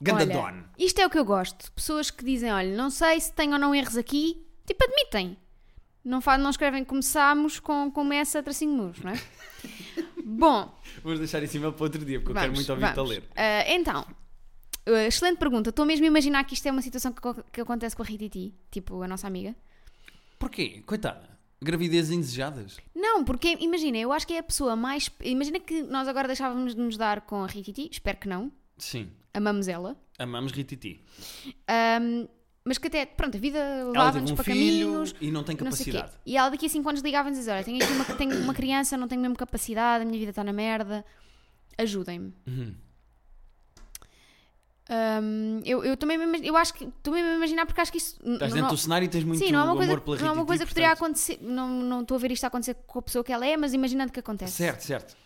Ganda 0.00 0.22
Olha, 0.24 0.32
Don. 0.34 0.62
Isto 0.78 1.00
é 1.00 1.06
o 1.06 1.10
que 1.10 1.18
eu 1.18 1.24
gosto. 1.24 1.70
Pessoas 1.72 2.10
que 2.10 2.24
dizem, 2.24 2.52
olha, 2.52 2.76
não 2.76 2.88
sei 2.90 3.20
se 3.20 3.32
tenho 3.32 3.52
ou 3.52 3.58
não 3.58 3.74
erros 3.74 3.96
aqui, 3.96 4.44
tipo, 4.66 4.82
admitem. 4.84 5.36
Não, 6.04 6.20
fa- 6.20 6.38
não 6.38 6.50
escrevem 6.50 6.84
começamos 6.84 7.58
com 7.60 7.90
começa 7.90 8.42
tracinho 8.42 8.72
muros, 8.72 9.00
não 9.00 9.10
é? 9.12 9.20
Bom, 10.24 10.72
Vamos 11.02 11.18
deixar 11.18 11.42
esse 11.42 11.56
e-mail 11.56 11.72
para 11.72 11.84
outro 11.84 12.04
dia, 12.04 12.18
porque 12.20 12.30
eu 12.32 12.34
quero 12.34 12.52
vamos, 12.52 12.58
muito 12.58 12.70
ouvir-te 12.70 12.90
a 12.90 12.94
vamos. 12.94 13.10
ler. 13.10 13.24
Ah, 13.36 13.64
então, 13.72 14.06
ah, 14.94 15.06
excelente 15.06 15.38
pergunta. 15.38 15.70
Estou 15.70 15.84
mesmo 15.84 16.04
a 16.04 16.08
imaginar 16.08 16.44
que 16.44 16.54
isto 16.54 16.66
é 16.66 16.70
uma 16.70 16.82
situação 16.82 17.12
que, 17.12 17.20
que 17.52 17.60
acontece 17.60 17.94
com 17.94 18.02
a 18.02 18.06
Rititi, 18.06 18.54
tipo 18.70 19.02
a 19.02 19.08
nossa 19.08 19.26
amiga. 19.26 19.54
Porquê? 20.38 20.82
Coitada. 20.86 21.28
Gravidezes 21.60 22.12
indesejadas. 22.12 22.76
Não, 22.94 23.24
porque 23.24 23.56
imagina, 23.60 23.98
eu 23.98 24.12
acho 24.12 24.26
que 24.26 24.34
é 24.34 24.38
a 24.38 24.42
pessoa 24.42 24.76
mais. 24.76 25.10
Imagina 25.22 25.58
que 25.58 25.82
nós 25.82 26.06
agora 26.06 26.28
deixávamos 26.28 26.74
de 26.74 26.80
nos 26.80 26.96
dar 26.96 27.22
com 27.22 27.42
a 27.42 27.46
Rititi, 27.46 27.88
espero 27.90 28.18
que 28.18 28.28
não, 28.28 28.52
Sim. 28.76 29.10
amamos 29.34 29.66
ela. 29.66 29.96
Amamos 30.18 30.52
Rititi. 30.52 31.04
Ahm, 31.66 32.28
mas 32.64 32.78
que 32.78 32.86
até, 32.86 33.06
pronto, 33.06 33.36
a 33.36 33.40
vida 33.40 33.58
levava-nos 33.86 34.30
um 34.30 34.36
para 34.36 34.44
caminhos. 34.44 35.14
e 35.20 35.32
não 35.32 35.42
tem 35.42 35.56
não 35.56 35.64
capacidade. 35.64 36.12
E 36.24 36.36
ela 36.36 36.50
daqui 36.50 36.66
a 36.66 36.68
5 36.68 36.88
anos 36.88 37.00
ligava-nos 37.00 37.38
e 37.38 37.40
dizia: 37.40 37.54
Olha, 37.54 37.64
tenho 37.64 37.82
aqui 37.82 37.92
uma, 37.92 38.04
tenho 38.04 38.38
uma 38.40 38.54
criança, 38.54 38.96
não 38.96 39.08
tenho 39.08 39.20
mesmo 39.20 39.36
capacidade, 39.36 40.02
a 40.02 40.06
minha 40.06 40.18
vida 40.18 40.30
está 40.30 40.44
na 40.44 40.52
merda, 40.52 41.04
ajudem-me. 41.76 42.34
Uhum. 42.46 42.74
Ahm, 44.90 45.60
eu, 45.66 45.84
eu 45.84 45.96
também 45.98 46.16
me 46.16 46.46
eu 46.46 46.56
acho 46.56 46.72
que 46.72 46.86
mesmo 47.10 47.30
a 47.30 47.34
imaginar 47.34 47.66
porque 47.66 47.78
acho 47.80 47.92
que 47.92 47.98
isso 47.98 48.16
Estás 48.24 48.50
não- 48.52 48.60
dentro 48.62 48.74
do 48.74 48.80
cenário 48.80 49.04
e 49.04 49.08
tens 49.08 49.22
muito 49.22 49.38
sim, 49.44 49.52
não 49.52 49.60
é 49.60 49.62
uma 49.64 49.72
amor 49.72 49.76
coisa, 49.86 50.00
pela 50.00 50.16
não 50.16 50.28
é 50.28 50.32
uma 50.32 50.46
coisa 50.46 50.64
que 50.64 50.70
poderia 50.70 50.92
acontecer. 50.92 51.38
Não, 51.42 51.68
não 51.68 52.00
estou 52.02 52.14
a 52.16 52.18
ver 52.18 52.30
isto 52.32 52.44
a 52.44 52.46
acontecer 52.46 52.74
com 52.86 52.98
a 52.98 53.02
pessoa 53.02 53.22
que 53.22 53.30
ela 53.32 53.46
é, 53.46 53.56
mas 53.56 53.74
imaginando 53.74 54.10
que 54.12 54.20
acontece. 54.20 54.52
Certo, 54.52 54.80
certo. 54.80 55.16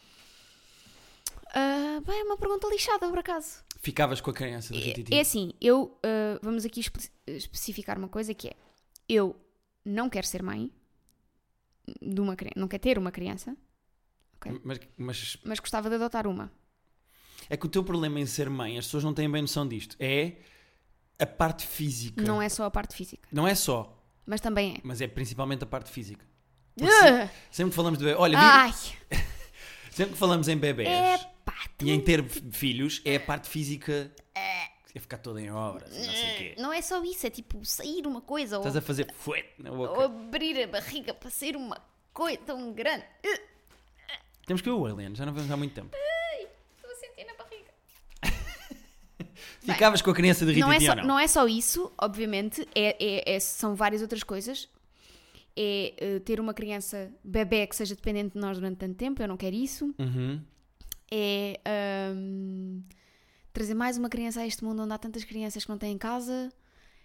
Ah, 1.54 2.00
bem, 2.06 2.20
é 2.20 2.24
uma 2.24 2.36
pergunta 2.36 2.66
lixada, 2.68 3.08
por 3.08 3.18
acaso. 3.18 3.62
Ficavas 3.80 4.20
com 4.20 4.30
a 4.30 4.34
criança 4.34 4.72
da 4.72 4.80
Rititi. 4.80 5.12
É, 5.14 5.18
é 5.18 5.20
assim, 5.20 5.52
eu 5.60 5.96
ah, 6.02 6.38
vamos 6.42 6.64
aqui 6.64 6.80
espe- 6.80 7.10
especificar 7.26 7.98
uma 7.98 8.08
coisa 8.08 8.32
que 8.34 8.48
é 8.48 8.54
eu 9.08 9.36
não 9.84 10.08
quero 10.08 10.26
ser 10.26 10.42
mãe 10.42 10.70
de 12.00 12.20
uma 12.20 12.34
criança, 12.36 12.58
não 12.58 12.68
quero 12.68 12.82
ter 12.82 12.98
uma 12.98 13.10
criança, 13.12 13.56
ok? 14.36 14.60
Mas, 14.64 14.80
mas 14.96 15.36
mas 15.44 15.60
gostava 15.60 15.88
de 15.88 15.96
adotar 15.96 16.26
uma. 16.26 16.50
É 17.50 17.56
que 17.56 17.66
o 17.66 17.68
teu 17.68 17.82
problema 17.82 18.18
em 18.20 18.26
ser 18.26 18.48
mãe, 18.50 18.78
as 18.78 18.84
pessoas 18.86 19.04
não 19.04 19.12
têm 19.14 19.30
bem 19.30 19.42
noção 19.42 19.66
disto, 19.66 19.96
é 19.98 20.32
a 21.18 21.26
parte 21.26 21.66
física. 21.66 22.22
Não 22.22 22.40
é 22.42 22.48
só 22.48 22.64
a 22.64 22.70
parte 22.70 22.94
física, 22.96 23.28
Não 23.32 23.46
é 23.46 23.54
só, 23.54 23.96
mas 24.26 24.40
também 24.40 24.74
é. 24.76 24.80
mas 24.82 25.00
é 25.00 25.06
principalmente 25.06 25.62
a 25.64 25.66
parte 25.66 25.90
física. 25.90 26.24
Porque 26.76 26.90
Ah! 26.92 27.28
Sempre 27.50 27.70
que 27.70 27.76
falamos 27.76 27.98
de 27.98 28.04
bebê, 28.06 28.16
olha, 28.18 28.38
Ai, 28.38 28.72
sempre 29.90 30.12
que 30.14 30.18
falamos 30.18 30.48
em 30.48 30.56
bebés 30.56 30.88
é 30.88 31.18
pá, 31.44 31.54
e 31.82 31.90
em 31.90 32.00
ter 32.00 32.24
filhos, 32.24 33.02
é 33.04 33.16
a 33.16 33.20
parte 33.20 33.48
física 33.48 34.10
é 34.94 35.00
ficar 35.00 35.16
toda 35.18 35.40
em 35.40 35.50
obras, 35.50 35.90
não 35.90 36.12
sei 36.12 36.34
o 36.34 36.36
quê. 36.36 36.54
não 36.58 36.70
é 36.72 36.82
só 36.82 37.02
isso, 37.02 37.26
é 37.26 37.30
tipo 37.30 37.64
sair 37.64 38.06
uma 38.06 38.20
coisa 38.20 38.58
ou, 38.58 38.62
Estás 38.62 38.76
a 38.76 38.82
fazer 38.82 39.06
na 39.58 39.70
ou 39.70 39.76
boca. 39.78 40.04
abrir 40.04 40.62
a 40.62 40.66
barriga 40.66 41.14
para 41.14 41.30
sair 41.30 41.56
uma 41.56 41.80
coisa 42.12 42.38
tão 42.44 42.72
grande. 42.74 43.04
Temos 44.46 44.60
que 44.60 44.68
ver 44.68 44.74
o 44.76 44.84
Alien, 44.84 45.14
já 45.14 45.24
não 45.24 45.32
vemos 45.32 45.50
há 45.50 45.56
muito 45.56 45.72
tempo. 45.74 45.96
Estou 46.76 46.90
a 46.90 46.94
sentir 46.96 47.24
na 47.24 47.34
barriga. 47.34 47.72
Ficavas 49.64 50.02
com 50.02 50.10
a 50.10 50.14
criança 50.14 50.44
de 50.44 50.52
Rita 50.52 50.66
Não 50.66 50.72
é, 50.72 50.80
só, 50.80 50.94
não? 50.94 51.04
não 51.04 51.18
é 51.18 51.28
só 51.28 51.46
isso, 51.46 51.92
obviamente, 51.98 52.66
é, 52.74 52.96
é- 52.98 53.34
é- 53.36 53.40
são 53.40 53.74
várias 53.74 54.02
outras 54.02 54.22
coisas. 54.22 54.68
É 55.54 55.94
eh, 55.98 56.18
ter 56.20 56.40
uma 56.40 56.54
criança 56.54 57.12
bebê 57.22 57.66
que 57.66 57.76
seja 57.76 57.94
dependente 57.94 58.32
de 58.34 58.40
nós 58.40 58.56
durante 58.58 58.78
tanto 58.78 58.94
tempo, 58.94 59.22
eu 59.22 59.28
não 59.28 59.36
quero 59.36 59.54
isso. 59.54 59.94
Uhum. 59.98 60.40
É 61.10 61.60
ahm, 62.10 62.80
trazer 63.52 63.74
mais 63.74 63.98
uma 63.98 64.08
criança 64.08 64.40
a 64.40 64.46
este 64.46 64.64
mundo 64.64 64.82
onde 64.82 64.92
há 64.94 64.98
tantas 64.98 65.24
crianças 65.24 65.64
que 65.64 65.70
não 65.70 65.76
têm 65.76 65.98
casa. 65.98 66.50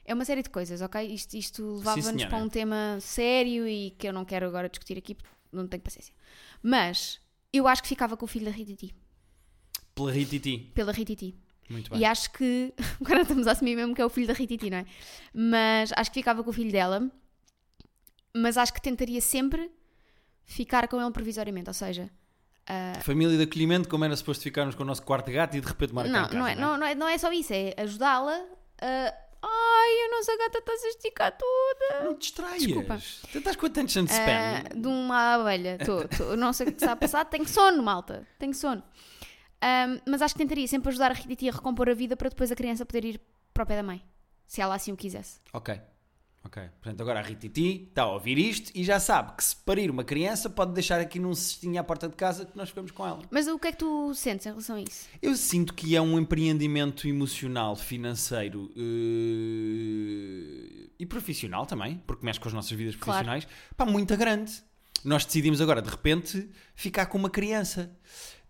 É 0.05 0.13
uma 0.13 0.23
série 0.23 0.41
de 0.41 0.49
coisas, 0.49 0.79
ok? 0.81 1.05
Isto, 1.13 1.35
isto 1.35 1.75
levava-nos 1.75 2.23
para 2.25 2.37
um 2.37 2.47
tema 2.47 2.97
sério 3.01 3.67
e 3.67 3.91
que 3.91 4.07
eu 4.07 4.13
não 4.13 4.23
quero 4.23 4.45
agora 4.47 4.69
discutir 4.69 4.97
aqui 4.97 5.13
porque 5.13 5.29
não 5.51 5.67
tenho 5.67 5.83
paciência. 5.83 6.13
Mas 6.63 7.19
eu 7.51 7.67
acho 7.67 7.81
que 7.81 7.89
ficava 7.89 8.15
com 8.15 8.23
o 8.23 8.27
filho 8.27 8.45
da 8.45 8.51
Rititi, 8.51 8.95
Pela 9.93 10.11
Rititi. 10.11 10.71
pela 10.73 10.93
Rititi. 10.93 11.35
Muito 11.69 11.89
bem. 11.91 11.99
E 11.99 12.05
acho 12.05 12.31
que. 12.31 12.73
Agora 13.01 13.21
estamos 13.21 13.47
a 13.47 13.51
assumir 13.51 13.75
mesmo 13.75 13.93
que 13.93 14.01
é 14.01 14.05
o 14.05 14.09
filho 14.09 14.27
da 14.27 14.33
Rititi, 14.33 14.69
não 14.69 14.77
é? 14.77 14.85
Mas 15.33 15.91
acho 15.95 16.11
que 16.11 16.19
ficava 16.19 16.43
com 16.43 16.49
o 16.49 16.53
filho 16.53 16.71
dela. 16.71 17.09
Mas 18.35 18.57
acho 18.57 18.73
que 18.73 18.81
tentaria 18.81 19.19
sempre 19.21 19.71
ficar 20.43 20.87
com 20.87 21.01
ele 21.01 21.11
provisoriamente. 21.11 21.69
Ou 21.69 21.73
seja, 21.73 22.09
Família 23.01 23.37
de 23.37 23.43
acolhimento, 23.43 23.87
como 23.87 24.03
era 24.03 24.15
suposto 24.15 24.43
ficarmos 24.43 24.75
com 24.75 24.83
o 24.83 24.85
nosso 24.85 25.01
quarto 25.03 25.31
gato 25.31 25.55
e 25.55 25.61
de 25.61 25.67
repente 25.67 25.93
marcar 25.93 26.11
não, 26.11 26.23
casa, 26.23 26.37
não, 26.37 26.47
é, 26.47 26.55
não 26.55 26.75
é? 26.75 26.77
não, 26.77 26.87
é, 26.87 26.95
não 26.95 27.07
é 27.07 27.17
só 27.17 27.31
isso. 27.31 27.53
É 27.53 27.73
ajudá-la 27.77 28.41
a. 28.81 29.13
Ai, 29.39 29.91
a 30.05 30.17
nossa 30.17 30.35
gata 30.35 30.57
está 30.57 30.73
a 30.73 30.77
se 30.77 30.87
esticar 30.87 31.37
toda. 31.37 32.03
Não 32.03 32.15
te 32.15 32.21
distraias. 32.21 32.63
Desculpa. 32.63 32.99
Tu 33.31 33.37
estás 33.37 33.55
com 33.55 33.65
attention 33.67 34.05
Ah, 34.09 34.13
span. 34.63 34.81
de 34.81 34.87
uma 34.87 35.35
abelha. 35.35 35.77
Tô, 35.77 36.07
tô, 36.07 36.35
não 36.35 36.51
sei 36.51 36.67
o 36.67 36.71
que 36.71 36.77
está 36.77 36.93
a 36.93 36.95
passar. 36.95 37.23
Tenho 37.25 37.47
sono, 37.47 37.81
malta. 37.83 38.27
Tenho 38.39 38.53
sono. 38.53 38.83
Um, 39.63 39.99
mas 40.09 40.21
acho 40.21 40.35
que 40.35 40.39
tentaria 40.39 40.67
sempre 40.67 40.89
ajudar 40.89 41.11
a 41.11 41.13
Rita 41.13 41.49
a 41.49 41.51
recompor 41.51 41.89
a 41.89 41.93
vida 41.93 42.15
para 42.15 42.29
depois 42.29 42.51
a 42.51 42.55
criança 42.55 42.85
poder 42.85 43.05
ir 43.05 43.21
para 43.53 43.63
o 43.63 43.65
pé 43.65 43.75
da 43.75 43.83
mãe. 43.83 44.03
Se 44.45 44.61
ela 44.61 44.75
assim 44.75 44.91
o 44.91 44.97
quisesse. 44.97 45.39
Ok. 45.51 45.79
Ok. 46.47 46.63
Portanto, 46.81 47.01
agora 47.01 47.19
a 47.19 47.23
Rititi 47.23 47.87
está 47.89 48.03
a 48.03 48.11
ouvir 48.13 48.37
isto 48.37 48.71
e 48.73 48.81
já 48.83 49.01
sabe 49.01 49.35
que 49.35 49.43
se 49.43 49.53
parir 49.55 49.91
uma 49.91 50.05
criança 50.05 50.49
pode 50.49 50.71
deixar 50.71 50.97
aqui 51.01 51.19
num 51.19 51.35
cestinho 51.35 51.77
à 51.79 51.83
porta 51.83 52.07
de 52.07 52.15
casa 52.15 52.45
que 52.45 52.55
nós 52.55 52.69
ficamos 52.69 52.91
com 52.91 53.05
ela. 53.05 53.19
Mas 53.29 53.47
o 53.47 53.59
que 53.59 53.67
é 53.67 53.71
que 53.73 53.79
tu 53.79 54.13
sentes 54.15 54.45
em 54.45 54.49
relação 54.49 54.77
a 54.77 54.81
isso? 54.81 55.09
Eu 55.21 55.35
sinto 55.35 55.73
que 55.73 55.93
é 55.93 56.01
um 56.01 56.17
empreendimento 56.17 57.05
emocional, 57.05 57.75
financeiro 57.75 58.71
uh, 58.71 58.77
e 60.97 61.05
profissional 61.05 61.65
também, 61.65 62.01
porque 62.07 62.25
mexe 62.25 62.39
com 62.39 62.47
as 62.47 62.53
nossas 62.53 62.71
vidas 62.71 62.95
profissionais, 62.95 63.43
claro. 63.43 63.59
pá, 63.75 63.85
muito 63.85 64.15
grande. 64.15 64.63
Nós 65.03 65.25
decidimos 65.25 65.59
agora, 65.59 65.81
de 65.81 65.89
repente, 65.89 66.49
ficar 66.73 67.07
com 67.07 67.17
uma 67.17 67.29
criança. 67.29 67.91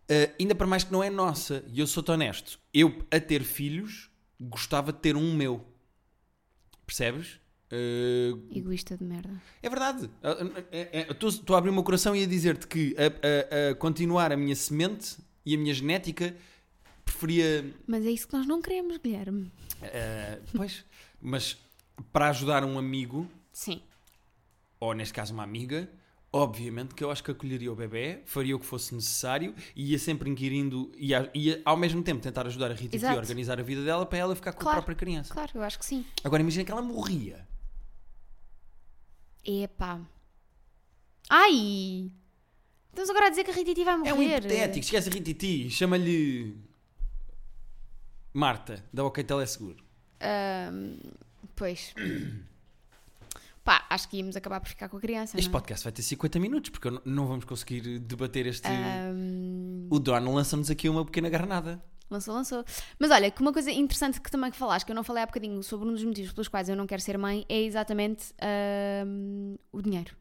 Uh, 0.10 0.34
ainda 0.39 0.56
para 0.56 0.65
mais 0.65 0.84
que 0.84 0.91
não 0.91 1.04
é 1.04 1.10
nossa. 1.10 1.63
E 1.67 1.80
eu 1.80 1.88
sou-te 1.88 2.12
honesto. 2.12 2.60
Eu, 2.74 3.06
a 3.12 3.20
ter 3.20 3.43
filhos, 3.43 4.10
gostava 4.39 4.93
de 4.93 5.00
ter 5.00 5.15
um 5.17 5.36
meu. 5.36 5.65
Percebes? 6.86 7.39
Uh, 7.70 8.39
Egoísta 8.56 8.96
de 8.96 9.04
merda. 9.04 9.41
É 9.62 9.70
verdade. 9.70 10.10
Estou 11.20 11.56
a 11.56 11.60
abrir 11.60 11.70
o 11.70 11.74
meu 11.74 11.84
coração 11.84 12.15
e 12.15 12.24
a 12.24 12.26
dizer-te 12.26 12.65
que 12.65 12.96
a, 12.98 13.67
a, 13.67 13.72
a, 13.72 13.76
continuar 13.76 14.32
a 14.32 14.38
minha 14.38 14.56
semente 14.56 15.17
e 15.46 15.54
a 15.54 15.58
minha 15.58 15.74
genética 15.74 16.34
preferia. 17.04 17.65
Mas 17.86 18.06
é 18.06 18.12
isso 18.12 18.28
que 18.28 18.38
nós 18.38 18.48
não 18.48 18.62
queremos, 18.62 18.98
Guilherme. 18.98 19.52
Uh, 19.82 20.41
pois, 20.56 20.86
mas 21.22 21.58
para 22.13 22.30
ajudar 22.30 22.63
um 22.63 22.80
amigo. 22.80 23.28
Sim. 23.52 23.82
Ou 24.80 24.93
neste 24.93 25.13
caso 25.13 25.34
uma 25.34 25.43
amiga, 25.43 25.89
obviamente 26.32 26.94
que 26.94 27.04
eu 27.04 27.12
acho 27.12 27.24
que 27.24 27.32
acolheria 27.32 27.72
o 27.72 27.76
bebê, 27.76 28.22
faria 28.26 28.56
o 28.56 28.60
que 28.60 28.66
fosse 28.66 28.94
necessário 28.94 29.56
e 29.76 29.92
ia 29.92 30.00
sempre 30.00 30.30
inquirindo, 30.30 30.92
e 30.96 31.12
ia 31.34 31.62
ao 31.66 31.78
mesmo 31.78 32.04
tempo 32.04 32.22
tentar 32.22 32.46
ajudar 32.48 32.72
a 32.72 32.74
Rita 32.74 33.10
a 33.10 33.16
organizar 33.16 33.60
a 33.60 33.63
vida 33.63 33.84
dela 33.84 34.06
para 34.06 34.18
ela 34.18 34.36
ficar 34.36 34.54
com 34.54 34.60
claro, 34.60 34.80
a 34.80 34.82
própria 34.82 34.96
criança. 34.96 35.34
Claro, 35.34 35.52
eu 35.56 35.63
acho 35.63 35.80
que 35.80 35.86
sim. 35.86 36.06
Agora 36.24 36.42
imagina 36.42 36.63
que 36.66 36.72
ela 36.72 36.82
morria. 36.82 37.48
Epá. 39.46 40.02
Ai! 41.30 42.12
Estamos 42.90 43.10
agora 43.10 43.28
a 43.28 43.30
dizer 43.30 43.44
que 43.44 43.52
a 43.52 43.54
Rititi 43.54 43.84
vai 43.84 43.96
morrer. 43.96 44.10
É 44.10 44.13
um 44.13 44.24
hipotético. 44.24 44.80
Esquece 44.80 45.10
a 45.10 45.12
Rititi. 45.12 45.70
Chama-lhe... 45.70 46.58
Marta, 48.34 48.84
da 48.92 49.04
OK 49.04 49.24
Teleseguro. 49.24 49.84
Um, 50.22 50.98
pois. 51.56 51.94
Pá, 53.67 53.86
acho 53.89 54.08
que 54.08 54.15
íamos 54.15 54.38
acabar 54.38 54.62
por 54.62 54.69
ficar 54.69 54.88
com 54.88 54.95
a 54.95 54.99
criança. 55.01 55.38
Este 55.38 55.49
não? 55.49 55.58
É? 55.58 55.60
podcast 55.60 55.84
vai 55.84 55.91
ter 55.91 56.01
50 56.01 56.39
minutos, 56.39 56.69
porque 56.69 56.89
não 57.03 57.27
vamos 57.27 57.43
conseguir 57.43 57.99
debater 57.99 58.47
este. 58.47 58.65
Um... 58.65 59.89
O 59.91 59.99
Don 59.99 60.34
lança-nos 60.34 60.71
aqui 60.71 60.88
uma 60.88 61.03
pequena 61.03 61.27
granada. 61.27 61.84
Lançou, 62.10 62.34
lançou. 62.34 62.63
Mas 62.97 63.12
olha, 63.12 63.30
que 63.30 63.41
uma 63.41 63.51
coisa 63.51 63.69
interessante 63.69 64.21
que 64.21 64.32
também 64.32 64.51
que 64.51 64.56
falaste, 64.56 64.86
que 64.86 64.93
eu 64.93 64.95
não 64.95 65.03
falei 65.03 65.21
há 65.21 65.25
bocadinho 65.25 65.62
sobre 65.63 65.86
um 65.86 65.91
dos 65.91 66.01
motivos 66.01 66.32
pelos 66.32 66.47
quais 66.47 66.69
eu 66.69 66.77
não 66.77 66.88
quero 66.88 67.01
ser 67.01 67.17
mãe, 67.17 67.45
é 67.49 67.62
exatamente 67.62 68.34
uh, 68.36 69.60
o 69.73 69.82
dinheiro. 69.82 70.15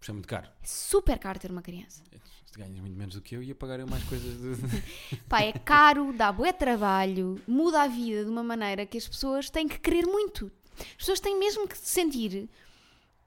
Isso 0.00 0.12
é 0.12 0.14
muito 0.14 0.28
caro. 0.28 0.46
É 0.62 0.64
super 0.64 1.18
caro 1.18 1.40
ter 1.40 1.50
uma 1.50 1.62
criança. 1.62 2.04
Se 2.44 2.56
ganhas 2.56 2.78
muito 2.78 2.96
menos 2.96 3.16
do 3.16 3.20
que 3.20 3.34
eu, 3.34 3.42
ia 3.42 3.56
pagar 3.56 3.84
mais 3.84 4.04
coisas. 4.04 4.32
De... 4.40 5.16
Pá, 5.28 5.42
é 5.42 5.52
caro, 5.52 6.12
dá 6.12 6.30
bué 6.30 6.52
trabalho, 6.52 7.42
muda 7.48 7.82
a 7.82 7.88
vida 7.88 8.24
de 8.24 8.30
uma 8.30 8.44
maneira 8.44 8.86
que 8.86 8.96
as 8.96 9.08
pessoas 9.08 9.50
têm 9.50 9.66
que 9.66 9.80
querer 9.80 10.06
muito. 10.06 10.52
As 10.78 10.96
pessoas 10.96 11.20
têm 11.20 11.38
mesmo 11.38 11.66
que 11.66 11.76
sentir 11.76 12.48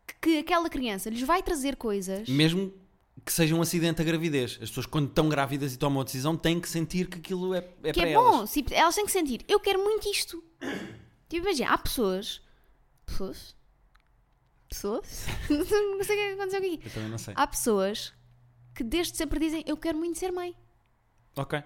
que, 0.05 0.15
que 0.21 0.37
aquela 0.39 0.69
criança 0.69 1.09
lhes 1.09 1.21
vai 1.21 1.41
trazer 1.43 1.75
coisas. 1.75 2.27
Mesmo 2.27 2.73
que 3.25 3.31
seja 3.31 3.55
um 3.55 3.61
acidente 3.61 4.01
a 4.01 4.05
gravidez. 4.05 4.53
As 4.61 4.69
pessoas, 4.69 4.85
quando 4.85 5.07
estão 5.09 5.29
grávidas 5.29 5.73
e 5.73 5.77
tomam 5.77 6.01
a 6.01 6.03
decisão, 6.03 6.35
têm 6.35 6.59
que 6.59 6.69
sentir 6.69 7.07
que 7.07 7.19
aquilo 7.19 7.53
é, 7.53 7.59
é 7.83 7.91
que 7.91 7.99
para 7.99 8.09
é 8.09 8.13
elas. 8.13 8.37
bom. 8.37 8.45
Tipo, 8.45 8.73
elas 8.73 8.95
têm 8.95 9.05
que 9.05 9.11
sentir, 9.11 9.45
eu 9.47 9.59
quero 9.59 9.83
muito 9.83 10.09
isto. 10.09 10.43
Tipo, 11.27 11.45
imagina, 11.47 11.71
há 11.71 11.77
pessoas. 11.77 12.41
Pessoas? 13.05 13.55
Pessoas? 14.67 15.25
não 15.49 15.65
sei 16.03 16.15
o 16.15 16.19
que 16.19 16.25
é 16.25 16.33
aconteceu 16.33 16.59
aqui. 16.59 16.79
Eu 16.83 16.91
também 16.91 17.09
não 17.09 17.17
sei. 17.17 17.33
Há 17.35 17.47
pessoas 17.47 18.13
que 18.75 18.83
desde 18.83 19.17
sempre 19.17 19.39
dizem, 19.39 19.63
eu 19.67 19.75
quero 19.75 19.97
muito 19.97 20.17
ser 20.17 20.31
mãe. 20.31 20.55
Ok. 21.35 21.61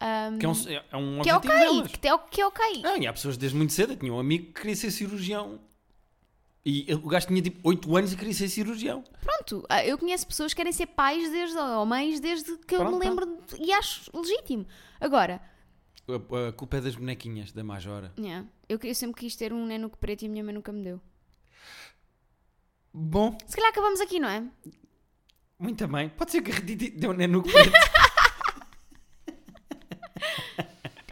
Um, 0.00 0.38
que 0.38 0.46
é 0.46 0.48
um, 0.48 0.54
é 0.90 0.96
um 0.96 1.22
que 1.22 1.28
é 1.28 1.36
ok, 1.36 1.50
delas. 1.50 1.92
Que 1.92 2.08
é, 2.08 2.18
que 2.18 2.40
é 2.40 2.46
ok. 2.46 2.82
Não, 2.82 2.96
e 2.96 3.06
há 3.06 3.12
pessoas 3.12 3.36
desde 3.36 3.56
muito 3.56 3.72
cedo. 3.72 3.92
Eu 3.92 3.96
tinha 3.96 4.12
um 4.12 4.18
amigo 4.18 4.46
que 4.46 4.60
queria 4.60 4.76
ser 4.76 4.90
cirurgião. 4.90 5.60
E 6.64 6.92
o 6.94 7.08
gajo 7.08 7.26
tinha 7.26 7.40
tipo 7.40 7.58
8 7.66 7.96
anos 7.96 8.12
e 8.12 8.16
queria 8.16 8.34
ser 8.34 8.48
cirurgião. 8.48 9.02
Pronto, 9.22 9.64
ah, 9.68 9.84
eu 9.84 9.96
conheço 9.96 10.26
pessoas 10.26 10.52
que 10.52 10.58
querem 10.58 10.72
ser 10.72 10.86
pais 10.86 11.30
desde, 11.30 11.56
ou 11.56 11.86
mães 11.86 12.20
desde 12.20 12.58
que 12.58 12.76
Pronto, 12.76 12.92
eu 12.92 12.98
me 12.98 13.04
lembro 13.04 13.26
de, 13.26 13.62
e 13.62 13.72
acho 13.72 14.10
legítimo. 14.14 14.66
Agora. 15.00 15.40
A, 16.06 16.48
a, 16.48 16.52
culpa 16.52 16.76
é 16.76 16.80
das 16.82 16.94
bonequinhas 16.94 17.52
da 17.52 17.64
Majora. 17.64 18.12
Yeah. 18.18 18.46
Eu, 18.68 18.78
eu 18.82 18.94
sempre 18.94 19.20
quis 19.20 19.36
ter 19.36 19.54
um 19.54 19.64
nenuco 19.64 19.96
preto 19.96 20.22
e 20.22 20.26
a 20.26 20.28
minha 20.28 20.44
mãe 20.44 20.52
nunca 20.52 20.70
me 20.70 20.82
deu. 20.82 21.00
Bom. 22.92 23.36
Se 23.46 23.56
calhar 23.56 23.70
acabamos 23.70 24.00
aqui, 24.00 24.20
não 24.20 24.28
é? 24.28 24.44
Muito 25.58 25.86
bem. 25.88 26.08
Pode 26.10 26.32
ser 26.32 26.42
que 26.42 26.52
a 26.52 26.98
deu 26.98 27.10
um 27.10 27.14
nenuco 27.14 27.50
preto. 27.50 27.72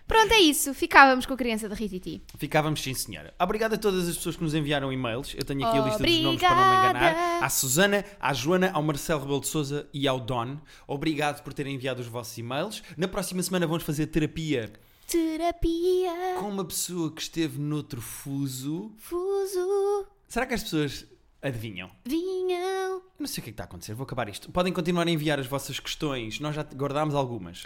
Pronto, 0.09 0.33
é 0.33 0.41
isso. 0.41 0.73
Ficávamos 0.73 1.27
com 1.27 1.35
a 1.35 1.37
criança 1.37 1.69
da 1.69 1.75
Rititi. 1.75 2.23
Ficávamos, 2.39 2.83
sim, 2.83 2.95
senhora. 2.95 3.35
Obrigado 3.39 3.75
a 3.75 3.77
todas 3.77 4.09
as 4.09 4.17
pessoas 4.17 4.37
que 4.37 4.43
nos 4.43 4.55
enviaram 4.55 4.91
e-mails. 4.91 5.35
Eu 5.37 5.45
tenho 5.45 5.67
aqui 5.67 5.79
a 5.79 5.83
lista 5.83 6.03
dos 6.03 6.21
nomes 6.23 6.41
para 6.41 6.55
não 6.55 6.71
me 6.71 6.77
enganar. 6.77 7.43
À 7.45 7.49
Susana, 7.51 8.05
à 8.19 8.33
Joana, 8.33 8.71
ao 8.73 8.83
Marcelo 8.83 9.21
Rebelo 9.21 9.41
de 9.41 9.49
Souza 9.49 9.87
e 9.93 10.09
ao 10.09 10.19
Don. 10.19 10.57
Obrigado 10.87 11.43
por 11.45 11.53
terem 11.53 11.75
enviado 11.75 12.01
os 12.01 12.07
vossos 12.07 12.37
e-mails. 12.39 12.83
Na 12.97 13.07
próxima 13.07 13.43
semana 13.43 13.67
vamos 13.67 13.83
fazer 13.83 14.07
terapia. 14.07 14.73
Terapia. 15.07 16.37
Com 16.39 16.49
uma 16.49 16.65
pessoa 16.65 17.13
que 17.13 17.21
esteve 17.21 17.59
noutro 17.59 18.01
fuso. 18.01 18.91
Fuso. 18.97 20.07
Será 20.27 20.47
que 20.47 20.55
as 20.55 20.63
pessoas 20.63 21.07
Adivinham? 21.41 21.89
Vinham. 22.05 23.01
Não 23.17 23.27
sei 23.27 23.41
o 23.41 23.45
que 23.45 23.51
é 23.51 23.53
que 23.53 23.55
está 23.55 23.63
a 23.63 23.67
acontecer, 23.67 23.95
vou 23.95 24.05
acabar 24.05 24.29
isto. 24.29 24.51
Podem 24.51 24.73
continuar 24.73 25.07
a 25.07 25.11
enviar 25.11 25.39
as 25.39 25.47
vossas 25.47 25.79
questões, 25.79 26.41
nós 26.41 26.55
já 26.55 26.63
guardámos 26.63 27.15
algumas. 27.15 27.65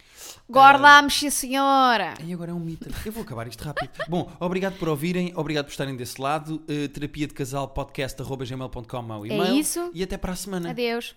Guardámos, 0.51 1.15
sim 1.15 1.31
senhora. 1.31 2.15
E 2.23 2.35
agora 2.35 2.51
é 2.51 2.55
um 2.55 2.61
mito. 2.61 2.89
Eu 3.05 3.13
vou 3.13 3.23
acabar 3.23 3.47
isto 3.47 3.65
rápido. 3.65 3.91
Bom, 4.09 4.31
obrigado 4.39 4.79
por 4.79 4.89
ouvirem, 4.89 5.33
obrigado 5.37 5.65
por 5.67 5.71
estarem 5.71 5.97
desse 5.97 6.21
lado. 6.21 6.57
Uh, 6.69 6.89
terapia 6.89 7.27
de 7.27 7.33
casal 7.33 7.69
podcast.gmail.com 7.69 9.13
é 9.13 9.17
o 9.17 9.27
e-mail. 9.27 9.43
É 9.43 9.51
isso. 9.53 9.91
E 9.95 10.03
até 10.03 10.19
para 10.19 10.33
a 10.33 10.37
semana. 10.37 10.71
Adeus. 10.71 11.15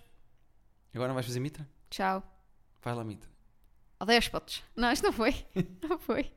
Agora 0.94 1.08
não 1.08 1.14
vais 1.14 1.26
fazer 1.26 1.40
mitra? 1.40 1.68
Tchau. 1.90 2.22
Vai 2.82 2.94
lá, 2.94 3.04
mitra. 3.04 3.28
Adeus, 4.00 4.28
potes. 4.28 4.62
Não, 4.74 4.90
isto 4.90 5.02
não 5.02 5.12
foi. 5.12 5.34
Não 5.86 5.98
foi. 5.98 6.30